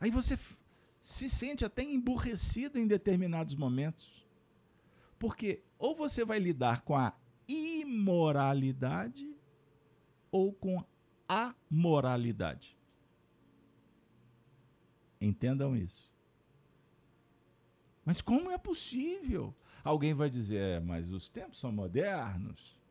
Aí 0.00 0.10
você 0.10 0.36
se 1.00 1.28
sente 1.28 1.64
até 1.64 1.84
emburrecido 1.84 2.76
em 2.76 2.84
determinados 2.84 3.54
momentos. 3.54 4.26
Porque 5.16 5.62
ou 5.78 5.94
você 5.94 6.24
vai 6.24 6.40
lidar 6.40 6.82
com 6.82 6.96
a 6.96 7.14
imoralidade 7.46 9.32
ou 10.32 10.52
com 10.52 10.84
a 11.28 11.54
moralidade. 11.70 12.76
Entendam 15.20 15.76
isso. 15.76 16.12
Mas 18.04 18.20
como 18.20 18.50
é 18.50 18.58
possível? 18.58 19.54
Alguém 19.84 20.14
vai 20.14 20.28
dizer, 20.28 20.56
é, 20.56 20.80
mas 20.80 21.12
os 21.12 21.28
tempos 21.28 21.60
são 21.60 21.70
modernos. 21.70 22.81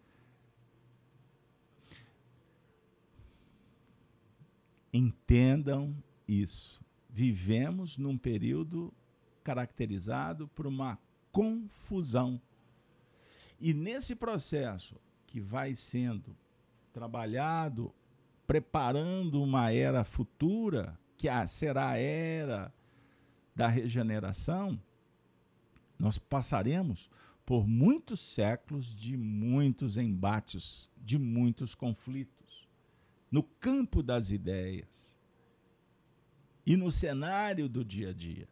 Entendam 4.93 5.95
isso. 6.27 6.84
Vivemos 7.10 7.97
num 7.97 8.17
período 8.17 8.93
caracterizado 9.43 10.47
por 10.49 10.67
uma 10.67 10.97
confusão. 11.32 12.41
E 13.60 13.73
nesse 13.73 14.15
processo 14.15 14.96
que 15.27 15.39
vai 15.39 15.75
sendo 15.75 16.35
trabalhado, 16.92 17.94
preparando 18.46 19.42
uma 19.42 19.71
era 19.71 20.04
futura, 20.04 20.98
que 21.17 21.27
será 21.48 21.92
a 21.92 21.98
era 21.98 22.73
da 23.56 23.67
regeneração, 23.67 24.79
nós 25.98 26.17
passaremos 26.17 27.10
por 27.46 27.67
muitos 27.67 28.19
séculos 28.19 28.96
de 28.96 29.15
muitos 29.15 29.98
embates, 29.98 30.89
de 30.98 31.17
muitos 31.17 31.75
conflitos 31.75 32.40
no 33.32 33.42
campo 33.42 34.04
das 34.04 34.29
ideias 34.29 35.15
e 36.65 36.75
no 36.75 36.92
cenário 36.92 37.69
do 37.69 37.84
dia 37.84 38.10
a 38.10 38.13
dia. 38.13 38.48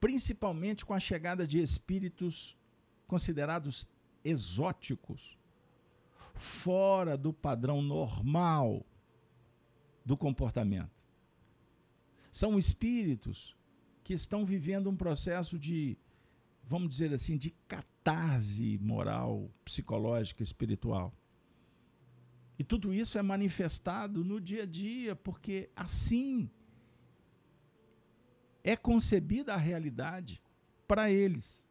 Principalmente 0.00 0.86
com 0.86 0.94
a 0.94 1.00
chegada 1.00 1.46
de 1.46 1.60
espíritos 1.60 2.56
considerados 3.06 3.86
exóticos, 4.24 5.36
fora 6.34 7.16
do 7.16 7.32
padrão 7.32 7.82
normal 7.82 8.86
do 10.04 10.16
comportamento. 10.16 10.90
São 12.30 12.58
espíritos 12.58 13.56
que 14.02 14.14
estão 14.14 14.46
vivendo 14.46 14.88
um 14.88 14.96
processo 14.96 15.58
de, 15.58 15.98
vamos 16.64 16.88
dizer 16.88 17.12
assim, 17.12 17.36
de 17.36 17.50
catarse 17.68 18.78
moral, 18.78 19.50
psicológica, 19.64 20.42
espiritual 20.42 21.12
E 22.62 22.64
tudo 22.64 22.94
isso 22.94 23.18
é 23.18 23.22
manifestado 23.22 24.24
no 24.24 24.40
dia 24.40 24.62
a 24.62 24.66
dia, 24.66 25.16
porque 25.16 25.68
assim 25.74 26.48
é 28.62 28.76
concebida 28.76 29.52
a 29.52 29.56
realidade 29.56 30.40
para 30.86 31.10
eles. 31.10 31.66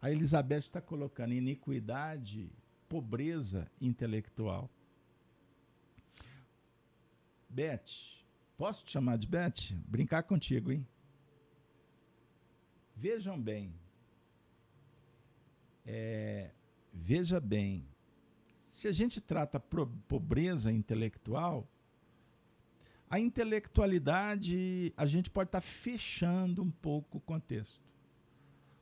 A 0.00 0.10
Elizabeth 0.10 0.60
está 0.60 0.80
colocando 0.80 1.34
iniquidade, 1.34 2.50
pobreza 2.88 3.70
intelectual. 3.78 4.70
Beth, 7.50 8.24
posso 8.56 8.82
te 8.82 8.92
chamar 8.92 9.18
de 9.18 9.26
Beth? 9.26 9.74
Brincar 9.86 10.22
contigo, 10.22 10.72
hein? 10.72 10.88
Vejam 12.96 13.38
bem. 13.38 13.74
É, 15.86 16.50
veja 16.92 17.38
bem. 17.38 17.86
Se 18.66 18.88
a 18.88 18.92
gente 18.92 19.20
trata 19.20 19.60
pobreza 19.60 20.72
intelectual, 20.72 21.66
a 23.08 23.20
intelectualidade, 23.20 24.92
a 24.96 25.06
gente 25.06 25.30
pode 25.30 25.48
estar 25.48 25.60
tá 25.60 25.66
fechando 25.66 26.62
um 26.62 26.70
pouco 26.70 27.18
o 27.18 27.20
contexto. 27.20 27.80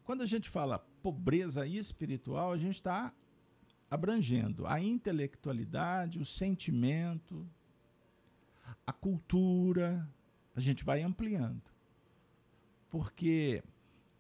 Quando 0.03 0.23
a 0.23 0.27
gente 0.27 0.49
fala 0.49 0.79
pobreza 1.03 1.67
espiritual, 1.67 2.53
a 2.53 2.57
gente 2.57 2.77
está 2.77 3.13
abrangendo 3.91 4.67
a 4.67 4.81
intelectualidade, 4.81 6.19
o 6.19 6.25
sentimento, 6.25 7.47
a 8.87 8.93
cultura, 8.93 10.09
a 10.57 10.61
gente 10.61 10.85
vai 10.85 11.03
ampliando. 11.03 11.63
Porque 12.89 13.63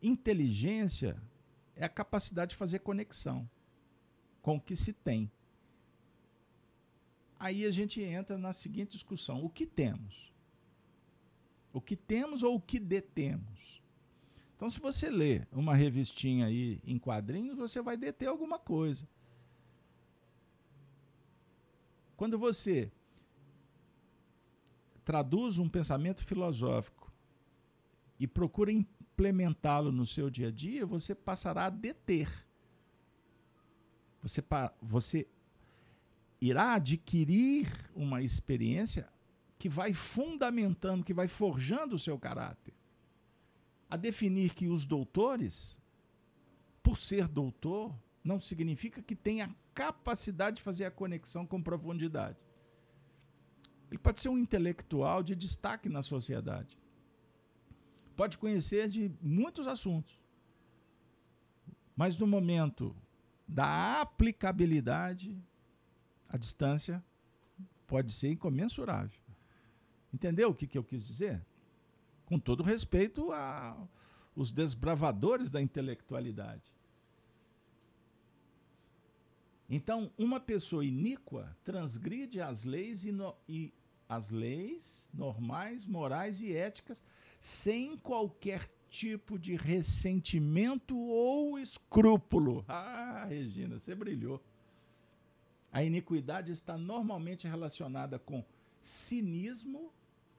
inteligência 0.03 1.17
é 1.77 1.85
a 1.85 1.89
capacidade 1.89 2.51
de 2.51 2.57
fazer 2.57 2.81
conexão 2.81 3.49
com 4.41 4.57
o 4.57 4.61
que 4.61 4.77
se 4.77 4.93
tem. 4.93 5.31
Aí 7.39 7.65
a 7.65 7.71
gente 7.71 8.01
entra 8.03 8.39
na 8.39 8.53
seguinte 8.53 8.93
discussão: 8.93 9.45
o 9.45 9.51
que 9.51 9.67
temos? 9.67 10.33
O 11.73 11.81
que 11.81 11.97
temos 11.97 12.43
ou 12.43 12.57
o 12.57 12.61
que 12.61 12.79
detemos? 12.79 13.83
Então, 14.57 14.71
se 14.71 14.79
você 14.79 15.11
lê 15.11 15.43
uma 15.51 15.75
revistinha 15.75 16.47
aí 16.47 16.81
em 16.85 16.99
quadrinhos, 16.99 17.59
você 17.59 17.83
vai 17.83 17.97
deter 17.97 18.29
alguma 18.29 18.59
coisa. 18.59 19.09
Quando 22.17 22.39
você 22.39 22.91
traduz 25.05 25.59
um 25.59 25.69
pensamento 25.69 26.25
filosófico 26.25 27.13
e 28.19 28.27
procura 28.27 28.73
implementá-lo 29.15 29.93
no 29.93 30.05
seu 30.05 30.29
dia 30.29 30.49
a 30.49 30.51
dia, 30.51 30.85
você 30.85 31.15
passará 31.15 31.67
a 31.67 31.71
deter. 31.71 32.29
Você, 34.21 34.43
você 34.83 35.27
irá 36.41 36.75
adquirir 36.75 37.69
uma 37.95 38.23
experiência 38.23 39.09
que 39.59 39.69
vai 39.69 39.93
fundamentando, 39.93 41.05
que 41.05 41.15
vai 41.15 41.29
forjando 41.29 41.95
o 41.95 41.99
seu 41.99 42.19
caráter 42.19 42.75
a 43.89 43.97
definir 43.97 44.53
que 44.53 44.67
os 44.67 44.85
doutores, 44.85 45.79
por 46.83 46.99
ser 46.99 47.29
doutor, 47.29 47.95
não 48.25 48.41
significa 48.41 49.01
que 49.01 49.15
tenha 49.15 49.55
capacidade 49.73 50.57
de 50.57 50.63
fazer 50.63 50.85
a 50.85 50.91
conexão 50.91 51.47
com 51.47 51.63
profundidade. 51.63 52.39
Ele 53.91 53.99
pode 53.99 54.21
ser 54.21 54.31
um 54.31 54.39
intelectual 54.39 55.23
de 55.23 55.37
destaque 55.37 55.89
na 55.89 56.03
sociedade. 56.03 56.77
Pode 58.17 58.39
conhecer 58.39 58.89
de 58.89 59.11
muitos 59.21 59.67
assuntos. 59.67 60.23
Mas 61.97 62.19
no 62.19 62.27
momento 62.27 62.95
da 63.47 64.01
aplicabilidade, 64.01 65.37
a 66.29 66.37
distância 66.37 67.05
pode 67.87 68.13
ser 68.13 68.31
incomensurável. 68.31 69.19
Entendeu 70.13 70.51
o 70.51 70.55
que, 70.55 70.67
que 70.67 70.79
eu 70.79 70.85
quis 70.85 71.07
dizer? 71.07 71.41
com 72.27 72.39
todo 72.39 72.63
respeito 72.63 73.33
aos 73.33 74.51
desbravadores 74.51 75.51
da 75.51 75.61
intelectualidade. 75.61 76.73
Então, 79.69 80.11
uma 80.19 80.39
pessoa 80.39 80.85
iníqua 80.85 81.57
transgride 81.65 82.41
as 82.41 82.65
leis 82.65 83.05
e, 83.05 83.13
no, 83.13 83.35
e 83.49 83.73
as 84.09 84.31
leis 84.31 85.09
normais, 85.13 85.87
morais 85.87 86.41
e 86.41 86.55
éticas 86.55 87.03
sem 87.45 87.95
qualquer 87.99 88.71
tipo 88.89 89.39
de 89.39 89.55
ressentimento 89.55 90.97
ou 90.97 91.59
escrúpulo. 91.59 92.65
Ah, 92.67 93.27
Regina, 93.29 93.79
você 93.79 93.95
brilhou. 93.95 94.43
A 95.71 95.85
iniquidade 95.85 96.53
está 96.53 96.79
normalmente 96.79 97.47
relacionada 97.47 98.19
com 98.19 98.43
cinismo 98.81 99.93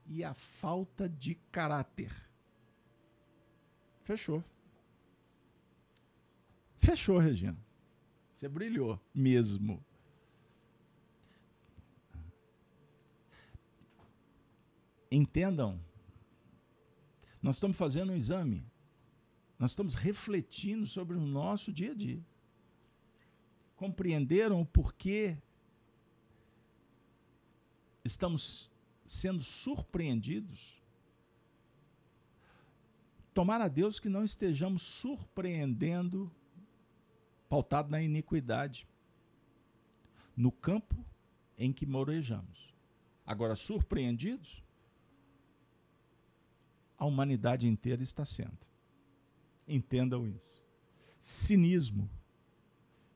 e 0.04 0.24
a 0.24 0.34
falta 0.34 1.08
de 1.08 1.36
caráter. 1.52 2.10
Fechou. 4.02 4.42
Fechou, 6.80 7.18
Regina. 7.18 7.56
Você 8.32 8.48
brilhou 8.48 9.00
mesmo. 9.14 9.80
Entendam, 15.08 15.80
nós 17.46 17.54
estamos 17.54 17.76
fazendo 17.76 18.10
um 18.10 18.16
exame, 18.16 18.66
nós 19.56 19.70
estamos 19.70 19.94
refletindo 19.94 20.84
sobre 20.84 21.16
o 21.16 21.20
nosso 21.20 21.72
dia 21.72 21.92
a 21.92 21.94
dia. 21.94 22.20
Compreenderam 23.76 24.60
o 24.60 24.66
porquê 24.66 25.38
estamos 28.04 28.68
sendo 29.06 29.44
surpreendidos. 29.44 30.82
Tomara 33.32 33.66
a 33.66 33.68
Deus 33.68 34.00
que 34.00 34.08
não 34.08 34.24
estejamos 34.24 34.82
surpreendendo, 34.82 36.28
pautado 37.48 37.92
na 37.92 38.02
iniquidade, 38.02 38.88
no 40.36 40.50
campo 40.50 40.96
em 41.56 41.72
que 41.72 41.86
morejamos. 41.86 42.74
Agora, 43.24 43.54
surpreendidos, 43.54 44.65
a 46.98 47.04
humanidade 47.04 47.66
inteira 47.66 48.02
está 48.02 48.24
sendo. 48.24 48.58
Entendam 49.66 50.26
isso. 50.26 50.64
Cinismo, 51.18 52.08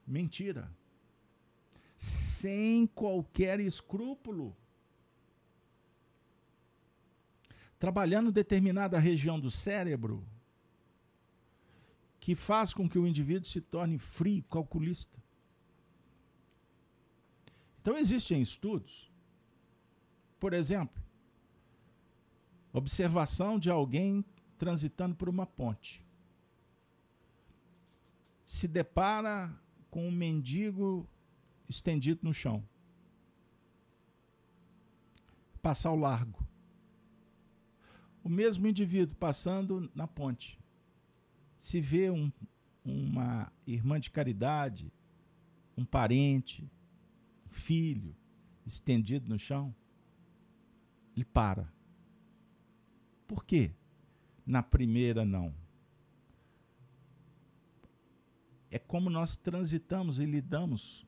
mentira, 0.07 0.70
sem 1.97 2.87
qualquer 2.87 3.61
escrúpulo 3.61 4.57
trabalhando 7.78 8.31
determinada 8.31 8.99
região 8.99 9.41
do 9.41 9.51
cérebro 9.51 10.26
que 12.20 12.35
faz 12.35 12.74
com 12.74 12.87
que 12.87 12.99
o 12.99 13.07
indivíduo 13.07 13.49
se 13.49 13.61
torne 13.61 13.99
frio, 13.99 14.43
calculista. 14.45 15.18
Então 17.81 17.97
existem 17.97 18.43
estudos, 18.43 19.11
por 20.39 20.53
exemplo, 20.53 20.99
observação 22.73 23.59
de 23.59 23.71
alguém 23.71 24.25
transitando 24.59 25.14
por 25.14 25.29
uma 25.29 25.47
ponte. 25.47 26.05
Se 28.45 28.66
depara 28.68 29.53
com 29.91 30.07
um 30.07 30.12
mendigo 30.12 31.09
estendido 31.68 32.21
no 32.23 32.35
chão. 32.35 32.62
Passar 35.62 35.91
ao 35.91 35.97
largo 35.97 36.51
o 38.23 38.29
mesmo 38.29 38.66
indivíduo 38.66 39.16
passando 39.16 39.91
na 39.95 40.07
ponte. 40.07 40.59
Se 41.59 41.81
vê 41.81 42.11
um, 42.11 42.31
uma 42.85 43.51
irmã 43.66 43.99
de 43.99 44.11
caridade, 44.11 44.93
um 45.77 45.85
parente, 45.85 46.71
um 47.47 47.51
filho 47.51 48.14
estendido 48.66 49.29
no 49.29 49.39
chão, 49.39 49.75
ele 51.14 51.25
para. 51.25 51.73
Por 53.31 53.45
quê? 53.45 53.70
Na 54.45 54.61
primeira, 54.61 55.24
não. 55.24 55.55
É 58.68 58.76
como 58.76 59.09
nós 59.09 59.37
transitamos 59.37 60.18
e 60.18 60.24
lidamos 60.26 61.07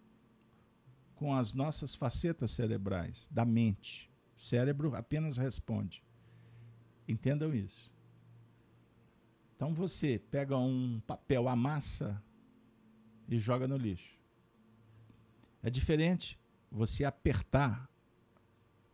com 1.17 1.35
as 1.35 1.53
nossas 1.53 1.97
facetas 1.97 2.53
cerebrais, 2.53 3.29
da 3.29 3.45
mente. 3.45 4.09
O 4.37 4.41
cérebro 4.41 4.95
apenas 4.95 5.37
responde. 5.37 6.01
Entendam 7.09 7.53
isso. 7.53 7.91
Então 9.57 9.75
você 9.75 10.21
pega 10.31 10.57
um 10.57 11.03
papel, 11.05 11.49
amassa 11.49 12.23
e 13.29 13.37
joga 13.37 13.67
no 13.67 13.77
lixo. 13.77 14.17
É 15.61 15.69
diferente 15.69 16.39
você 16.71 17.05
apertar 17.05 17.91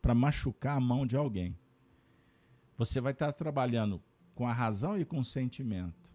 para 0.01 0.15
machucar 0.15 0.79
a 0.79 0.81
mão 0.81 1.07
de 1.07 1.15
alguém. 1.15 1.55
Você 2.79 3.01
vai 3.01 3.13
estar 3.13 3.33
trabalhando 3.33 4.01
com 4.35 4.47
a 4.47 4.53
razão 4.53 4.97
e 4.97 5.05
com 5.05 5.19
o 5.19 5.25
sentimento. 5.25 6.15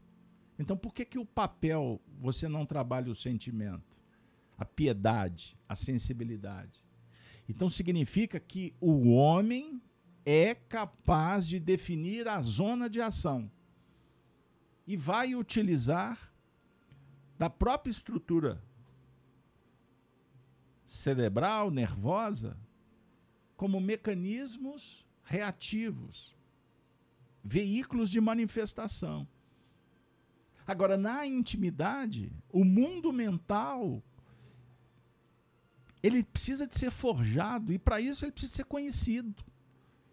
Então, 0.57 0.77
por 0.77 0.93
que, 0.93 1.03
que 1.03 1.19
o 1.19 1.25
papel 1.25 2.01
você 2.19 2.47
não 2.47 2.65
trabalha 2.65 3.11
o 3.11 3.15
sentimento, 3.15 4.01
a 4.57 4.63
piedade, 4.63 5.57
a 5.67 5.75
sensibilidade? 5.75 6.81
Então, 7.49 7.69
significa 7.69 8.39
que 8.39 8.73
o 8.79 9.09
homem 9.09 9.81
é 10.25 10.55
capaz 10.55 11.45
de 11.45 11.59
definir 11.59 12.29
a 12.29 12.41
zona 12.41 12.89
de 12.89 13.01
ação 13.01 13.51
e 14.87 14.95
vai 14.95 15.35
utilizar 15.35 16.33
da 17.37 17.49
própria 17.49 17.91
estrutura 17.91 18.63
cerebral, 20.85 21.69
nervosa, 21.69 22.57
como 23.57 23.81
mecanismos 23.81 25.05
reativos, 25.23 26.35
veículos 27.43 28.09
de 28.09 28.21
manifestação. 28.21 29.27
Agora, 30.65 30.95
na 30.95 31.25
intimidade, 31.27 32.31
o 32.49 32.63
mundo 32.63 33.11
mental 33.11 34.01
ele 36.01 36.23
precisa 36.23 36.67
de 36.67 36.77
ser 36.77 36.91
forjado 36.91 37.71
e 37.71 37.79
para 37.79 37.99
isso 37.99 38.25
ele 38.25 38.31
precisa 38.31 38.53
ser 38.53 38.65
conhecido. 38.65 39.43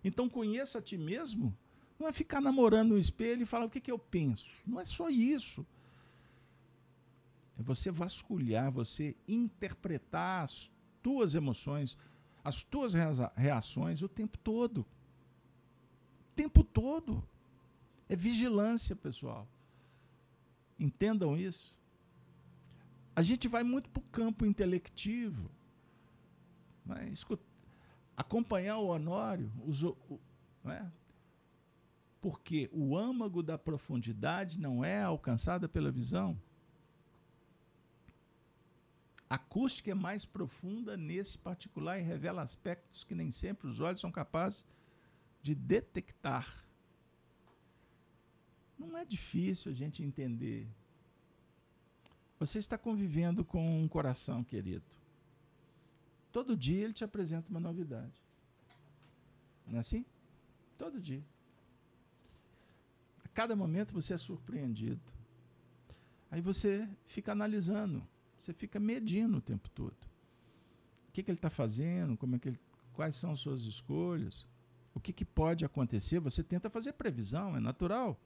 Então 0.03 0.29
conheça 0.29 0.79
a 0.79 0.83
ti 0.83 0.97
mesmo, 0.97 1.57
não 1.99 2.09
é 2.09 2.13
ficar 2.13 2.41
namorando 2.41 2.91
no 2.91 2.99
espelho 2.99 3.43
e 3.43 3.47
falar 3.47 3.67
o 3.67 3.71
que, 3.71 3.81
que 3.81 3.91
eu 3.91 3.99
penso. 3.99 4.63
Não 4.67 4.81
é 4.81 4.85
só 4.87 5.11
isso. 5.11 5.67
É 7.59 7.63
você 7.63 7.91
vasculhar, 7.91 8.71
você 8.71 9.17
interpretar 9.29 10.45
as 10.45 10.71
tuas 11.03 11.35
emoções, 11.35 11.97
as 12.43 12.63
tuas 12.63 12.95
reações 13.37 14.01
o 14.01 14.09
tempo 14.09 14.39
todo. 14.39 14.87
Tempo 16.41 16.65
todo. 16.65 17.23
É 18.09 18.17
vigilância, 18.17 18.97
pessoal. 18.97 19.47
Entendam 20.79 21.37
isso. 21.37 21.79
A 23.15 23.21
gente 23.21 23.47
vai 23.47 23.63
muito 23.63 23.91
para 23.91 24.01
o 24.01 24.05
campo 24.05 24.47
intelectivo. 24.47 25.51
Né? 26.87 27.11
Escuta, 27.13 27.45
acompanhar 28.17 28.79
o 28.79 28.87
Honório, 28.87 29.53
os, 29.67 29.83
o, 29.83 29.95
né? 30.65 30.91
porque 32.23 32.71
o 32.73 32.97
âmago 32.97 33.43
da 33.43 33.59
profundidade 33.59 34.59
não 34.59 34.83
é 34.83 35.03
alcançada 35.03 35.69
pela 35.69 35.91
visão. 35.91 36.41
A 39.29 39.35
acústica 39.35 39.91
é 39.91 39.95
mais 39.95 40.25
profunda 40.25 40.97
nesse 40.97 41.37
particular 41.37 41.99
e 41.99 42.03
revela 42.03 42.41
aspectos 42.41 43.05
que 43.05 43.15
nem 43.15 43.31
sempre 43.31 43.69
os 43.69 43.79
olhos 43.79 44.01
são 44.01 44.11
capazes 44.11 44.63
de 44.63 44.80
detectar. 45.43 46.65
Não 48.79 48.97
é 48.97 49.05
difícil 49.05 49.71
a 49.71 49.75
gente 49.75 50.03
entender. 50.03 50.69
Você 52.39 52.59
está 52.59 52.79
convivendo 52.79 53.45
com 53.45 53.83
um 53.83 53.89
coração 53.89 54.43
querido. 54.43 54.85
Todo 56.33 56.57
dia 56.57 56.85
ele 56.85 56.93
te 56.93 57.05
apresenta 57.05 57.51
uma 57.51 57.61
novidade. 57.61 58.23
Não 59.67 59.77
é 59.77 59.81
assim? 59.81 60.05
Todo 60.79 61.01
dia. 61.01 61.25
A 63.25 63.29
cada 63.29 63.55
momento 63.55 63.93
você 63.93 64.15
é 64.15 64.17
surpreendido. 64.17 65.03
Aí 66.31 66.41
você 66.41 66.89
fica 67.07 67.33
analisando 67.33 68.07
você 68.41 68.55
fica 68.55 68.81
medindo 68.81 69.37
o 69.37 69.41
tempo 69.41 69.69
todo. 69.69 69.93
O 71.09 71.13
que, 71.13 71.23
que 71.23 71.31
ele 71.31 71.37
está 71.37 71.51
fazendo? 71.51 72.17
Como 72.17 72.37
é 72.37 72.39
que 72.39 72.49
ele, 72.49 72.61
quais 72.95 73.15
são 73.15 73.33
as 73.33 73.41
suas 73.41 73.63
escolhas? 73.65 74.47
O 74.95 75.01
que, 75.01 75.13
que 75.13 75.25
pode 75.25 75.65
acontecer? 75.65 76.19
Você 76.21 76.43
tenta 76.43 76.69
fazer 76.69 76.93
previsão, 76.93 77.57
é 77.57 77.61
natural. 77.61 78.19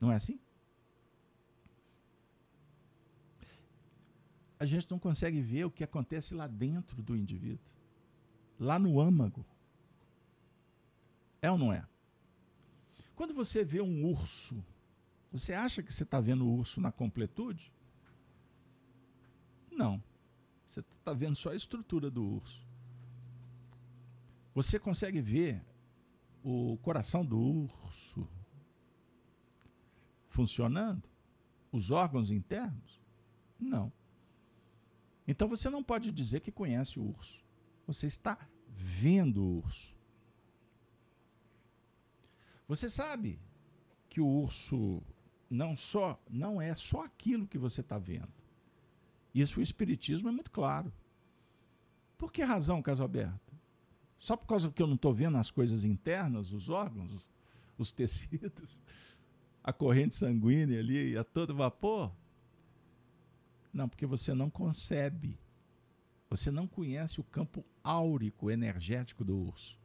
Não 0.00 0.10
é 0.12 0.16
assim? 0.16 0.38
A 4.58 4.64
gente 4.64 4.90
não 4.90 4.98
consegue 4.98 5.40
ver 5.40 5.64
o 5.64 5.70
que 5.70 5.82
acontece 5.82 6.34
lá 6.34 6.46
dentro 6.46 7.02
do 7.02 7.16
indivíduo, 7.16 7.72
lá 8.60 8.78
no 8.78 9.00
âmago. 9.00 9.44
É 11.40 11.50
ou 11.50 11.58
não 11.58 11.72
é? 11.72 11.84
Quando 13.16 13.34
você 13.34 13.64
vê 13.64 13.80
um 13.80 14.04
urso, 14.04 14.64
você 15.32 15.52
acha 15.52 15.82
que 15.82 15.92
você 15.92 16.02
está 16.02 16.20
vendo 16.20 16.46
o 16.46 16.58
urso 16.58 16.80
na 16.80 16.92
completude? 16.92 17.72
Não. 19.70 20.02
Você 20.66 20.80
está 20.80 21.12
vendo 21.12 21.34
só 21.34 21.50
a 21.50 21.56
estrutura 21.56 22.10
do 22.10 22.22
urso. 22.22 22.64
Você 24.54 24.78
consegue 24.78 25.20
ver 25.20 25.64
o 26.42 26.76
coração 26.78 27.24
do 27.24 27.38
urso 27.38 28.28
funcionando? 30.28 31.08
Os 31.70 31.90
órgãos 31.90 32.30
internos? 32.30 33.00
Não. 33.58 33.92
Então 35.26 35.48
você 35.48 35.70
não 35.70 35.82
pode 35.82 36.10
dizer 36.12 36.40
que 36.40 36.52
conhece 36.52 36.98
o 36.98 37.04
urso. 37.04 37.42
Você 37.86 38.06
está 38.06 38.38
vendo 38.68 39.42
o 39.42 39.58
urso. 39.58 39.96
Você 42.68 42.88
sabe 42.88 43.38
que 44.08 44.20
o 44.20 44.26
urso 44.26 45.02
não 45.48 45.76
só 45.76 46.20
não 46.28 46.60
é 46.60 46.74
só 46.74 47.04
aquilo 47.04 47.46
que 47.46 47.58
você 47.58 47.80
está 47.80 47.98
vendo. 47.98 48.32
Isso 49.34 49.60
o 49.60 49.62
Espiritismo 49.62 50.28
é 50.28 50.32
muito 50.32 50.50
claro. 50.50 50.92
Por 52.18 52.32
que 52.32 52.42
razão, 52.42 52.82
Casalberto? 52.82 53.51
Só 54.22 54.36
por 54.36 54.46
causa 54.46 54.70
que 54.70 54.80
eu 54.80 54.86
não 54.86 54.94
estou 54.94 55.12
vendo 55.12 55.36
as 55.36 55.50
coisas 55.50 55.84
internas, 55.84 56.52
os 56.52 56.68
órgãos, 56.68 57.12
os, 57.12 57.28
os 57.76 57.90
tecidos, 57.90 58.80
a 59.64 59.72
corrente 59.72 60.14
sanguínea 60.14 60.78
ali 60.78 61.18
a 61.18 61.24
todo 61.24 61.52
vapor? 61.56 62.12
Não, 63.72 63.88
porque 63.88 64.06
você 64.06 64.32
não 64.32 64.48
concebe. 64.48 65.36
Você 66.30 66.52
não 66.52 66.68
conhece 66.68 67.20
o 67.20 67.24
campo 67.24 67.64
áurico, 67.82 68.48
energético 68.48 69.24
do 69.24 69.36
urso. 69.36 69.76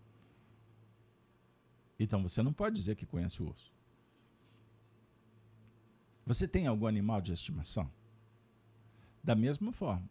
Então 2.00 2.22
você 2.22 2.44
não 2.44 2.54
pode 2.54 2.76
dizer 2.76 2.96
que 2.96 3.08
conhece 3.08 3.42
o 3.42 3.48
urso. 3.48 3.74
Você 6.28 6.48
tem 6.48 6.68
algum 6.68 6.86
animal 6.86 7.22
de 7.22 7.34
estimação? 7.34 7.92
Da 9.24 9.34
mesma 9.34 9.72
forma. 9.72 10.08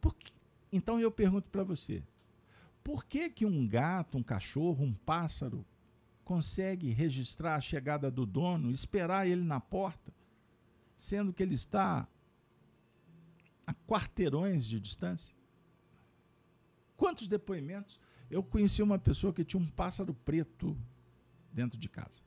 Que, 0.00 0.32
então 0.70 1.00
eu 1.00 1.10
pergunto 1.10 1.50
para 1.50 1.64
você: 1.64 2.04
por 2.82 3.04
que, 3.04 3.28
que 3.28 3.46
um 3.46 3.66
gato, 3.66 4.18
um 4.18 4.22
cachorro, 4.22 4.84
um 4.84 4.92
pássaro 4.92 5.64
consegue 6.24 6.90
registrar 6.90 7.56
a 7.56 7.60
chegada 7.60 8.10
do 8.10 8.24
dono, 8.24 8.70
esperar 8.70 9.26
ele 9.26 9.42
na 9.42 9.60
porta, 9.60 10.12
sendo 10.96 11.32
que 11.32 11.42
ele 11.42 11.54
está 11.54 12.06
a 13.66 13.74
quarteirões 13.74 14.66
de 14.66 14.80
distância? 14.80 15.34
Quantos 16.96 17.26
depoimentos? 17.26 17.98
Eu 18.30 18.42
conheci 18.42 18.82
uma 18.82 18.98
pessoa 18.98 19.32
que 19.32 19.44
tinha 19.44 19.60
um 19.60 19.66
pássaro 19.66 20.14
preto 20.14 20.76
dentro 21.52 21.78
de 21.78 21.88
casa. 21.88 22.20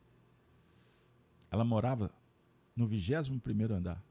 Ela 1.49 1.63
morava 1.63 2.11
no 2.75 2.85
21 2.85 3.39
primeiro 3.39 3.73
andar. 3.73 4.03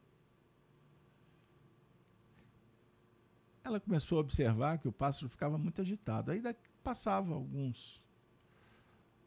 Ela 3.64 3.78
começou 3.78 4.18
a 4.18 4.20
observar 4.20 4.78
que 4.78 4.88
o 4.88 4.92
pássaro 4.92 5.28
ficava 5.28 5.56
muito 5.56 5.80
agitado. 5.80 6.30
Aí 6.30 6.42
passava 6.82 7.34
alguns 7.34 8.02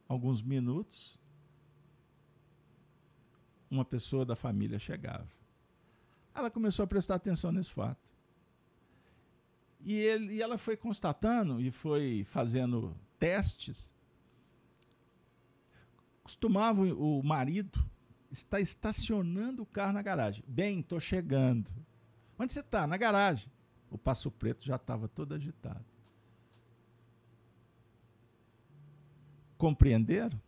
alguns 0.07 0.41
minutos, 0.41 1.19
uma 3.71 3.83
pessoa 3.83 4.23
da 4.23 4.35
família 4.35 4.77
chegava. 4.77 5.27
Ela 6.33 6.51
começou 6.51 6.83
a 6.83 6.87
prestar 6.87 7.15
atenção 7.15 7.51
nesse 7.51 7.71
fato. 7.71 8.13
E, 9.81 9.93
ele, 9.93 10.35
e 10.35 10.41
ela 10.41 10.57
foi 10.57 10.77
constatando 10.77 11.59
e 11.59 11.71
foi 11.71 12.23
fazendo 12.25 12.95
testes. 13.17 13.91
Costumava 16.23 16.81
o 16.83 17.23
marido 17.23 17.83
estar 18.29 18.59
estacionando 18.59 19.63
o 19.63 19.65
carro 19.65 19.93
na 19.93 20.01
garagem. 20.01 20.43
Bem, 20.47 20.81
estou 20.81 20.99
chegando. 20.99 21.71
Onde 22.37 22.53
você 22.53 22.59
está? 22.59 22.85
Na 22.85 22.97
garagem 22.97 23.49
o 23.89 23.97
Passo 23.97 24.29
Preto 24.31 24.63
já 24.63 24.75
estava 24.75 25.07
todo 25.07 25.33
agitado. 25.33 25.85
Compreenderam? 29.57 30.39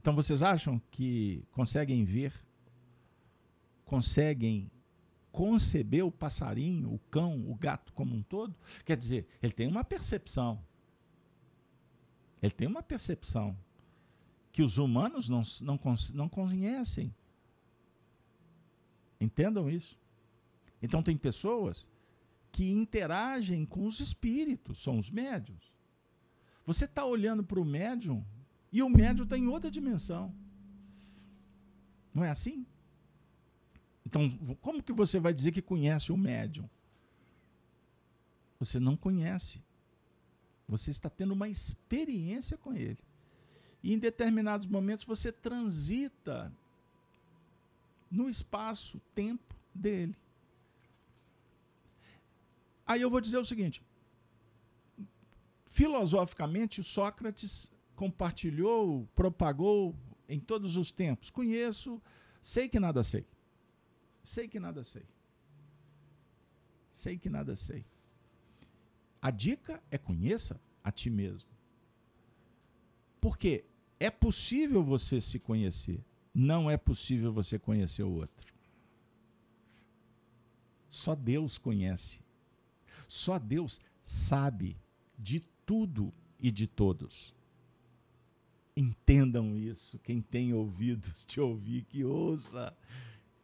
Então 0.00 0.14
vocês 0.14 0.42
acham 0.42 0.80
que 0.90 1.44
conseguem 1.52 2.04
ver, 2.04 2.32
conseguem 3.84 4.70
conceber 5.30 6.04
o 6.04 6.10
passarinho, 6.10 6.92
o 6.92 6.98
cão, 7.10 7.50
o 7.50 7.54
gato 7.54 7.92
como 7.92 8.14
um 8.14 8.22
todo? 8.22 8.54
Quer 8.84 8.96
dizer, 8.96 9.26
ele 9.42 9.52
tem 9.52 9.68
uma 9.68 9.84
percepção. 9.84 10.58
Ele 12.42 12.52
tem 12.52 12.66
uma 12.66 12.82
percepção 12.82 13.56
que 14.52 14.62
os 14.62 14.78
humanos 14.78 15.28
não, 15.28 15.42
não, 15.60 15.78
não 16.14 16.28
conhecem. 16.28 17.14
Entendam 19.20 19.68
isso. 19.68 19.98
Então, 20.82 21.02
tem 21.02 21.16
pessoas 21.16 21.88
que 22.52 22.70
interagem 22.70 23.64
com 23.64 23.86
os 23.86 24.00
espíritos, 24.00 24.82
são 24.82 24.98
os 24.98 25.10
médios. 25.10 25.72
Você 26.66 26.84
está 26.84 27.04
olhando 27.04 27.42
para 27.42 27.60
o 27.60 27.64
médium 27.64 28.24
e 28.72 28.82
o 28.82 28.88
médium 28.88 29.24
está 29.24 29.36
em 29.36 29.46
outra 29.46 29.70
dimensão. 29.70 30.34
Não 32.12 32.24
é 32.24 32.30
assim? 32.30 32.66
Então, 34.04 34.30
como 34.60 34.82
que 34.82 34.92
você 34.92 35.20
vai 35.20 35.32
dizer 35.32 35.52
que 35.52 35.62
conhece 35.62 36.12
o 36.12 36.16
médium? 36.16 36.68
Você 38.58 38.80
não 38.80 38.96
conhece. 38.96 39.62
Você 40.66 40.90
está 40.90 41.08
tendo 41.08 41.32
uma 41.32 41.48
experiência 41.48 42.56
com 42.58 42.72
ele. 42.72 42.98
E 43.82 43.92
em 43.92 43.98
determinados 43.98 44.66
momentos 44.66 45.04
você 45.04 45.30
transita 45.30 46.52
no 48.10 48.28
espaço-tempo 48.28 49.54
dele. 49.74 50.16
Aí 52.88 53.02
eu 53.02 53.10
vou 53.10 53.20
dizer 53.20 53.36
o 53.36 53.44
seguinte: 53.44 53.82
filosoficamente, 55.66 56.82
Sócrates 56.82 57.70
compartilhou, 57.94 59.06
propagou 59.14 59.94
em 60.26 60.40
todos 60.40 60.78
os 60.78 60.90
tempos. 60.90 61.28
Conheço, 61.28 62.00
sei 62.40 62.66
que 62.66 62.80
nada 62.80 63.02
sei. 63.02 63.26
Sei 64.22 64.48
que 64.48 64.58
nada 64.58 64.82
sei. 64.82 65.04
Sei 66.90 67.18
que 67.18 67.28
nada 67.28 67.54
sei. 67.54 67.84
A 69.20 69.30
dica 69.30 69.82
é 69.90 69.98
conheça 69.98 70.58
a 70.82 70.90
ti 70.90 71.10
mesmo. 71.10 71.50
Porque 73.20 73.64
é 74.00 74.10
possível 74.10 74.82
você 74.82 75.20
se 75.20 75.38
conhecer, 75.38 76.02
não 76.32 76.70
é 76.70 76.76
possível 76.76 77.32
você 77.32 77.58
conhecer 77.58 78.04
o 78.04 78.12
outro. 78.12 78.54
Só 80.88 81.14
Deus 81.14 81.58
conhece. 81.58 82.20
Só 83.08 83.38
Deus 83.38 83.80
sabe 84.04 84.76
de 85.18 85.40
tudo 85.64 86.12
e 86.38 86.50
de 86.50 86.66
todos. 86.66 87.34
Entendam 88.76 89.56
isso. 89.56 89.98
Quem 89.98 90.20
tem 90.20 90.52
ouvidos 90.52 91.26
de 91.26 91.40
ouvir, 91.40 91.84
que 91.84 92.04
ouça. 92.04 92.76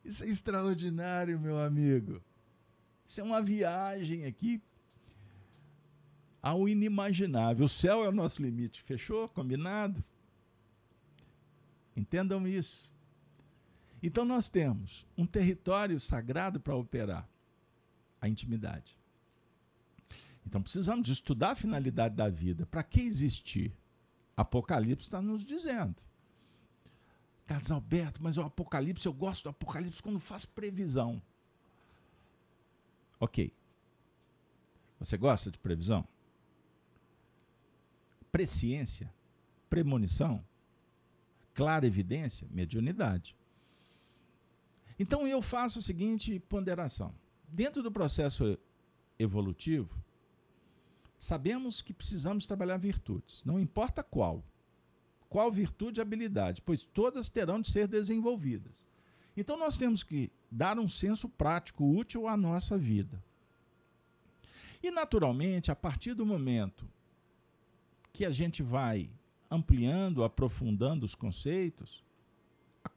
Isso 0.05 0.23
é 0.23 0.29
extraordinário, 0.29 1.41
meu 1.41 1.59
amigo. 1.59 2.23
Isso 3.05 3.21
é 3.21 3.25
uma 3.25 3.43
viagem 3.43 4.27
aqui 4.27 4.63
ao 6.43 6.69
inimaginável. 6.69 7.65
O 7.65 7.69
céu 7.69 8.05
é 8.05 8.09
o 8.09 8.13
nosso 8.13 8.43
limite. 8.43 8.83
Fechou? 8.83 9.29
Combinado? 9.31 10.05
Entendam 11.97 12.47
isso. 12.47 12.93
Então 14.03 14.25
nós 14.25 14.51
temos 14.51 15.07
um 15.17 15.27
território 15.27 15.99
sagrado 15.99 16.61
para 16.61 16.77
operar 16.77 17.27
a 18.21 18.29
intimidade. 18.29 18.99
Então 20.47 20.63
precisamos 20.63 21.09
estudar 21.09 21.53
a 21.53 21.57
finalidade 21.57 22.15
da 22.15 22.29
vida. 22.29 22.67
Para 22.67 22.83
que 22.83 23.01
existir? 23.01 23.73
Apocalipse 24.37 25.07
está 25.07 25.23
nos 25.23 25.45
dizendo. 25.45 25.97
Carlos 27.47 27.71
Alberto, 27.71 28.23
mas 28.23 28.37
o 28.37 28.43
Apocalipse, 28.43 29.07
eu 29.07 29.13
gosto 29.13 29.45
do 29.45 29.51
Apocalipse 29.51 30.03
quando 30.03 30.19
faz 30.19 30.47
previsão. 30.47 31.21
Ok. 33.21 33.53
Você 34.99 35.17
gosta 35.17 35.51
de 35.51 35.59
previsão? 35.59 36.07
Presciência, 38.33 39.13
premonição, 39.69 40.45
clara 41.55 41.87
evidência, 41.87 42.49
mediunidade. 42.51 43.37
Então 44.99 45.27
eu 45.27 45.43
faço 45.43 45.79
a 45.79 45.83
seguinte 45.83 46.39
ponderação. 46.41 47.15
Dentro 47.49 47.83
do 47.83 47.93
processo 47.93 48.59
evolutivo, 49.19 49.95
sabemos 51.17 51.81
que 51.81 51.93
precisamos 51.93 52.47
trabalhar 52.47 52.77
virtudes, 52.77 53.43
não 53.45 53.59
importa 53.59 54.03
qual. 54.03 54.45
Qual 55.29 55.51
virtude 55.51 56.01
e 56.01 56.03
habilidade, 56.03 56.63
pois 56.63 56.85
todas 56.85 57.29
terão 57.29 57.61
de 57.61 57.71
ser 57.71 57.89
desenvolvidas. 57.89 58.87
Então 59.37 59.57
nós 59.57 59.77
temos 59.77 60.03
que 60.03 60.31
dar 60.51 60.79
um 60.79 60.89
senso 60.89 61.29
prático 61.29 61.85
útil 61.85 62.29
à 62.29 62.37
nossa 62.37 62.79
vida. 62.79 63.23
E 64.83 64.91
naturalmente, 64.91 65.71
a 65.71 65.75
partir 65.75 66.15
do 66.15 66.27
momento 66.27 66.87
que 68.13 68.25
a 68.25 68.31
gente 68.31 68.63
vai 68.63 69.11
ampliando, 69.51 70.23
aprofundando 70.23 71.05
os 71.05 71.15
conceitos, 71.15 72.05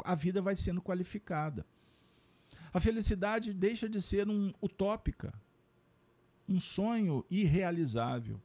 a, 0.04 0.14
vida 0.14 0.42
vai 0.42 0.56
sendo 0.56 0.82
qualificada. 0.82 1.66
A 2.74 2.80
felicidade 2.80 3.54
deixa 3.54 3.88
de 3.88 4.02
ser 4.02 4.30
um 4.30 4.54
utópica, 4.62 5.34
um 6.48 6.60
sonho 6.60 7.26
irrealizável. 7.30 8.42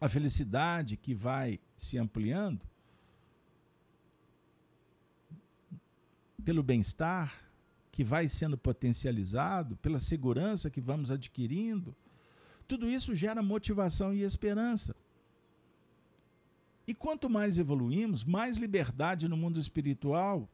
A 0.00 0.08
felicidade 0.08 0.96
que 0.96 1.14
vai 1.14 1.60
se 1.76 1.98
ampliando 1.98 2.66
pelo 6.44 6.62
bem-estar 6.62 7.50
que 7.92 8.04
vai 8.04 8.28
sendo 8.28 8.56
potencializado, 8.56 9.76
pela 9.76 9.98
segurança 9.98 10.70
que 10.70 10.80
vamos 10.80 11.10
adquirindo, 11.10 11.94
tudo 12.66 12.88
isso 12.88 13.14
gera 13.14 13.42
motivação 13.42 14.14
e 14.14 14.22
esperança. 14.22 14.94
E 16.86 16.94
quanto 16.94 17.28
mais 17.28 17.58
evoluímos, 17.58 18.24
mais 18.24 18.56
liberdade 18.56 19.28
no 19.28 19.36
mundo 19.36 19.60
espiritual 19.60 20.48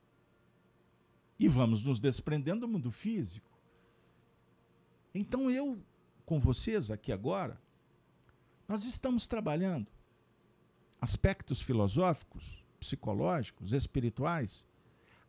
e 1.39 1.47
vamos 1.47 1.84
nos 1.84 2.01
desprendendo 2.01 2.62
do 2.62 2.68
mundo 2.68 2.91
físico. 2.91 3.55
Então 5.18 5.50
eu, 5.50 5.80
com 6.24 6.38
vocês 6.38 6.90
aqui 6.90 7.12
agora, 7.12 7.60
nós 8.68 8.84
estamos 8.84 9.26
trabalhando 9.26 9.86
aspectos 11.00 11.60
filosóficos, 11.60 12.64
psicológicos, 12.78 13.72
espirituais, 13.72 14.66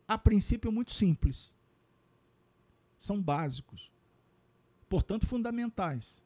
a 0.06 0.18
princípio 0.18 0.72
muito 0.72 0.92
simples. 0.92 1.54
São 2.98 3.20
básicos, 3.20 3.90
portanto 4.88 5.26
fundamentais 5.26 6.22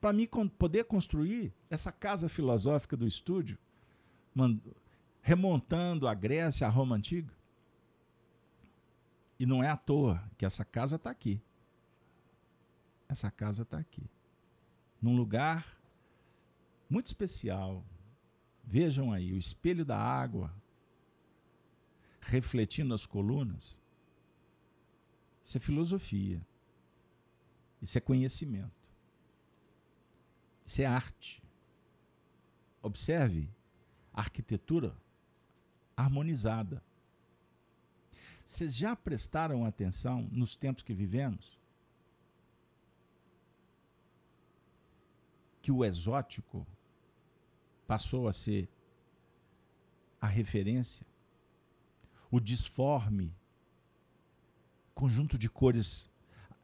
para 0.00 0.12
mim 0.12 0.28
poder 0.58 0.84
construir 0.84 1.52
essa 1.68 1.90
casa 1.90 2.28
filosófica 2.28 2.96
do 2.96 3.06
estúdio, 3.06 3.58
remontando 5.20 6.06
a 6.06 6.14
Grécia, 6.14 6.66
a 6.66 6.70
Roma 6.70 6.96
antiga. 6.96 7.32
E 9.38 9.46
não 9.46 9.62
é 9.62 9.68
à 9.68 9.76
toa 9.76 10.22
que 10.36 10.44
essa 10.44 10.64
casa 10.64 10.96
está 10.96 11.10
aqui. 11.10 11.40
Essa 13.08 13.30
casa 13.30 13.62
está 13.62 13.78
aqui. 13.78 14.08
Num 15.00 15.16
lugar 15.16 15.78
muito 16.88 17.06
especial. 17.06 17.84
Vejam 18.64 19.12
aí, 19.12 19.32
o 19.32 19.38
espelho 19.38 19.84
da 19.84 19.98
água 19.98 20.54
refletindo 22.20 22.92
as 22.92 23.06
colunas. 23.06 23.80
Isso 25.44 25.56
é 25.56 25.60
filosofia. 25.60 26.46
Isso 27.80 27.96
é 27.96 28.00
conhecimento. 28.00 28.70
Isso 30.66 30.82
é 30.82 30.84
arte. 30.84 31.42
Observe 32.82 33.48
a 34.12 34.20
arquitetura 34.20 34.94
harmonizada. 35.96 36.82
Vocês 38.44 38.76
já 38.76 38.94
prestaram 38.94 39.64
atenção 39.64 40.28
nos 40.30 40.54
tempos 40.54 40.82
que 40.82 40.92
vivemos? 40.92 41.57
Que 45.68 45.72
o 45.72 45.84
exótico 45.84 46.66
passou 47.86 48.26
a 48.26 48.32
ser 48.32 48.70
a 50.18 50.26
referência, 50.26 51.06
o 52.30 52.40
disforme, 52.40 53.30
conjunto 54.94 55.36
de 55.36 55.46
cores, 55.50 56.08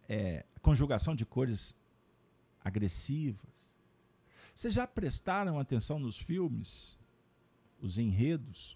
é, 0.08 0.46
conjugação 0.62 1.14
de 1.14 1.26
cores 1.26 1.76
agressivas, 2.64 3.74
vocês 4.54 4.72
já 4.72 4.86
prestaram 4.86 5.60
atenção 5.60 5.98
nos 5.98 6.16
filmes, 6.16 6.98
os 7.82 7.98
enredos, 7.98 8.74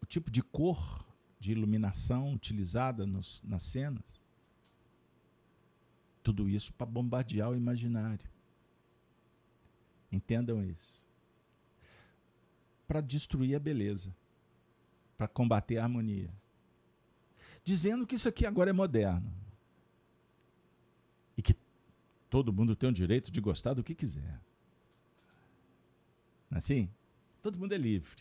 o 0.00 0.06
tipo 0.06 0.30
de 0.30 0.42
cor 0.42 1.04
de 1.38 1.52
iluminação 1.52 2.32
utilizada 2.32 3.04
nos, 3.04 3.42
nas 3.42 3.60
cenas? 3.64 4.18
Tudo 6.26 6.48
isso 6.48 6.72
para 6.72 6.84
bombardear 6.84 7.50
o 7.50 7.54
imaginário. 7.54 8.28
Entendam 10.10 10.60
isso. 10.60 11.00
Para 12.88 13.00
destruir 13.00 13.54
a 13.54 13.60
beleza, 13.60 14.12
para 15.16 15.28
combater 15.28 15.78
a 15.78 15.84
harmonia. 15.84 16.28
Dizendo 17.62 18.04
que 18.04 18.16
isso 18.16 18.28
aqui 18.28 18.44
agora 18.44 18.70
é 18.70 18.72
moderno. 18.72 19.32
E 21.38 21.42
que 21.42 21.54
Todo 22.28 22.52
mundo 22.52 22.74
tem 22.74 22.88
o 22.88 22.92
direito 22.92 23.30
de 23.30 23.40
gostar 23.40 23.74
do 23.74 23.84
que 23.84 23.94
quiser. 23.94 24.40
É 26.50 26.56
assim? 26.56 26.90
Todo 27.40 27.56
mundo 27.56 27.72
é 27.72 27.78
livre. 27.78 28.20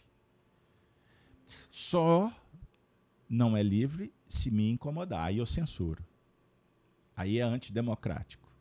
Só 1.72 2.32
não 3.28 3.58
é 3.58 3.64
livre 3.64 4.14
se 4.28 4.51
me 4.51 4.70
incomodar. 4.70 5.26
Aí 5.26 5.39
eu 5.39 5.45
censuro. 5.47 6.06
Aí 7.16 7.39
é 7.39 7.43
antidemocrático. 7.43 8.51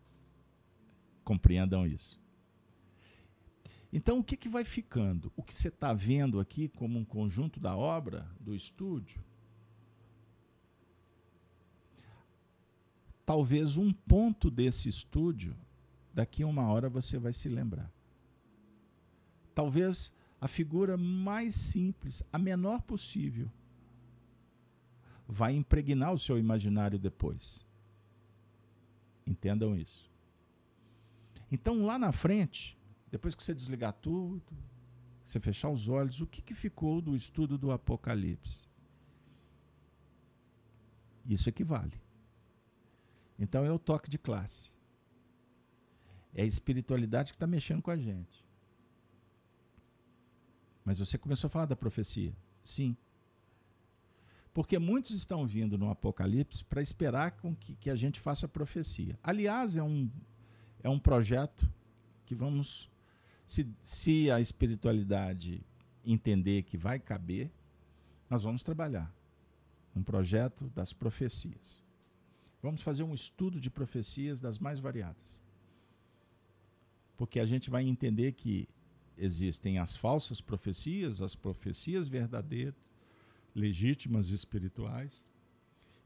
Compreendam 1.24 1.86
isso. 1.86 2.22
Então, 3.92 4.18
o 4.18 4.24
que, 4.24 4.36
que 4.36 4.48
vai 4.48 4.64
ficando? 4.64 5.32
O 5.36 5.42
que 5.42 5.54
você 5.54 5.68
está 5.68 5.92
vendo 5.92 6.40
aqui 6.40 6.68
como 6.68 6.98
um 6.98 7.04
conjunto 7.04 7.60
da 7.60 7.76
obra, 7.76 8.28
do 8.40 8.54
estúdio, 8.54 9.22
talvez 13.24 13.76
um 13.76 13.92
ponto 13.92 14.50
desse 14.50 14.88
estúdio, 14.88 15.56
daqui 16.12 16.42
a 16.42 16.46
uma 16.46 16.68
hora 16.70 16.88
você 16.88 17.18
vai 17.18 17.32
se 17.32 17.48
lembrar. 17.48 17.90
Talvez 19.54 20.12
a 20.40 20.48
figura 20.48 20.96
mais 20.96 21.54
simples, 21.54 22.22
a 22.32 22.38
menor 22.38 22.82
possível, 22.82 23.50
vai 25.26 25.54
impregnar 25.54 26.12
o 26.12 26.18
seu 26.18 26.38
imaginário 26.38 26.98
depois. 26.98 27.64
Entendam 29.26 29.76
isso. 29.76 30.10
Então, 31.50 31.84
lá 31.84 31.98
na 31.98 32.12
frente, 32.12 32.76
depois 33.10 33.34
que 33.34 33.42
você 33.42 33.54
desligar 33.54 33.92
tudo, 33.92 34.42
você 35.24 35.40
fechar 35.40 35.70
os 35.70 35.88
olhos, 35.88 36.20
o 36.20 36.26
que, 36.26 36.42
que 36.42 36.54
ficou 36.54 37.00
do 37.00 37.14
estudo 37.14 37.56
do 37.56 37.70
Apocalipse? 37.70 38.68
Isso 41.26 41.48
equivale. 41.48 42.00
Então 43.38 43.64
é 43.64 43.72
o 43.72 43.78
toque 43.78 44.10
de 44.10 44.18
classe. 44.18 44.72
É 46.34 46.42
a 46.42 46.46
espiritualidade 46.46 47.32
que 47.32 47.36
está 47.36 47.46
mexendo 47.46 47.82
com 47.82 47.90
a 47.90 47.96
gente. 47.96 48.44
Mas 50.84 50.98
você 50.98 51.16
começou 51.16 51.48
a 51.48 51.50
falar 51.50 51.66
da 51.66 51.76
profecia. 51.76 52.36
Sim. 52.62 52.96
Porque 54.54 54.78
muitos 54.78 55.10
estão 55.10 55.44
vindo 55.44 55.76
no 55.76 55.90
Apocalipse 55.90 56.64
para 56.64 56.80
esperar 56.80 57.32
com 57.32 57.56
que, 57.56 57.74
que 57.74 57.90
a 57.90 57.96
gente 57.96 58.20
faça 58.20 58.46
profecia. 58.46 59.18
Aliás, 59.20 59.76
é 59.76 59.82
um, 59.82 60.08
é 60.80 60.88
um 60.88 60.98
projeto 60.98 61.68
que 62.24 62.36
vamos. 62.36 62.88
Se, 63.44 63.66
se 63.82 64.30
a 64.30 64.40
espiritualidade 64.40 65.60
entender 66.04 66.62
que 66.62 66.78
vai 66.78 67.00
caber, 67.00 67.50
nós 68.30 68.44
vamos 68.44 68.62
trabalhar. 68.62 69.12
Um 69.94 70.04
projeto 70.04 70.70
das 70.74 70.92
profecias. 70.92 71.82
Vamos 72.62 72.80
fazer 72.80 73.02
um 73.02 73.12
estudo 73.12 73.60
de 73.60 73.70
profecias 73.70 74.40
das 74.40 74.60
mais 74.60 74.78
variadas. 74.78 75.42
Porque 77.16 77.40
a 77.40 77.46
gente 77.46 77.70
vai 77.70 77.84
entender 77.84 78.32
que 78.32 78.68
existem 79.18 79.78
as 79.78 79.96
falsas 79.96 80.40
profecias, 80.40 81.20
as 81.20 81.34
profecias 81.34 82.08
verdadeiras, 82.08 82.94
legítimas 83.54 84.30
e 84.30 84.34
espirituais. 84.34 85.24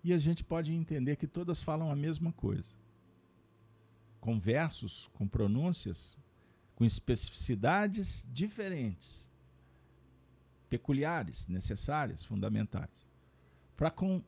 E 0.05 0.13
a 0.13 0.19
gente 0.19 0.45
pode 0.45 0.73
entender 0.73 1.17
que 1.17 1.27
todas 1.27 1.63
falam 1.63 1.91
a 1.91 1.97
mesma 1.97 2.33
coisa. 2.33 2.73
Com 4.21 4.39
versos, 4.39 5.09
com 5.15 5.27
pronúncias, 5.27 6.19
com 6.75 6.85
especificidades 6.85 8.27
diferentes, 8.33 9.31
peculiares, 10.69 11.47
necessárias, 11.49 12.25
fundamentais. 12.25 13.07
Para 13.77 13.91
com, 13.91 14.23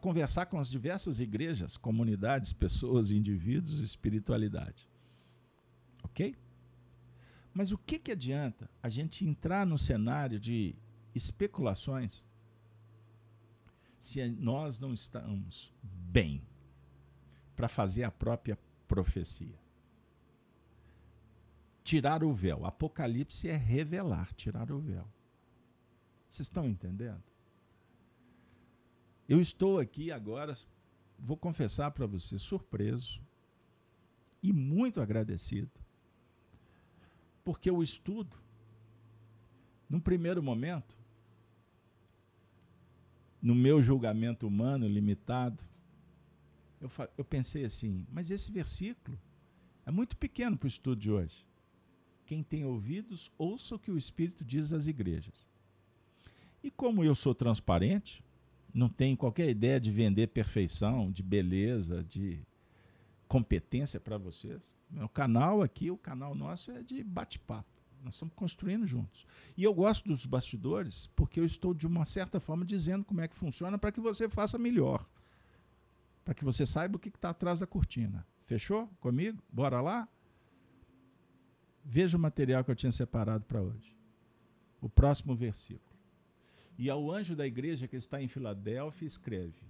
conversar 0.00 0.46
com 0.46 0.58
as 0.58 0.70
diversas 0.70 1.20
igrejas, 1.20 1.76
comunidades, 1.76 2.52
pessoas, 2.52 3.10
indivíduos, 3.10 3.80
espiritualidade. 3.80 4.88
Ok? 6.02 6.34
Mas 7.52 7.72
o 7.72 7.78
que, 7.78 7.98
que 7.98 8.12
adianta 8.12 8.68
a 8.82 8.90
gente 8.90 9.24
entrar 9.24 9.66
no 9.66 9.78
cenário 9.78 10.38
de 10.38 10.74
especulações 11.14 12.26
se 13.98 14.26
nós 14.28 14.80
não 14.80 14.92
estamos 14.92 15.72
bem 15.82 16.42
para 17.54 17.68
fazer 17.68 18.04
a 18.04 18.10
própria 18.10 18.58
profecia. 18.86 19.58
Tirar 21.82 22.22
o 22.22 22.32
véu. 22.32 22.66
Apocalipse 22.66 23.48
é 23.48 23.56
revelar, 23.56 24.32
tirar 24.34 24.70
o 24.70 24.78
véu. 24.78 25.06
Vocês 26.28 26.46
estão 26.46 26.68
entendendo? 26.68 27.22
Eu 29.28 29.40
estou 29.40 29.78
aqui 29.78 30.12
agora, 30.12 30.54
vou 31.18 31.36
confessar 31.36 31.90
para 31.90 32.06
você, 32.06 32.38
surpreso 32.38 33.20
e 34.42 34.52
muito 34.52 35.00
agradecido, 35.00 35.70
porque 37.44 37.70
o 37.70 37.82
estudo, 37.82 38.36
num 39.88 39.98
primeiro 39.98 40.42
momento, 40.42 40.96
no 43.46 43.54
meu 43.54 43.80
julgamento 43.80 44.44
humano 44.44 44.88
limitado, 44.88 45.62
eu, 46.80 46.90
eu 47.16 47.24
pensei 47.24 47.64
assim: 47.64 48.04
mas 48.10 48.32
esse 48.32 48.50
versículo 48.50 49.16
é 49.86 49.90
muito 49.92 50.16
pequeno 50.16 50.58
para 50.58 50.66
o 50.66 50.68
estudo 50.68 51.00
de 51.00 51.12
hoje. 51.12 51.46
Quem 52.26 52.42
tem 52.42 52.64
ouvidos, 52.64 53.30
ouça 53.38 53.76
o 53.76 53.78
que 53.78 53.92
o 53.92 53.96
Espírito 53.96 54.44
diz 54.44 54.72
às 54.72 54.88
igrejas. 54.88 55.46
E 56.60 56.72
como 56.72 57.04
eu 57.04 57.14
sou 57.14 57.36
transparente, 57.36 58.20
não 58.74 58.88
tenho 58.88 59.16
qualquer 59.16 59.48
ideia 59.48 59.78
de 59.78 59.92
vender 59.92 60.26
perfeição, 60.26 61.12
de 61.12 61.22
beleza, 61.22 62.02
de 62.02 62.40
competência 63.28 64.00
para 64.00 64.18
vocês. 64.18 64.68
O 65.00 65.08
canal 65.08 65.62
aqui, 65.62 65.88
o 65.88 65.96
canal 65.96 66.34
nosso 66.34 66.72
é 66.72 66.82
de 66.82 67.04
bate-papo. 67.04 67.75
Nós 68.06 68.14
estamos 68.14 68.34
construindo 68.34 68.86
juntos. 68.86 69.26
E 69.56 69.64
eu 69.64 69.74
gosto 69.74 70.08
dos 70.08 70.24
bastidores 70.24 71.08
porque 71.16 71.40
eu 71.40 71.44
estou, 71.44 71.74
de 71.74 71.88
uma 71.88 72.04
certa 72.04 72.38
forma, 72.38 72.64
dizendo 72.64 73.04
como 73.04 73.20
é 73.20 73.26
que 73.26 73.36
funciona 73.36 73.76
para 73.76 73.90
que 73.90 73.98
você 74.00 74.28
faça 74.28 74.56
melhor. 74.56 75.04
Para 76.24 76.32
que 76.32 76.44
você 76.44 76.64
saiba 76.64 76.96
o 76.96 77.00
que 77.00 77.08
está 77.08 77.30
atrás 77.30 77.58
da 77.58 77.66
cortina. 77.66 78.24
Fechou 78.44 78.86
comigo? 79.00 79.42
Bora 79.52 79.80
lá? 79.80 80.08
Veja 81.84 82.16
o 82.16 82.20
material 82.20 82.62
que 82.62 82.70
eu 82.70 82.76
tinha 82.76 82.92
separado 82.92 83.44
para 83.44 83.60
hoje. 83.60 83.92
O 84.80 84.88
próximo 84.88 85.34
versículo. 85.34 85.98
E 86.78 86.88
ao 86.88 87.10
anjo 87.10 87.34
da 87.34 87.44
igreja 87.44 87.88
que 87.88 87.96
está 87.96 88.22
em 88.22 88.28
Filadélfia, 88.28 89.04
escreve: 89.04 89.64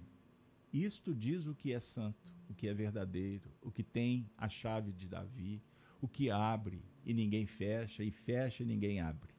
Isto 0.70 1.14
diz 1.14 1.46
o 1.46 1.54
que 1.54 1.72
é 1.72 1.80
santo, 1.80 2.30
o 2.50 2.54
que 2.54 2.68
é 2.68 2.74
verdadeiro, 2.74 3.50
o 3.62 3.70
que 3.70 3.82
tem 3.82 4.28
a 4.36 4.46
chave 4.46 4.92
de 4.92 5.08
Davi, 5.08 5.62
o 6.02 6.08
que 6.08 6.30
abre 6.30 6.84
e 7.06 7.14
ninguém 7.14 7.46
fecha, 7.46 8.02
e 8.02 8.10
fecha 8.10 8.64
e 8.64 8.66
ninguém 8.66 9.00
abre. 9.00 9.32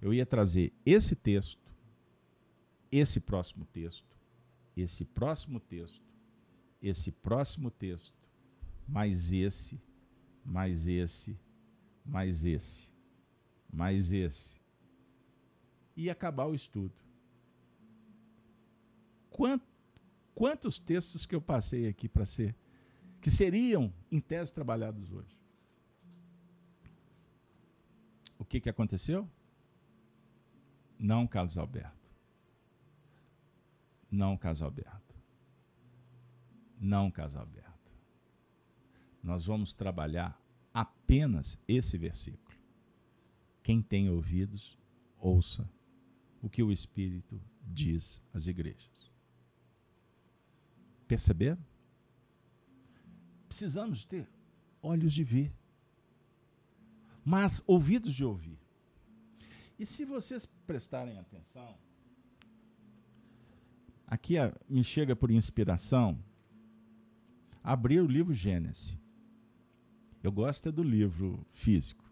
Eu 0.00 0.14
ia 0.14 0.24
trazer 0.24 0.72
esse 0.86 1.14
texto, 1.14 1.70
esse 2.90 3.20
próximo 3.20 3.66
texto, 3.66 4.16
esse 4.74 5.04
próximo 5.04 5.60
texto, 5.60 6.02
esse 6.80 7.12
próximo 7.12 7.70
texto, 7.70 8.16
mais 8.86 9.30
esse, 9.30 9.78
mais 10.42 10.88
esse, 10.88 11.38
mais 12.02 12.46
esse, 12.46 12.88
mais 13.70 14.10
esse. 14.10 14.56
E 15.94 16.08
acabar 16.08 16.46
o 16.46 16.54
estudo. 16.54 16.94
quantos 20.34 20.78
textos 20.78 21.26
que 21.26 21.34
eu 21.34 21.40
passei 21.40 21.86
aqui 21.86 22.08
para 22.08 22.24
ser 22.24 22.54
que 23.20 23.30
seriam, 23.30 23.92
em 24.10 24.20
tese, 24.20 24.52
trabalhados 24.52 25.12
hoje. 25.12 25.36
O 28.38 28.44
que, 28.44 28.60
que 28.60 28.68
aconteceu? 28.68 29.28
Não, 30.98 31.26
Carlos 31.26 31.58
Alberto. 31.58 32.08
Não, 34.10 34.36
Carlos 34.36 34.62
Alberto. 34.62 35.14
Não, 36.80 37.10
Carlos 37.10 37.36
Alberto. 37.36 37.68
Nós 39.22 39.46
vamos 39.46 39.72
trabalhar 39.72 40.40
apenas 40.72 41.58
esse 41.66 41.98
versículo. 41.98 42.56
Quem 43.62 43.82
tem 43.82 44.08
ouvidos, 44.08 44.78
ouça 45.18 45.68
o 46.40 46.48
que 46.48 46.62
o 46.62 46.72
Espírito 46.72 47.40
diz 47.66 48.20
às 48.32 48.46
igrejas. 48.46 49.12
Perceberam? 51.06 51.67
Precisamos 53.48 54.04
ter 54.04 54.28
olhos 54.82 55.12
de 55.12 55.24
ver, 55.24 55.52
mas 57.24 57.62
ouvidos 57.66 58.14
de 58.14 58.24
ouvir. 58.24 58.58
E 59.78 59.86
se 59.86 60.04
vocês 60.04 60.46
prestarem 60.66 61.18
atenção, 61.18 61.76
aqui 64.06 64.34
me 64.68 64.84
chega 64.84 65.14
por 65.16 65.30
inspiração 65.30 66.22
abrir 67.62 68.00
o 68.00 68.06
livro 68.06 68.32
Gênesis. 68.32 68.96
Eu 70.22 70.32
gosto 70.32 70.68
é 70.68 70.72
do 70.72 70.82
livro 70.82 71.46
físico. 71.52 72.07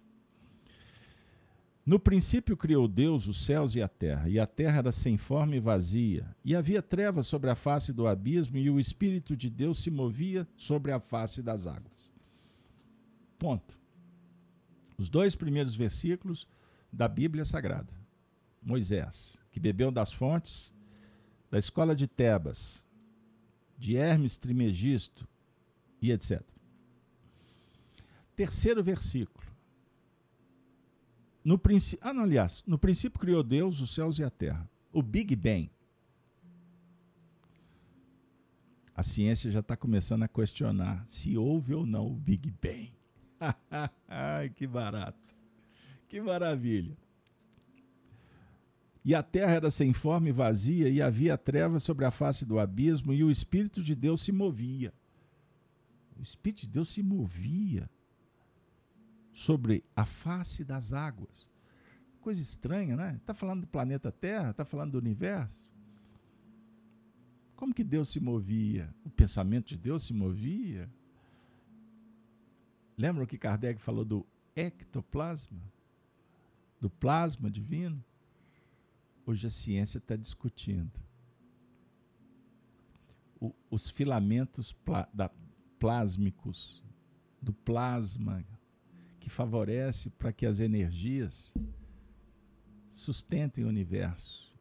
No 1.87 2.01
princípio 2.01 2.57
criou 2.57 2.89
Deus 2.89 3.28
os 3.28 3.45
céus 3.45 3.76
e 3.76 3.80
a 3.80 3.87
terra, 3.87 4.28
e 4.28 4.41
a 4.41 4.47
terra 4.47 4.78
era 4.78 4.91
sem 4.91 5.16
forma 5.16 5.55
e 5.55 5.61
vazia, 5.61 6.26
e 6.45 6.57
havia 6.57 6.82
trevas 6.82 7.28
sobre 7.28 7.49
a 7.49 7.55
face 7.55 7.93
do 7.93 8.09
abismo, 8.09 8.59
e 8.59 8.68
o 8.68 8.80
Espírito 8.80 9.37
de 9.37 9.49
Deus 9.49 9.78
se 9.78 9.89
movia 9.89 10.49
sobre 10.57 10.91
a 10.91 10.99
face 10.99 11.41
das 11.41 11.64
águas. 11.64 12.12
Ponto. 13.39 13.78
Os 14.99 15.09
dois 15.09 15.37
primeiros 15.37 15.76
versículos 15.76 16.49
da 16.93 17.07
Bíblia 17.07 17.45
Sagrada. 17.45 17.95
Moisés, 18.61 19.41
que 19.53 19.61
bebeu 19.61 19.93
das 19.93 20.12
fontes 20.12 20.74
da 21.49 21.59
escola 21.59 21.95
de 21.95 22.09
Tebas, 22.09 22.84
de 23.78 23.97
Hermes 23.97 24.37
Trimegisto 24.37 25.28
e 26.03 26.11
etc. 26.11 26.43
Terceiro 28.34 28.82
versículo. 28.82 29.36
No 31.47 31.57
princípio, 31.57 32.05
ah, 32.05 32.12
não, 32.12 32.24
aliás, 32.24 32.64
no 32.66 32.76
princípio 32.76 33.20
criou 33.20 33.40
Deus 33.40 33.80
os 33.80 33.90
céus 33.90 34.18
e 34.18 34.24
a 34.24 34.28
terra. 34.28 34.68
O 34.92 35.01
Big 35.01 35.36
Bang. 35.36 35.70
A 38.92 39.01
ciência 39.05 39.49
já 39.49 39.61
está 39.61 39.76
começando 39.76 40.24
a 40.24 40.28
questionar 40.28 41.05
se 41.07 41.38
houve 41.38 41.72
ou 41.72 41.86
não 41.86 42.09
o 42.09 42.16
Big 42.16 42.53
Bang. 42.61 42.92
Ai, 44.09 44.51
que 44.51 44.66
barato. 44.66 45.36
Que 46.09 46.20
maravilha. 46.20 46.97
E 49.05 49.14
a 49.14 49.22
terra 49.22 49.53
era 49.53 49.70
sem 49.70 49.92
forma 49.92 50.28
e 50.28 50.32
vazia, 50.32 50.88
e 50.88 51.01
havia 51.01 51.38
trevas 51.38 51.84
sobre 51.84 52.05
a 52.05 52.11
face 52.11 52.44
do 52.44 52.59
abismo, 52.59 53.14
e 53.14 53.22
o 53.22 53.30
Espírito 53.30 53.84
de 53.84 53.94
Deus 53.94 54.20
se 54.22 54.32
movia. 54.32 54.92
O 56.18 56.22
Espírito 56.24 56.62
de 56.62 56.70
Deus 56.70 56.88
se 56.88 57.05
movia 57.05 57.88
sobre 59.37 59.84
a 59.95 60.07
face 60.07 60.64
das 60.64 60.95
águas. 60.95 61.47
Coisa 62.22 62.41
estranha, 62.41 62.97
né? 62.97 63.16
Está 63.20 63.34
falando 63.34 63.61
do 63.61 63.66
planeta 63.66 64.11
Terra, 64.11 64.51
está 64.51 64.64
falando 64.64 64.93
do 64.93 64.99
universo. 64.99 65.70
Como 67.55 67.74
que 67.74 67.84
Deus 67.84 68.09
se 68.09 68.18
movia? 68.18 68.93
O 69.05 69.11
pensamento 69.11 69.68
de 69.68 69.76
Deus 69.76 70.05
se 70.05 70.14
movia? 70.14 70.91
Lembra 72.97 73.24
o 73.24 73.26
que 73.26 73.37
Kardec 73.37 73.78
falou 73.78 74.07
do 74.07 74.26
ectoplasma? 74.57 75.61
Do 76.80 76.89
plasma 76.89 77.51
divino? 77.51 78.03
Hoje 79.26 79.47
a 79.49 79.51
ciência 79.51 79.99
está 79.99 80.16
discutindo. 80.16 80.99
O, 83.39 83.55
os 83.70 83.91
filamentos 83.91 84.72
pla, 84.72 85.07
da, 85.12 85.30
plásmicos, 85.78 86.82
do 87.43 87.53
plasma, 87.53 88.43
que 89.27 89.31
favorece 89.31 90.09
para 90.11 90.33
que 90.33 90.47
as 90.47 90.61
energias 90.61 91.53
sustentem 92.89 93.64
o 93.64 93.68
universo. 93.68 94.55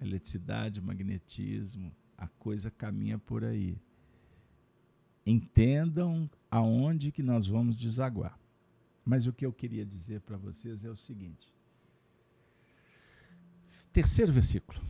Eletricidade, 0.00 0.80
magnetismo, 0.80 1.94
a 2.16 2.26
coisa 2.26 2.70
caminha 2.70 3.18
por 3.18 3.44
aí. 3.44 3.78
Entendam 5.26 6.30
aonde 6.50 7.12
que 7.12 7.22
nós 7.22 7.46
vamos 7.46 7.76
desaguar. 7.76 8.40
Mas 9.04 9.26
o 9.26 9.34
que 9.34 9.44
eu 9.44 9.52
queria 9.52 9.84
dizer 9.84 10.22
para 10.22 10.38
vocês 10.38 10.82
é 10.82 10.88
o 10.88 10.96
seguinte: 10.96 11.52
Terceiro 13.92 14.32
versículo. 14.32 14.80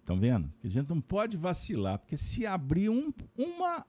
Estão 0.00 0.20
vendo? 0.20 0.52
Que 0.60 0.66
a 0.66 0.70
gente 0.70 0.90
não 0.90 1.00
pode 1.00 1.38
vacilar, 1.38 1.98
porque 1.98 2.18
se 2.18 2.44
abrir 2.44 2.90
um, 2.90 3.10
uma, 3.34 3.86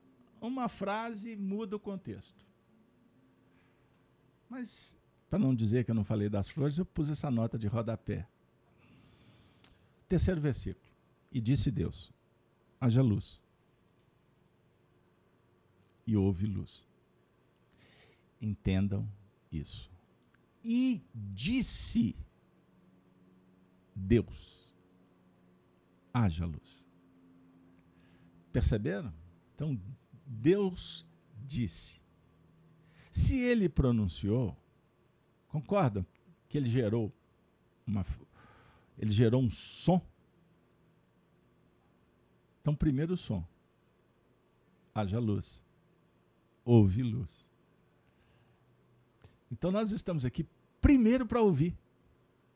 uma 0.47 0.69
frase, 0.69 1.35
muda 1.35 1.75
o 1.75 1.79
contexto. 1.79 2.45
Mas, 4.49 4.97
para 5.29 5.39
não 5.39 5.53
dizer 5.53 5.83
que 5.83 5.91
eu 5.91 5.95
não 5.95 6.03
falei 6.03 6.29
das 6.29 6.49
flores, 6.49 6.77
eu 6.77 6.85
pus 6.85 7.09
essa 7.09 7.29
nota 7.31 7.57
de 7.57 7.67
rodapé. 7.67 8.27
Terceiro 10.07 10.39
versículo. 10.39 10.85
E 11.31 11.41
disse 11.41 11.71
Deus: 11.71 12.13
haja 12.79 13.01
luz. 13.01 13.41
E 16.07 16.15
houve 16.15 16.45
luz. 16.45 16.87
Entendam 18.39 19.09
isso. 19.51 19.89
E 20.63 21.01
disse 21.13 22.15
Deus. 23.95 24.73
Haja 26.13 26.45
luz. 26.45 26.87
Perceberam? 28.53 29.13
Então, 29.53 29.79
Deus 30.25 31.05
disse. 31.45 32.01
Se 33.11 33.37
ele 33.39 33.69
pronunciou, 33.69 34.57
concordam 35.47 36.05
que 36.49 36.57
ele 36.57 36.69
gerou 36.69 37.13
uma 37.85 38.03
ele 38.97 39.11
gerou 39.11 39.41
um 39.41 39.51
som? 39.51 40.01
Então, 42.61 42.75
primeiro 42.75 43.13
o 43.13 43.17
som. 43.17 43.45
Haja 44.93 45.19
luz. 45.19 45.63
Ouve 46.63 47.03
luz. 47.03 47.49
Então, 49.51 49.71
nós 49.71 49.91
estamos 49.91 50.25
aqui 50.25 50.47
primeiro 50.81 51.25
para 51.25 51.41
ouvir 51.41 51.77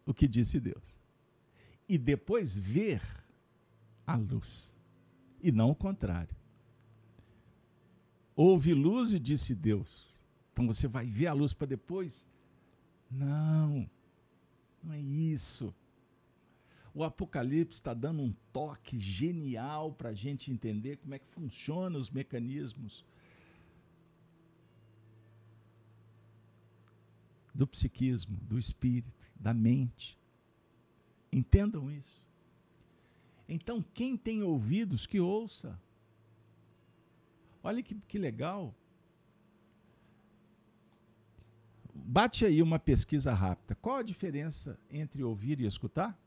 o 0.05 0.13
que 0.13 0.27
disse 0.27 0.59
Deus 0.59 0.99
e 1.87 1.97
depois 1.97 2.57
ver 2.57 3.01
a 4.05 4.15
luz, 4.15 4.75
e 5.41 5.51
não 5.51 5.71
o 5.71 5.75
contrário. 5.75 6.35
Houve 8.41 8.73
luz 8.73 9.11
e 9.11 9.19
disse 9.19 9.53
Deus. 9.53 10.17
Então 10.53 10.65
você 10.65 10.87
vai 10.87 11.05
ver 11.05 11.27
a 11.27 11.33
luz 11.33 11.53
para 11.53 11.67
depois? 11.67 12.25
Não, 13.11 13.85
não 14.81 14.93
é 14.93 15.01
isso. 15.01 15.75
O 16.93 17.03
Apocalipse 17.03 17.81
está 17.81 17.93
dando 17.93 18.21
um 18.21 18.33
toque 18.53 18.97
genial 18.97 19.91
para 19.91 20.11
a 20.11 20.13
gente 20.13 20.53
entender 20.53 20.95
como 20.99 21.15
é 21.15 21.19
que 21.19 21.27
funcionam 21.27 21.99
os 21.99 22.09
mecanismos 22.09 23.03
do 27.53 27.67
psiquismo, 27.67 28.37
do 28.43 28.57
espírito, 28.57 29.29
da 29.37 29.53
mente. 29.53 30.17
Entendam 31.29 31.91
isso. 31.91 32.25
Então, 33.49 33.83
quem 33.93 34.15
tem 34.15 34.43
ouvidos, 34.43 35.05
que 35.05 35.19
ouça. 35.19 35.77
Olha 37.63 37.83
que, 37.83 37.95
que 38.07 38.17
legal. 38.17 38.73
Bate 41.93 42.45
aí 42.45 42.61
uma 42.61 42.79
pesquisa 42.79 43.33
rápida. 43.33 43.75
Qual 43.75 43.97
a 43.97 44.03
diferença 44.03 44.79
entre 44.89 45.23
ouvir 45.23 45.59
e 45.59 45.65
escutar? 45.65 46.17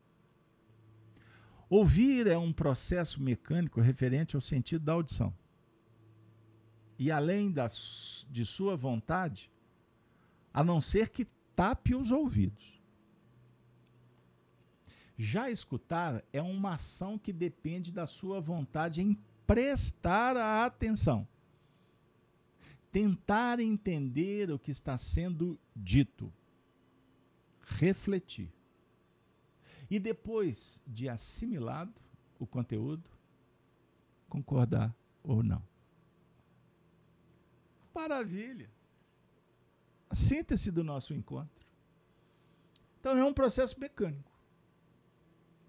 Ouvir 1.69 2.27
é 2.27 2.37
um 2.37 2.53
processo 2.53 3.21
mecânico 3.21 3.81
referente 3.81 4.35
ao 4.35 4.41
sentido 4.41 4.85
da 4.85 4.93
audição. 4.93 5.33
E 6.99 7.11
além 7.11 7.51
das, 7.51 8.27
de 8.29 8.45
sua 8.45 8.75
vontade, 8.77 9.51
a 10.53 10.63
não 10.63 10.79
ser 10.79 11.09
que 11.09 11.25
tape 11.55 11.95
os 11.95 12.11
ouvidos. 12.11 12.79
Já 15.17 15.49
escutar 15.49 16.23
é 16.31 16.41
uma 16.41 16.75
ação 16.75 17.17
que 17.17 17.33
depende 17.33 17.91
da 17.91 18.05
sua 18.05 18.39
vontade 18.39 19.01
em 19.01 19.17
prestar 19.45 20.37
a 20.37 20.65
atenção. 20.65 21.27
Tentar 22.91 23.59
entender 23.59 24.51
o 24.51 24.59
que 24.59 24.71
está 24.71 24.97
sendo 24.97 25.59
dito. 25.75 26.31
Refletir. 27.61 28.51
E 29.89 29.99
depois 29.99 30.83
de 30.87 31.09
assimilado 31.09 31.93
o 32.39 32.45
conteúdo, 32.45 33.09
concordar 34.29 34.93
ou 35.23 35.43
não. 35.43 35.61
Maravilha! 37.93 38.69
A 40.09 40.15
síntese 40.15 40.71
do 40.71 40.83
nosso 40.83 41.13
encontro. 41.13 41.65
Então 42.99 43.17
é 43.17 43.23
um 43.23 43.33
processo 43.33 43.79
mecânico 43.79 44.31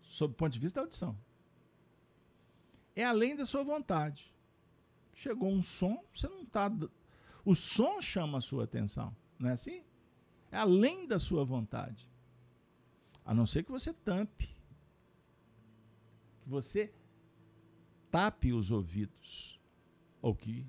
sob 0.02 0.32
o 0.32 0.36
ponto 0.36 0.52
de 0.52 0.58
vista 0.58 0.80
da 0.80 0.84
audição. 0.84 1.18
É 2.94 3.04
além 3.04 3.34
da 3.34 3.44
sua 3.44 3.62
vontade. 3.64 4.32
Chegou 5.12 5.50
um 5.50 5.62
som, 5.62 6.02
você 6.12 6.28
não 6.28 6.42
está. 6.42 6.70
O 7.44 7.54
som 7.54 8.00
chama 8.00 8.38
a 8.38 8.40
sua 8.40 8.64
atenção, 8.64 9.14
não 9.38 9.50
é 9.50 9.52
assim? 9.52 9.82
É 10.50 10.56
além 10.56 11.06
da 11.06 11.18
sua 11.18 11.44
vontade. 11.44 12.08
A 13.24 13.32
não 13.34 13.46
ser 13.46 13.62
que 13.64 13.70
você 13.70 13.92
tampe. 13.92 14.54
Que 16.42 16.48
você 16.48 16.92
tape 18.10 18.52
os 18.52 18.70
ouvidos. 18.70 19.60
Ou 20.22 20.34
que, 20.34 20.66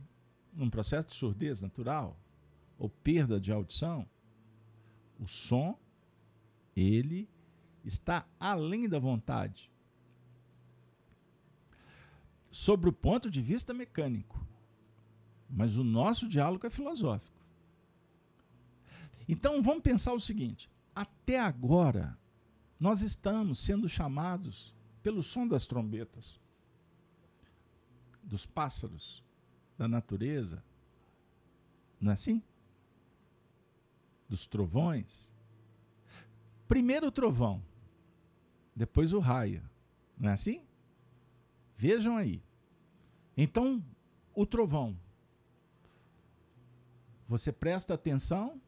num 0.53 0.69
processo 0.69 1.09
de 1.09 1.13
surdez 1.13 1.61
natural, 1.61 2.19
ou 2.78 2.89
perda 2.89 3.39
de 3.39 3.51
audição, 3.51 4.07
o 5.19 5.28
som, 5.28 5.78
ele 6.76 7.30
está 7.84 8.28
além 8.39 8.89
da 8.89 8.99
vontade. 8.99 9.71
Sobre 12.56 12.89
o 12.89 12.93
ponto 12.93 13.30
de 13.30 13.41
vista 13.41 13.74
mecânico. 13.74 14.41
Mas 15.49 15.76
o 15.76 15.84
nosso 15.84 16.26
diálogo 16.26 16.66
é 16.66 16.70
filosófico. 16.70 17.45
Então 19.28 19.62
vamos 19.62 19.84
pensar 19.84 20.14
o 20.14 20.20
seguinte: 20.22 20.72
até 20.95 21.38
agora, 21.38 22.18
nós 22.80 23.01
estamos 23.01 23.60
sendo 23.60 23.89
chamados 23.89 24.74
pelo 25.03 25.22
som 25.22 25.45
das 25.45 25.66
trombetas, 25.66 26.39
dos 28.24 28.45
pássaros, 28.45 29.22
da 29.78 29.86
natureza, 29.86 30.64
não 31.99 32.12
é 32.12 32.14
assim? 32.14 32.41
Dos 34.30 34.45
trovões. 34.45 35.36
Primeiro 36.70 37.08
o 37.08 37.12
trovão, 37.12 37.62
depois 38.74 39.12
o 39.12 39.20
raia. 39.20 39.62
Não 40.18 40.30
é 40.30 40.34
assim? 40.34 40.64
Vejam 41.76 42.16
aí. 42.16 42.45
Então, 43.38 43.84
o 44.34 44.46
trovão. 44.46 44.98
Você 47.28 47.52
presta 47.52 47.94
atenção, 47.94 48.62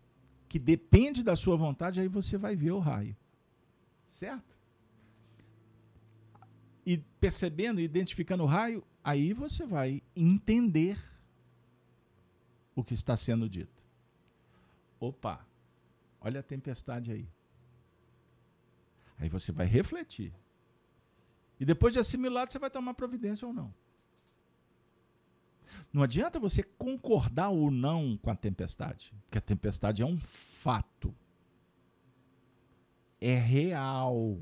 que 0.49 0.57
depende 0.57 1.23
da 1.23 1.35
sua 1.35 1.55
vontade, 1.55 1.99
aí 1.99 2.07
você 2.07 2.37
vai 2.37 2.55
ver 2.55 2.71
o 2.71 2.79
raio. 2.79 3.15
Certo? 4.07 4.55
E 6.85 6.97
percebendo, 7.19 7.79
identificando 7.79 8.43
o 8.43 8.47
raio, 8.47 8.83
aí 9.03 9.33
você 9.33 9.65
vai 9.65 10.01
entender 10.15 10.97
o 12.75 12.83
que 12.83 12.93
está 12.93 13.17
sendo 13.17 13.49
dito. 13.49 13.83
Opa, 14.99 15.45
olha 16.21 16.39
a 16.39 16.43
tempestade 16.43 17.11
aí. 17.11 17.27
Aí 19.19 19.29
você 19.29 19.51
vai 19.51 19.65
refletir. 19.65 20.33
E 21.59 21.65
depois 21.65 21.93
de 21.93 21.99
assimilado, 21.99 22.51
você 22.51 22.59
vai 22.59 22.69
tomar 22.69 22.93
providência 22.93 23.47
ou 23.47 23.53
não. 23.53 23.73
Não 25.91 26.03
adianta 26.03 26.39
você 26.39 26.63
concordar 26.63 27.49
ou 27.49 27.71
não 27.71 28.17
com 28.17 28.29
a 28.29 28.35
tempestade, 28.35 29.13
porque 29.23 29.37
a 29.37 29.41
tempestade 29.41 30.01
é 30.01 30.05
um 30.05 30.19
fato. 30.19 31.13
É 33.19 33.35
real. 33.35 34.39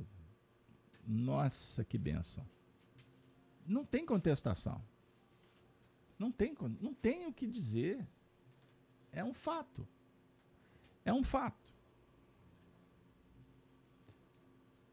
Nossa, 1.08 1.84
que 1.84 1.98
benção. 1.98 2.46
Não 3.66 3.86
tem 3.86 4.06
contestação. 4.06 4.82
Não 6.18 6.32
tem, 6.32 6.56
não 6.82 6.94
tem 6.94 7.28
o 7.28 7.34
que 7.34 7.46
dizer. 7.46 8.06
É 9.12 9.24
um 9.24 9.34
fato. 9.34 9.88
É 11.04 11.14
um 11.14 11.24
fato. 11.24 11.74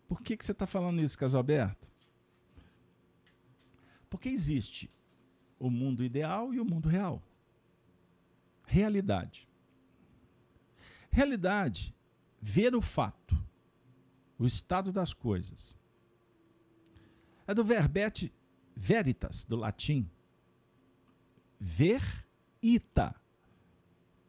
Por 0.08 0.20
que, 0.20 0.36
que 0.36 0.44
você 0.44 0.52
está 0.52 0.66
falando 0.66 1.00
isso, 1.00 1.18
Casalberto? 1.18 1.90
Porque 4.10 4.28
existe 4.28 4.90
o 5.62 5.70
mundo 5.70 6.02
ideal 6.02 6.52
e 6.52 6.58
o 6.58 6.64
mundo 6.64 6.88
real. 6.88 7.22
Realidade. 8.66 9.48
Realidade, 11.08 11.94
ver 12.40 12.74
o 12.74 12.80
fato, 12.80 13.40
o 14.36 14.44
estado 14.44 14.90
das 14.90 15.14
coisas. 15.14 15.72
É 17.46 17.54
do 17.54 17.62
verbete 17.62 18.32
veritas, 18.74 19.44
do 19.44 19.54
latim. 19.54 20.10
Ver 21.60 22.02
ita, 22.60 23.14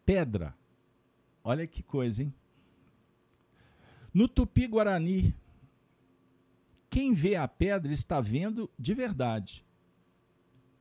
pedra. 0.06 0.56
Olha 1.44 1.66
que 1.66 1.82
coisa, 1.82 2.22
hein? 2.22 2.34
No 4.14 4.28
tupi-guarani, 4.28 5.34
quem 6.92 7.12
vê 7.12 7.36
a 7.36 7.48
pedra 7.48 7.92
está 7.92 8.22
vendo 8.22 8.70
de 8.78 8.94
verdade, 8.94 9.63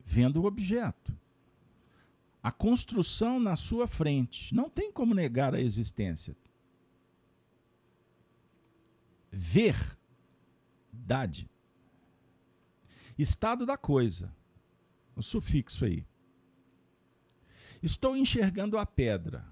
vendo 0.04 0.42
o 0.42 0.44
objeto. 0.44 1.16
A 2.42 2.50
construção 2.50 3.38
na 3.38 3.54
sua 3.54 3.86
frente. 3.86 4.54
Não 4.54 4.68
tem 4.68 4.90
como 4.90 5.14
negar 5.14 5.54
a 5.54 5.60
existência. 5.60 6.36
Verdade. 9.30 9.88
Estado 13.18 13.64
da 13.64 13.76
coisa. 13.76 14.34
O 15.14 15.22
sufixo 15.22 15.84
aí. 15.84 16.04
Estou 17.82 18.16
enxergando 18.16 18.76
a 18.78 18.86
pedra. 18.86 19.46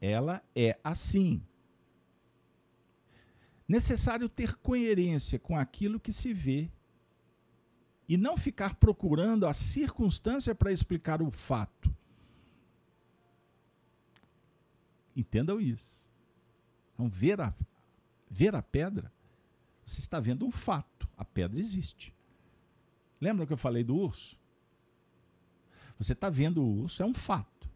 Ela 0.00 0.42
é 0.54 0.78
assim 0.84 1.42
necessário 3.68 4.28
ter 4.28 4.56
coerência 4.56 5.38
com 5.38 5.58
aquilo 5.58 5.98
que 5.98 6.12
se 6.12 6.32
vê 6.32 6.70
e 8.08 8.16
não 8.16 8.36
ficar 8.36 8.76
procurando 8.76 9.46
a 9.46 9.52
circunstância 9.52 10.54
para 10.54 10.72
explicar 10.72 11.20
o 11.20 11.30
fato. 11.30 11.94
Entendam 15.14 15.60
isso. 15.60 16.06
Então, 16.94 17.08
ver 17.08 17.40
a, 17.40 17.54
ver 18.30 18.54
a 18.54 18.62
pedra, 18.62 19.12
você 19.84 20.00
está 20.00 20.20
vendo 20.20 20.46
um 20.46 20.50
fato. 20.50 21.08
A 21.16 21.24
pedra 21.24 21.58
existe. 21.58 22.14
Lembra 23.20 23.46
que 23.46 23.52
eu 23.52 23.56
falei 23.56 23.82
do 23.82 23.96
urso? 23.96 24.38
Você 25.98 26.12
está 26.12 26.28
vendo 26.28 26.62
o 26.62 26.82
urso, 26.82 27.02
é 27.02 27.06
um 27.06 27.14
fato. 27.14 27.68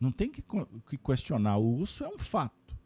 Não 0.00 0.10
tem 0.10 0.30
que, 0.30 0.42
que 0.88 0.96
questionar. 0.96 1.56
O 1.58 1.78
urso 1.78 2.04
é 2.04 2.08
um 2.08 2.18
fato. 2.18 2.76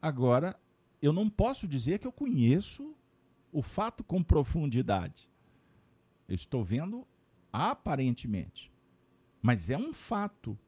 Agora, 0.00 0.58
eu 1.00 1.12
não 1.12 1.30
posso 1.30 1.66
dizer 1.66 1.98
que 1.98 2.06
eu 2.06 2.12
conheço 2.12 2.94
o 3.52 3.60
fato 3.60 4.02
com 4.02 4.22
profundidade. 4.22 5.28
Eu 6.26 6.34
estou 6.34 6.64
vendo 6.64 7.06
aparentemente. 7.52 8.72
Mas 9.42 9.68
é 9.68 9.76
um 9.76 9.92
fato. 9.92 10.58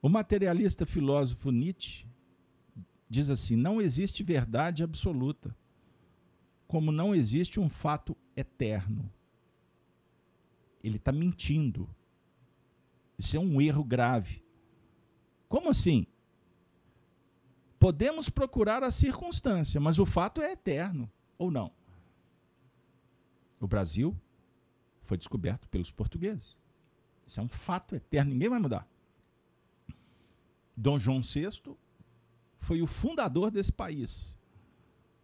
O 0.00 0.08
materialista 0.08 0.86
filósofo 0.86 1.50
Nietzsche 1.50 2.06
diz 3.08 3.28
assim: 3.30 3.56
não 3.56 3.80
existe 3.80 4.22
verdade 4.22 4.84
absoluta, 4.84 5.56
como 6.68 6.92
não 6.92 7.14
existe 7.14 7.58
um 7.58 7.68
fato 7.68 8.16
eterno. 8.36 9.10
Ele 10.84 10.96
está 10.96 11.10
mentindo. 11.10 11.88
Isso 13.18 13.36
é 13.36 13.40
um 13.40 13.60
erro 13.60 13.82
grave. 13.82 14.44
Como 15.48 15.70
assim? 15.70 16.06
Podemos 17.78 18.28
procurar 18.28 18.82
a 18.82 18.90
circunstância, 18.90 19.80
mas 19.80 19.98
o 19.98 20.06
fato 20.06 20.42
é 20.42 20.52
eterno, 20.52 21.10
ou 21.36 21.50
não? 21.50 21.72
O 23.60 23.66
Brasil 23.66 24.16
foi 25.02 25.16
descoberto 25.16 25.68
pelos 25.68 25.90
portugueses. 25.90 26.58
Isso 27.26 27.40
é 27.40 27.42
um 27.42 27.48
fato 27.48 27.94
eterno, 27.94 28.32
ninguém 28.32 28.48
vai 28.48 28.58
mudar. 28.58 28.88
Dom 30.76 30.98
João 30.98 31.20
VI 31.20 31.76
foi 32.56 32.82
o 32.82 32.86
fundador 32.86 33.50
desse 33.50 33.72
país. 33.72 34.38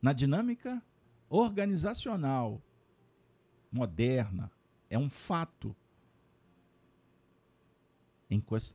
Na 0.00 0.12
dinâmica 0.12 0.82
organizacional 1.28 2.62
moderna, 3.70 4.50
é 4.88 4.98
um 4.98 5.10
fato 5.10 5.74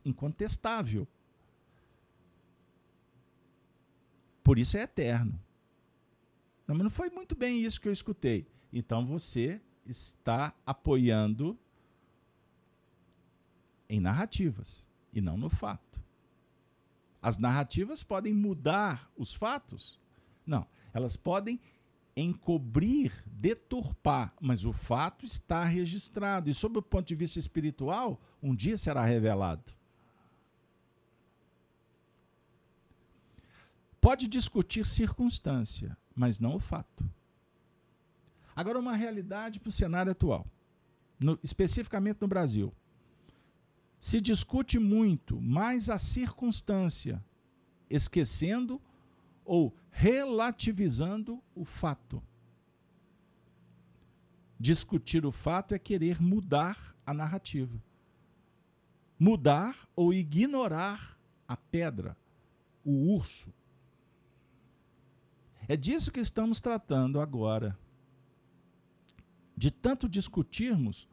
incontestável. 0.04 1.08
Por 4.50 4.58
isso 4.58 4.76
é 4.76 4.82
eterno. 4.82 5.40
Não, 6.66 6.74
mas 6.74 6.82
não 6.82 6.90
foi 6.90 7.08
muito 7.08 7.36
bem 7.36 7.62
isso 7.62 7.80
que 7.80 7.86
eu 7.86 7.92
escutei. 7.92 8.48
Então 8.72 9.06
você 9.06 9.60
está 9.86 10.52
apoiando 10.66 11.56
em 13.88 14.00
narrativas 14.00 14.88
e 15.12 15.20
não 15.20 15.36
no 15.36 15.48
fato. 15.48 16.02
As 17.22 17.38
narrativas 17.38 18.02
podem 18.02 18.34
mudar 18.34 19.08
os 19.16 19.32
fatos? 19.32 20.00
Não, 20.44 20.66
elas 20.92 21.16
podem 21.16 21.60
encobrir, 22.16 23.22
deturpar, 23.26 24.34
mas 24.40 24.64
o 24.64 24.72
fato 24.72 25.24
está 25.24 25.62
registrado. 25.62 26.50
E, 26.50 26.54
sob 26.54 26.76
o 26.76 26.82
ponto 26.82 27.06
de 27.06 27.14
vista 27.14 27.38
espiritual, 27.38 28.20
um 28.42 28.52
dia 28.52 28.76
será 28.76 29.04
revelado. 29.04 29.72
Pode 34.00 34.26
discutir 34.28 34.86
circunstância, 34.86 35.96
mas 36.14 36.38
não 36.38 36.54
o 36.56 36.60
fato. 36.60 37.08
Agora, 38.56 38.78
uma 38.78 38.96
realidade 38.96 39.60
para 39.60 39.68
o 39.68 39.72
cenário 39.72 40.12
atual, 40.12 40.46
no, 41.18 41.38
especificamente 41.42 42.20
no 42.20 42.28
Brasil. 42.28 42.72
Se 44.00 44.20
discute 44.20 44.78
muito 44.78 45.40
mais 45.40 45.90
a 45.90 45.98
circunstância, 45.98 47.22
esquecendo 47.88 48.80
ou 49.44 49.76
relativizando 49.90 51.42
o 51.54 51.64
fato. 51.64 52.22
Discutir 54.58 55.26
o 55.26 55.32
fato 55.32 55.74
é 55.74 55.78
querer 55.78 56.20
mudar 56.20 56.94
a 57.04 57.12
narrativa. 57.12 57.82
Mudar 59.18 59.88
ou 59.94 60.14
ignorar 60.14 61.18
a 61.46 61.56
pedra, 61.56 62.16
o 62.84 63.14
urso. 63.14 63.52
É 65.70 65.76
disso 65.76 66.10
que 66.10 66.18
estamos 66.18 66.58
tratando 66.58 67.20
agora. 67.20 67.78
De 69.56 69.70
tanto 69.70 70.08
discutirmos, 70.08 71.08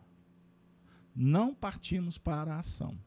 não 1.16 1.54
partimos 1.54 2.18
para 2.18 2.56
a 2.56 2.58
ação. 2.58 2.98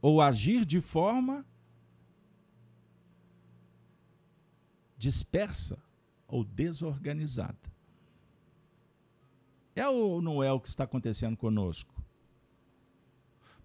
Ou 0.00 0.22
agir 0.22 0.64
de 0.64 0.80
forma 0.80 1.44
dispersa 4.96 5.76
ou 6.26 6.42
desorganizada. 6.42 7.70
É 9.76 9.86
ou 9.86 10.22
não 10.22 10.42
é 10.42 10.50
o 10.50 10.58
que 10.58 10.68
está 10.68 10.84
acontecendo 10.84 11.36
conosco? 11.36 12.02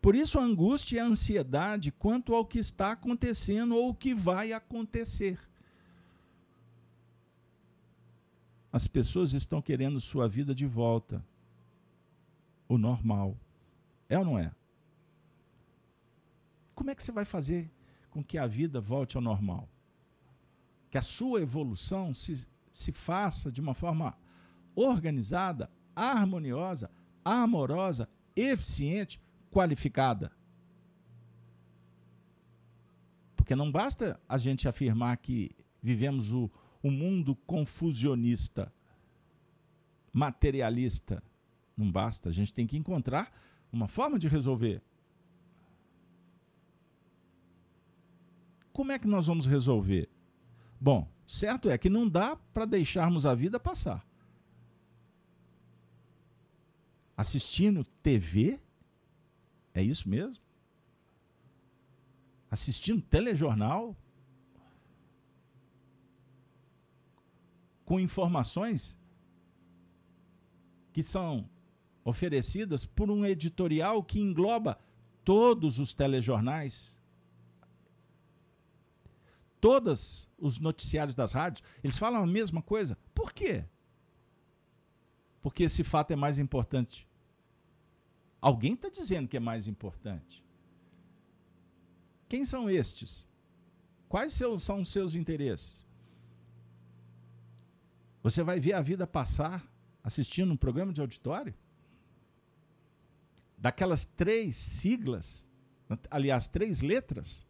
Por 0.01 0.13
isso 0.13 0.37
a 0.37 0.43
angústia 0.43 0.97
e 0.97 0.99
a 0.99 1.05
ansiedade 1.05 1.89
quanto 1.89 2.35
ao 2.35 2.45
que 2.45 2.59
está 2.59 2.91
acontecendo 2.91 3.77
ou 3.77 3.91
o 3.91 3.95
que 3.95 4.13
vai 4.13 4.51
acontecer. 4.51 5.48
As 8.71 8.87
pessoas 8.87 9.33
estão 9.33 9.61
querendo 9.61 9.99
sua 9.99 10.27
vida 10.27 10.53
de 10.53 10.65
volta. 10.65 11.25
O 12.67 12.77
normal. 12.77 13.35
É 14.07 14.17
ou 14.17 14.25
não 14.25 14.37
é? 14.37 14.51
Como 16.75 16.89
é 16.89 16.95
que 16.95 17.03
você 17.03 17.11
vai 17.11 17.25
fazer 17.25 17.69
com 18.09 18.23
que 18.23 18.37
a 18.37 18.47
vida 18.47 18.79
volte 18.79 19.17
ao 19.17 19.21
normal? 19.21 19.67
Que 20.89 20.97
a 20.97 21.01
sua 21.01 21.41
evolução 21.41 22.13
se, 22.13 22.47
se 22.71 22.91
faça 22.91 23.51
de 23.51 23.59
uma 23.59 23.73
forma 23.73 24.15
organizada, 24.75 25.69
harmoniosa, 25.95 26.89
amorosa, 27.25 28.07
eficiente, 28.35 29.19
qualificada. 29.51 30.31
Porque 33.35 33.55
não 33.55 33.71
basta 33.71 34.19
a 34.27 34.37
gente 34.37 34.67
afirmar 34.67 35.17
que 35.17 35.51
vivemos 35.81 36.31
o, 36.31 36.49
o 36.81 36.89
mundo 36.89 37.35
confusionista, 37.35 38.73
materialista. 40.11 41.23
Não 41.75 41.91
basta, 41.91 42.29
a 42.29 42.31
gente 42.31 42.53
tem 42.53 42.67
que 42.67 42.77
encontrar 42.77 43.33
uma 43.71 43.87
forma 43.87 44.17
de 44.17 44.27
resolver. 44.27 44.81
Como 48.73 48.91
é 48.91 48.99
que 48.99 49.07
nós 49.07 49.27
vamos 49.27 49.45
resolver? 49.45 50.09
Bom, 50.79 51.07
certo 51.27 51.69
é 51.69 51.77
que 51.77 51.89
não 51.89 52.07
dá 52.07 52.35
para 52.35 52.65
deixarmos 52.65 53.25
a 53.25 53.35
vida 53.35 53.59
passar. 53.59 54.05
Assistindo 57.15 57.83
TV? 58.01 58.59
É 59.73 59.83
isso 59.83 60.07
mesmo? 60.07 60.41
assistindo 62.49 63.01
telejornal 63.01 63.95
com 67.89 67.99
informações 67.99 68.95
que 70.93 71.01
são 71.01 71.49
oferecidas 72.05 72.85
por 72.85 73.09
um 73.09 73.25
editorial 73.25 74.03
que 74.03 74.19
engloba 74.19 74.77
todos 75.25 75.79
os 75.79 75.91
telejornais, 75.91 77.01
todos 79.59 80.29
os 80.37 80.59
noticiários 80.59 81.15
das 81.15 81.31
rádios, 81.31 81.63
eles 81.83 81.97
falam 81.97 82.21
a 82.21 82.27
mesma 82.27 82.61
coisa. 82.61 82.95
Por 83.15 83.33
quê? 83.33 83.65
Porque 85.41 85.63
esse 85.63 85.83
fato 85.83 86.11
é 86.11 86.15
mais 86.15 86.37
importante. 86.37 87.07
Alguém 88.39 88.75
está 88.75 88.89
dizendo 88.89 89.27
que 89.27 89.37
é 89.37 89.39
mais 89.39 89.67
importante. 89.67 90.45
Quem 92.27 92.45
são 92.45 92.69
estes? 92.69 93.27
Quais 94.07 94.33
são 94.33 94.53
os 94.53 94.89
seus 94.89 95.15
interesses? 95.15 95.88
Você 98.21 98.43
vai 98.43 98.59
ver 98.59 98.73
a 98.73 98.81
vida 98.81 99.07
passar 99.07 99.65
assistindo 100.03 100.51
um 100.51 100.57
programa 100.57 100.91
de 100.91 101.01
auditório? 101.01 101.53
Daquelas 103.57 104.05
três 104.05 104.55
siglas, 104.55 105.47
aliás, 106.09 106.47
três 106.47 106.81
letras, 106.81 107.45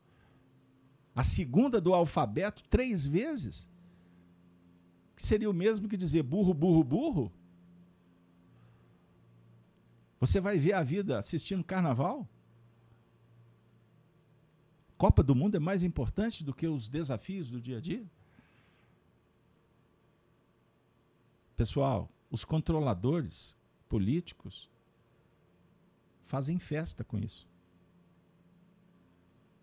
a 1.15 1.24
segunda 1.24 1.82
do 1.82 1.93
alfabeto 1.93 2.63
três 2.70 3.05
vezes, 3.05 3.70
que 5.15 5.22
seria 5.22 5.49
o 5.49 5.53
mesmo 5.53 5.88
que 5.88 5.97
dizer 5.97 6.24
burro, 6.24 6.53
burro, 6.53 6.84
burro? 6.84 7.34
Você 10.20 10.39
vai 10.39 10.57
ver 10.57 10.74
a 10.74 10.84
vida 10.84 11.17
assistindo 11.17 11.63
carnaval? 11.63 12.28
Copa 14.97 15.24
do 15.24 15.34
Mundo 15.34 15.55
é 15.55 15.59
mais 15.59 15.82
importante 15.82 16.43
do 16.43 16.53
que 16.53 16.67
os 16.67 16.89
desafios 16.89 17.49
do 17.49 17.61
dia 17.61 17.78
a 17.78 17.82
dia? 17.82 18.05
Pessoal, 21.60 22.10
os 22.32 22.45
controladores 22.45 23.53
políticos 23.89 24.70
fazem 26.24 26.57
festa 26.57 27.03
com 27.03 27.18
isso. 27.18 27.45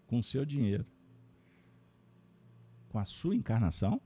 Com 0.06 0.18
o 0.18 0.22
seu 0.22 0.44
dinheiro. 0.44 0.84
Com 2.90 2.98
a 2.98 3.06
sua 3.06 3.34
encarnação. 3.34 3.98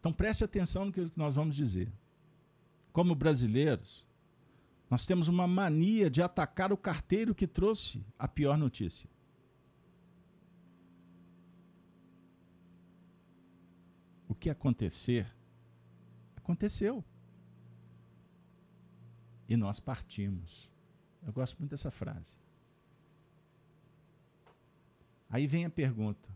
Então 0.00 0.12
preste 0.12 0.42
atenção 0.42 0.86
no 0.86 0.92
que 0.92 1.12
nós 1.14 1.36
vamos 1.36 1.54
dizer. 1.54 1.88
Como 2.92 3.14
brasileiros, 3.14 4.04
nós 4.90 5.06
temos 5.06 5.28
uma 5.28 5.46
mania 5.46 6.10
de 6.10 6.20
atacar 6.20 6.72
o 6.72 6.76
carteiro 6.76 7.36
que 7.36 7.46
trouxe 7.46 8.04
a 8.18 8.26
pior 8.26 8.58
notícia. 8.58 9.08
Que 14.46 14.50
acontecer, 14.50 15.26
aconteceu. 16.36 17.04
E 19.48 19.56
nós 19.56 19.80
partimos. 19.80 20.70
Eu 21.26 21.32
gosto 21.32 21.58
muito 21.58 21.72
dessa 21.72 21.90
frase. 21.90 22.38
Aí 25.28 25.48
vem 25.48 25.64
a 25.64 25.70
pergunta: 25.70 26.28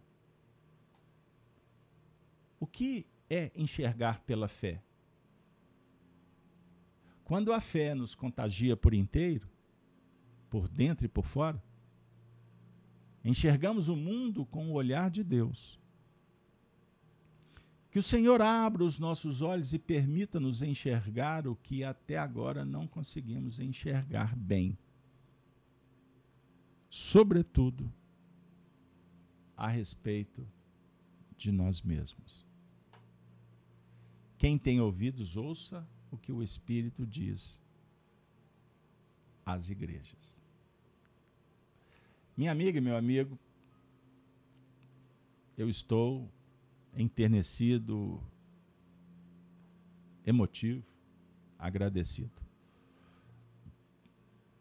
o 2.58 2.66
que 2.66 3.06
é 3.28 3.52
enxergar 3.54 4.18
pela 4.22 4.48
fé? 4.48 4.82
Quando 7.22 7.52
a 7.52 7.61
fé 7.61 7.94
nos 7.94 8.16
contagia 8.16 8.76
por 8.76 8.92
inteiro, 8.92 9.48
por 10.48 10.66
dentro 10.66 11.06
e 11.06 11.08
por 11.08 11.24
fora, 11.24 11.62
enxergamos 13.24 13.88
o 13.88 13.94
mundo 13.94 14.44
com 14.46 14.68
o 14.68 14.72
olhar 14.72 15.08
de 15.11 15.22
Deus. 15.22 15.80
Que 17.91 17.99
o 17.99 18.03
Senhor 18.03 18.41
abra 18.41 18.84
os 18.84 18.99
nossos 18.99 19.43
olhos 19.43 19.74
e 19.74 19.78
permita-nos 19.78 20.62
enxergar 20.62 21.49
o 21.49 21.57
que 21.57 21.82
até 21.82 22.16
agora 22.16 22.64
não 22.64 22.86
conseguimos 22.86 23.59
enxergar 23.59 24.36
bem. 24.36 24.78
Sobretudo, 26.88 27.93
a 29.57 29.68
respeito 29.68 30.47
de 31.36 31.51
nós 31.51 31.82
mesmos. 31.82 32.47
Quem 34.38 34.57
tem 34.57 34.80
ouvidos, 34.80 35.36
ouça 35.36 35.86
o 36.11 36.16
que 36.16 36.32
o 36.32 36.43
Espírito 36.43 37.07
diz 37.07 37.61
às 39.45 39.68
igrejas. 39.68 40.41
Minha 42.36 42.53
amiga 42.53 42.78
e 42.78 42.80
meu 42.80 42.97
amigo, 42.97 43.38
eu 45.59 45.68
estou 45.68 46.31
enternecido, 46.94 48.22
emotivo, 50.24 50.84
agradecido. 51.58 52.32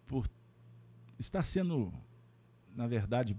Por 0.05 0.27
estar 1.17 1.43
sendo, 1.43 1.93
na 2.75 2.87
verdade, 2.87 3.37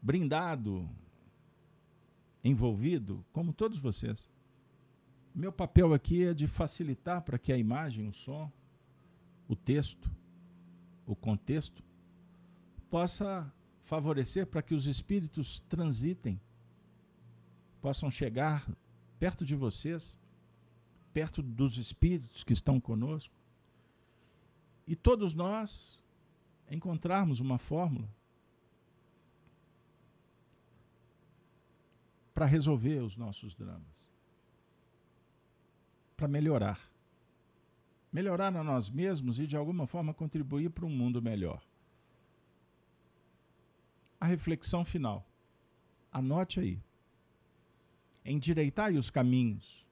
brindado, 0.00 0.88
envolvido, 2.42 3.24
como 3.32 3.52
todos 3.52 3.78
vocês, 3.78 4.28
meu 5.34 5.52
papel 5.52 5.92
aqui 5.94 6.24
é 6.24 6.34
de 6.34 6.46
facilitar 6.46 7.22
para 7.22 7.38
que 7.38 7.52
a 7.52 7.58
imagem, 7.58 8.08
o 8.08 8.12
som, 8.12 8.50
o 9.46 9.54
texto, 9.54 10.10
o 11.06 11.14
contexto, 11.14 11.82
possa 12.90 13.52
favorecer 13.82 14.46
para 14.46 14.62
que 14.62 14.74
os 14.74 14.86
espíritos 14.86 15.60
transitem, 15.68 16.40
possam 17.80 18.10
chegar 18.10 18.68
perto 19.18 19.44
de 19.44 19.54
vocês, 19.54 20.18
perto 21.12 21.42
dos 21.42 21.76
espíritos 21.76 22.44
que 22.44 22.52
estão 22.52 22.80
conosco, 22.80 23.34
e 24.86 24.94
todos 24.94 25.34
nós 25.34 26.04
encontrarmos 26.70 27.40
uma 27.40 27.58
fórmula 27.58 28.08
para 32.34 32.46
resolver 32.46 33.00
os 33.00 33.16
nossos 33.16 33.54
dramas 33.54 34.08
para 36.18 36.26
melhorar. 36.26 36.80
Melhorar 38.12 38.54
a 38.54 38.64
nós 38.64 38.90
mesmos 38.90 39.38
e 39.38 39.46
de 39.46 39.56
alguma 39.56 39.86
forma 39.86 40.12
contribuir 40.12 40.68
para 40.68 40.84
um 40.84 40.90
mundo 40.90 41.22
melhor. 41.22 41.62
A 44.20 44.26
reflexão 44.26 44.84
final. 44.84 45.24
Anote 46.10 46.58
aí. 46.58 46.82
Endireitai 48.30 48.98
os 48.98 49.08
caminhos. 49.08 49.86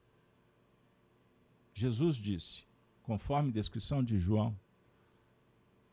Jesus 1.73 2.17
disse, 2.17 2.63
conforme 3.01 3.51
descrição 3.51 4.03
de 4.03 4.19
João, 4.19 4.55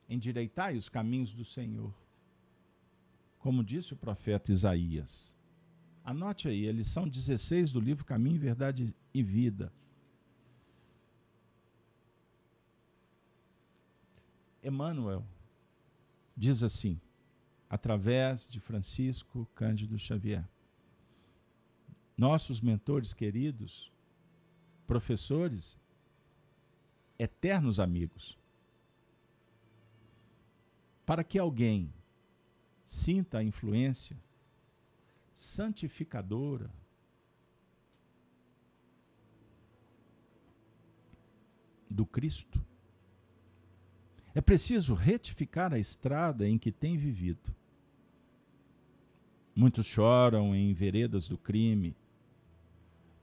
endireitai 0.07 0.77
os 0.77 0.91
caminhos 0.91 1.33
do 1.33 1.43
Senhor. 1.43 1.91
Como 3.39 3.65
disse 3.65 3.95
o 3.95 3.97
profeta 3.97 4.53
Isaías. 4.53 5.35
Anote 6.05 6.47
aí, 6.47 6.69
a 6.69 6.73
lição 6.73 7.09
16 7.09 7.71
do 7.73 7.81
livro 7.81 8.05
Caminho, 8.05 8.39
Verdade 8.39 8.95
e 9.15 9.23
Vida. 9.23 9.73
Emmanuel 14.63 15.25
diz 16.37 16.63
assim, 16.63 17.01
através 17.71 18.47
de 18.47 18.61
Francisco 18.61 19.49
Cândido 19.55 19.99
Xavier: 19.99 20.47
nossos 22.17 22.61
mentores 22.61 23.13
queridos, 23.13 23.93
professores, 24.87 25.79
eternos 27.19 27.81
amigos. 27.81 28.39
Para 31.05 31.25
que 31.25 31.39
alguém 31.39 31.93
sinta 32.85 33.39
a 33.39 33.45
influência 33.45 34.17
santificadora 35.33 36.71
do 41.91 42.07
Cristo, 42.07 42.65
é 44.35 44.41
preciso 44.41 44.95
retificar 44.95 45.73
a 45.73 45.79
estrada 45.79 46.49
em 46.49 46.59
que 46.59 46.73
tem 46.73 46.97
vivido. 46.97 47.55
Muitos 49.55 49.87
choram 49.87 50.55
em 50.55 50.75
veredas 50.75 51.29
do 51.29 51.39
crime, 51.39 51.95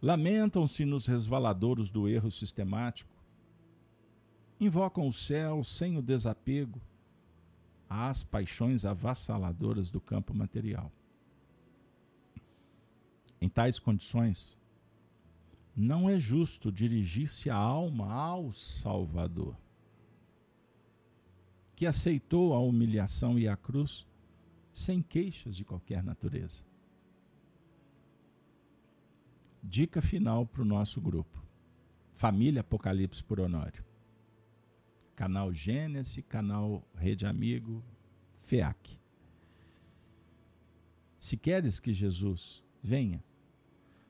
lamentam-se 0.01 0.83
nos 0.83 1.05
resvaladouros 1.05 1.89
do 1.89 2.07
erro 2.07 2.31
sistemático, 2.31 3.09
invocam 4.59 5.07
o 5.07 5.13
céu 5.13 5.63
sem 5.63 5.97
o 5.97 6.01
desapego 6.01 6.81
às 7.89 8.23
paixões 8.23 8.85
avassaladoras 8.85 9.89
do 9.89 9.99
campo 9.99 10.33
material. 10.33 10.91
Em 13.39 13.49
tais 13.49 13.77
condições, 13.79 14.57
não 15.75 16.09
é 16.09 16.19
justo 16.19 16.71
dirigir-se 16.71 17.49
a 17.49 17.55
alma 17.55 18.11
ao 18.11 18.53
Salvador, 18.53 19.55
que 21.75 21.85
aceitou 21.85 22.53
a 22.53 22.59
humilhação 22.59 23.37
e 23.39 23.47
a 23.47 23.57
cruz 23.57 24.05
sem 24.73 25.01
queixas 25.01 25.55
de 25.55 25.65
qualquer 25.65 26.03
natureza. 26.03 26.63
Dica 29.71 30.01
final 30.01 30.45
para 30.45 30.63
o 30.63 30.65
nosso 30.65 30.99
grupo: 30.99 31.41
Família 32.11 32.59
Apocalipse 32.59 33.23
por 33.23 33.39
Honório. 33.39 33.85
Canal 35.15 35.53
Gênesis, 35.53 36.21
canal 36.27 36.85
Rede 36.93 37.25
Amigo, 37.25 37.81
FEAC. 38.41 38.99
Se 41.17 41.37
queres 41.37 41.79
que 41.79 41.93
Jesus 41.93 42.61
venha 42.83 43.23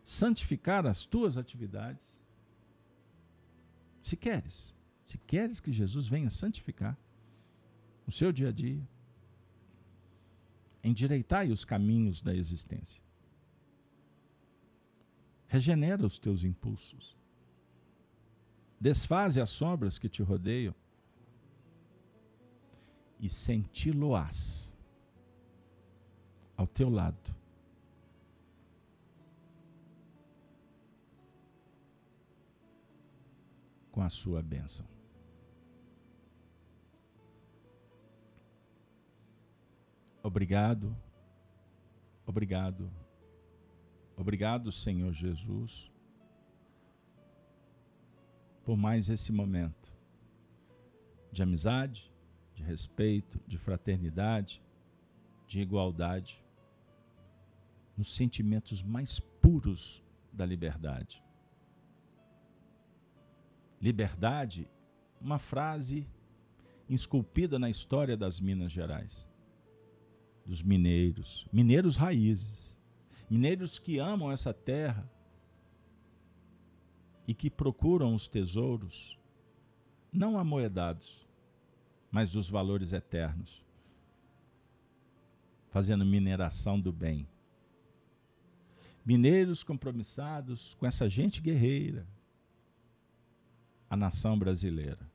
santificar 0.03 0.88
as 0.88 1.05
tuas 1.05 1.38
atividades, 1.38 2.19
se 4.01 4.17
queres, 4.17 4.75
se 5.03 5.19
queres 5.19 5.59
que 5.59 5.71
Jesus 5.71 6.07
venha 6.07 6.31
santificar 6.31 6.97
o 8.07 8.11
seu 8.11 8.31
dia 8.31 8.49
a 8.49 8.51
dia, 8.51 8.81
endireitai 10.83 11.51
os 11.51 11.63
caminhos 11.63 12.19
da 12.19 12.33
existência. 12.33 12.99
Regenera 15.52 16.06
os 16.06 16.18
teus 16.18 16.45
impulsos. 16.45 17.14
Desfaze 18.80 19.41
as 19.41 19.49
sombras 19.49 19.98
que 19.99 20.07
te 20.07 20.23
rodeiam 20.23 20.73
e 23.19 23.30
senti-lo-ás 23.30 24.73
ao 26.56 26.65
teu 26.65 26.90
lado. 26.90 27.36
Com 33.91 34.02
a 34.02 34.07
sua 34.07 34.41
bênção. 34.41 34.88
Obrigado, 40.23 40.95
obrigado, 42.26 42.90
obrigado, 44.22 44.72
Senhor 44.72 45.11
Jesus, 45.11 45.91
por 48.64 48.77
mais 48.77 49.10
esse 49.10 49.31
momento 49.31 49.91
de 51.31 51.41
amizade, 51.41 52.11
de 52.53 52.64
respeito, 52.64 53.39
de 53.48 53.57
fraternidade, 53.57 54.61
de 55.48 55.61
igualdade, 55.61 56.43
nos 57.98 58.14
sentimentos 58.14 58.84
mais 58.84 59.19
puros 59.19 60.03
da 60.31 60.45
liberdade. 60.45 61.23
Liberdade, 63.81 64.69
uma 65.19 65.39
frase 65.39 66.07
esculpida 66.88 67.57
na 67.57 67.69
história 67.69 68.15
das 68.15 68.39
Minas 68.39 68.72
Gerais 68.72 69.27
dos 70.45 70.61
mineiros, 70.64 71.48
mineiros 71.52 71.95
raízes, 71.95 72.77
mineiros 73.32 73.80
que 73.80 73.98
amam 73.98 74.30
essa 74.30 74.53
terra 74.53 75.10
e 77.26 77.34
que 77.34 77.49
procuram 77.49 78.14
os 78.14 78.28
tesouros, 78.28 79.18
não 80.12 80.38
amoedados, 80.38 81.26
mas 82.12 82.34
dos 82.34 82.49
valores 82.49 82.91
eternos, 82.91 83.64
fazendo 85.70 86.06
mineração 86.06 86.78
do 86.78 86.91
bem. 86.91 87.26
Mineiros 89.06 89.64
compromissados 89.64 90.74
com 90.74 90.86
essa 90.86 91.08
gente 91.08 91.41
guerreira, 91.41 92.06
a 93.90 93.95
nação 93.95 94.38
brasileira. 94.38 95.10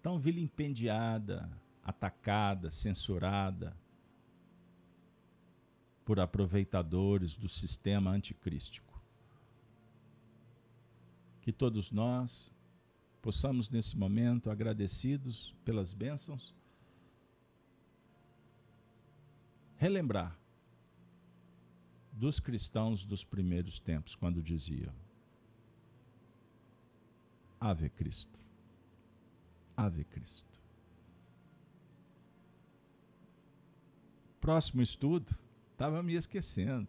Tão 0.00 0.20
vilipendiada, 0.20 1.50
atacada, 1.82 2.70
censurada 2.70 3.76
por 6.10 6.18
aproveitadores 6.18 7.36
do 7.36 7.48
sistema 7.48 8.10
anticrístico. 8.10 9.00
Que 11.40 11.52
todos 11.52 11.92
nós 11.92 12.52
possamos, 13.22 13.70
nesse 13.70 13.96
momento, 13.96 14.50
agradecidos 14.50 15.54
pelas 15.64 15.92
bênçãos, 15.92 16.52
relembrar 19.76 20.36
dos 22.10 22.40
cristãos 22.40 23.04
dos 23.04 23.22
primeiros 23.22 23.78
tempos, 23.78 24.16
quando 24.16 24.42
diziam: 24.42 24.92
Ave 27.60 27.88
Cristo, 27.88 28.40
Ave 29.76 30.02
Cristo. 30.02 30.58
Próximo 34.40 34.82
estudo, 34.82 35.38
estava 35.80 36.02
me 36.02 36.12
esquecendo. 36.12 36.86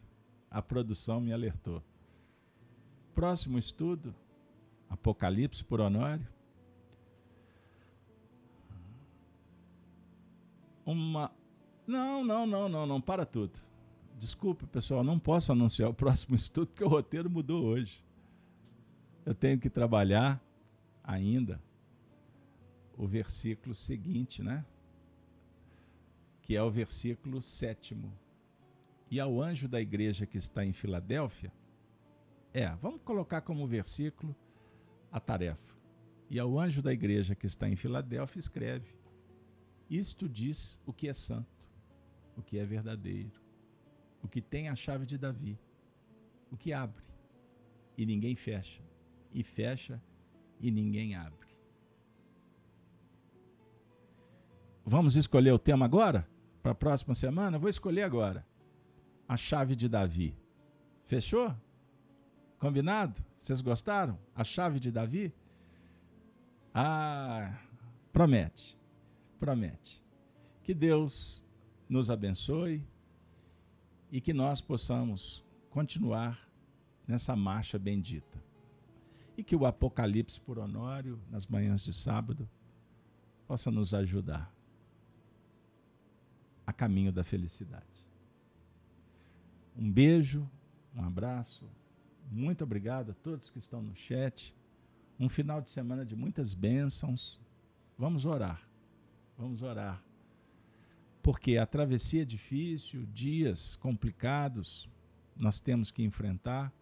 A 0.50 0.62
produção 0.62 1.22
me 1.22 1.32
alertou. 1.32 1.82
Próximo 3.16 3.58
estudo, 3.58 4.14
Apocalipse 4.90 5.64
por 5.64 5.80
Honório. 5.80 6.28
Uma. 10.86 11.32
Não, 11.88 12.26
não, 12.26 12.46
não, 12.46 12.68
não, 12.68 12.86
não, 12.86 13.00
para 13.00 13.26
tudo. 13.26 13.62
Desculpe, 14.20 14.68
pessoal, 14.68 15.06
não 15.06 15.18
posso 15.18 15.54
anunciar 15.54 15.90
o 15.90 15.94
próximo 15.94 16.36
estudo 16.36 16.68
porque 16.68 16.84
o 16.84 16.90
roteiro 16.90 17.30
mudou 17.30 17.64
hoje. 17.64 18.04
Eu 19.26 19.34
tenho 19.34 19.58
que 19.58 19.70
trabalhar 19.70 20.44
ainda 21.02 21.62
o 22.98 23.08
versículo 23.08 23.74
seguinte, 23.74 24.44
né? 24.44 24.66
que 26.42 26.58
é 26.58 26.62
o 26.62 26.70
versículo 26.70 27.42
sétimo. 27.42 28.12
E 29.12 29.20
ao 29.20 29.42
anjo 29.42 29.68
da 29.68 29.82
igreja 29.82 30.26
que 30.26 30.38
está 30.38 30.64
em 30.64 30.72
Filadélfia, 30.72 31.52
é, 32.54 32.70
vamos 32.76 33.02
colocar 33.02 33.42
como 33.42 33.68
versículo 33.68 34.34
a 35.12 35.20
tarefa. 35.20 35.76
E 36.30 36.40
ao 36.40 36.58
anjo 36.58 36.82
da 36.82 36.94
igreja 36.94 37.36
que 37.36 37.46
está 37.46 37.68
em 37.68 37.76
Filadélfia, 37.76 38.40
escreve: 38.40 38.96
Isto 39.90 40.30
diz 40.30 40.80
o 40.86 40.94
que 40.94 41.10
é 41.10 41.14
santo, 41.14 41.68
o 42.38 42.42
que 42.42 42.58
é 42.58 42.64
verdadeiro, 42.64 43.42
o 44.24 44.30
que 44.30 44.42
tem 44.42 44.70
a 44.70 44.76
chave 44.78 45.06
de 45.06 45.18
Davi, 45.18 45.60
o 46.50 46.56
que 46.56 46.72
abre 46.72 47.04
e 47.98 48.06
ninguém 48.06 48.38
fecha, 48.38 48.82
e 49.34 49.44
fecha 49.44 50.02
e 50.58 50.72
ninguém 50.72 51.16
abre. 51.16 51.50
Vamos 54.86 55.18
escolher 55.18 55.52
o 55.52 55.60
tema 55.60 55.84
agora? 55.84 56.26
para 56.62 56.74
a 56.74 56.76
próxima 56.76 57.16
semana, 57.16 57.58
vou 57.58 57.68
escolher 57.68 58.04
agora 58.04 58.46
a 59.32 59.38
chave 59.38 59.78
de 59.78 59.88
Davi. 59.88 60.36
Fechou? 61.06 61.56
Combinado? 62.60 63.24
Vocês 63.34 63.62
gostaram? 63.62 64.20
A 64.36 64.44
chave 64.44 64.78
de 64.78 64.92
Davi? 64.92 65.34
Ah, 66.74 67.58
promete. 68.12 68.78
Promete. 69.40 70.04
Que 70.64 70.74
Deus 70.74 71.46
nos 71.88 72.12
abençoe 72.12 72.86
e 74.12 74.20
que 74.20 74.34
nós 74.34 74.60
possamos 74.60 75.46
continuar 75.70 76.46
nessa 77.08 77.34
marcha 77.34 77.80
bendita. 77.80 78.38
E 79.38 79.46
que 79.46 79.56
o 79.56 79.66
Apocalipse 79.66 80.42
por 80.42 80.60
Honório, 80.60 81.18
nas 81.30 81.48
manhãs 81.48 81.82
de 81.86 81.94
sábado, 81.94 82.50
possa 83.48 83.72
nos 83.72 83.94
ajudar 83.94 84.54
a 86.68 86.74
caminho 86.74 87.14
da 87.14 87.24
felicidade. 87.24 88.11
Um 89.76 89.92
beijo 89.92 90.50
Um 90.94 91.04
abraço. 91.04 91.70
Muito 92.30 92.64
obrigado 92.64 93.12
a 93.12 93.14
todos 93.14 93.50
que 93.50 93.58
estão 93.58 93.82
no 93.82 93.96
chat. 93.96 94.54
Um 95.20 95.30
final 95.30 95.62
de 95.62 95.70
semana 95.70 96.06
de 96.06 96.16
muitas 96.16 96.54
bênçãos. 96.54 97.40
Vamos 97.98 98.26
orar. 98.26 98.68
Vamos 99.38 99.62
orar. 99.62 100.04
Porque 101.24 101.58
a 101.58 101.66
travessia 101.66 102.24
é 102.24 102.26
difícil, 102.26 103.06
dias 103.14 103.76
complicados, 103.76 104.90
nós 105.36 105.60
temos 105.60 105.92
que 105.92 106.04
enfrentar, 106.04 106.74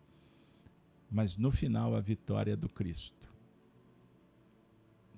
mas 1.11 1.35
no 1.35 1.51
final 1.51 1.95
a 1.95 1.99
vitória 1.99 2.53
é 2.53 2.55
do 2.55 2.69
Cristo. 2.69 3.29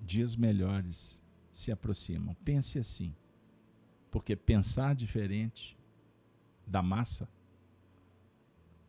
Dias 0.01 0.35
melhores 0.35 1.21
se 1.49 1.71
aproximam. 1.71 2.35
Pense 2.43 2.79
assim, 2.79 3.15
porque 4.09 4.35
pensar 4.35 4.95
diferente 4.95 5.77
da 6.65 6.81
massa 6.81 7.29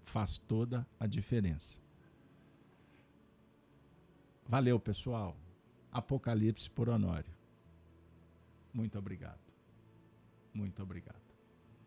faz 0.05 0.39
toda 0.39 0.87
a 0.99 1.07
diferença. 1.07 1.81
Valeu, 4.47 4.79
pessoal. 4.79 5.37
Apocalipse 5.91 6.69
por 6.69 6.89
Honório. 6.89 7.33
Muito 8.73 8.99
obrigado. 8.99 9.41
Muito 10.55 10.83
obrigado. 10.83 11.22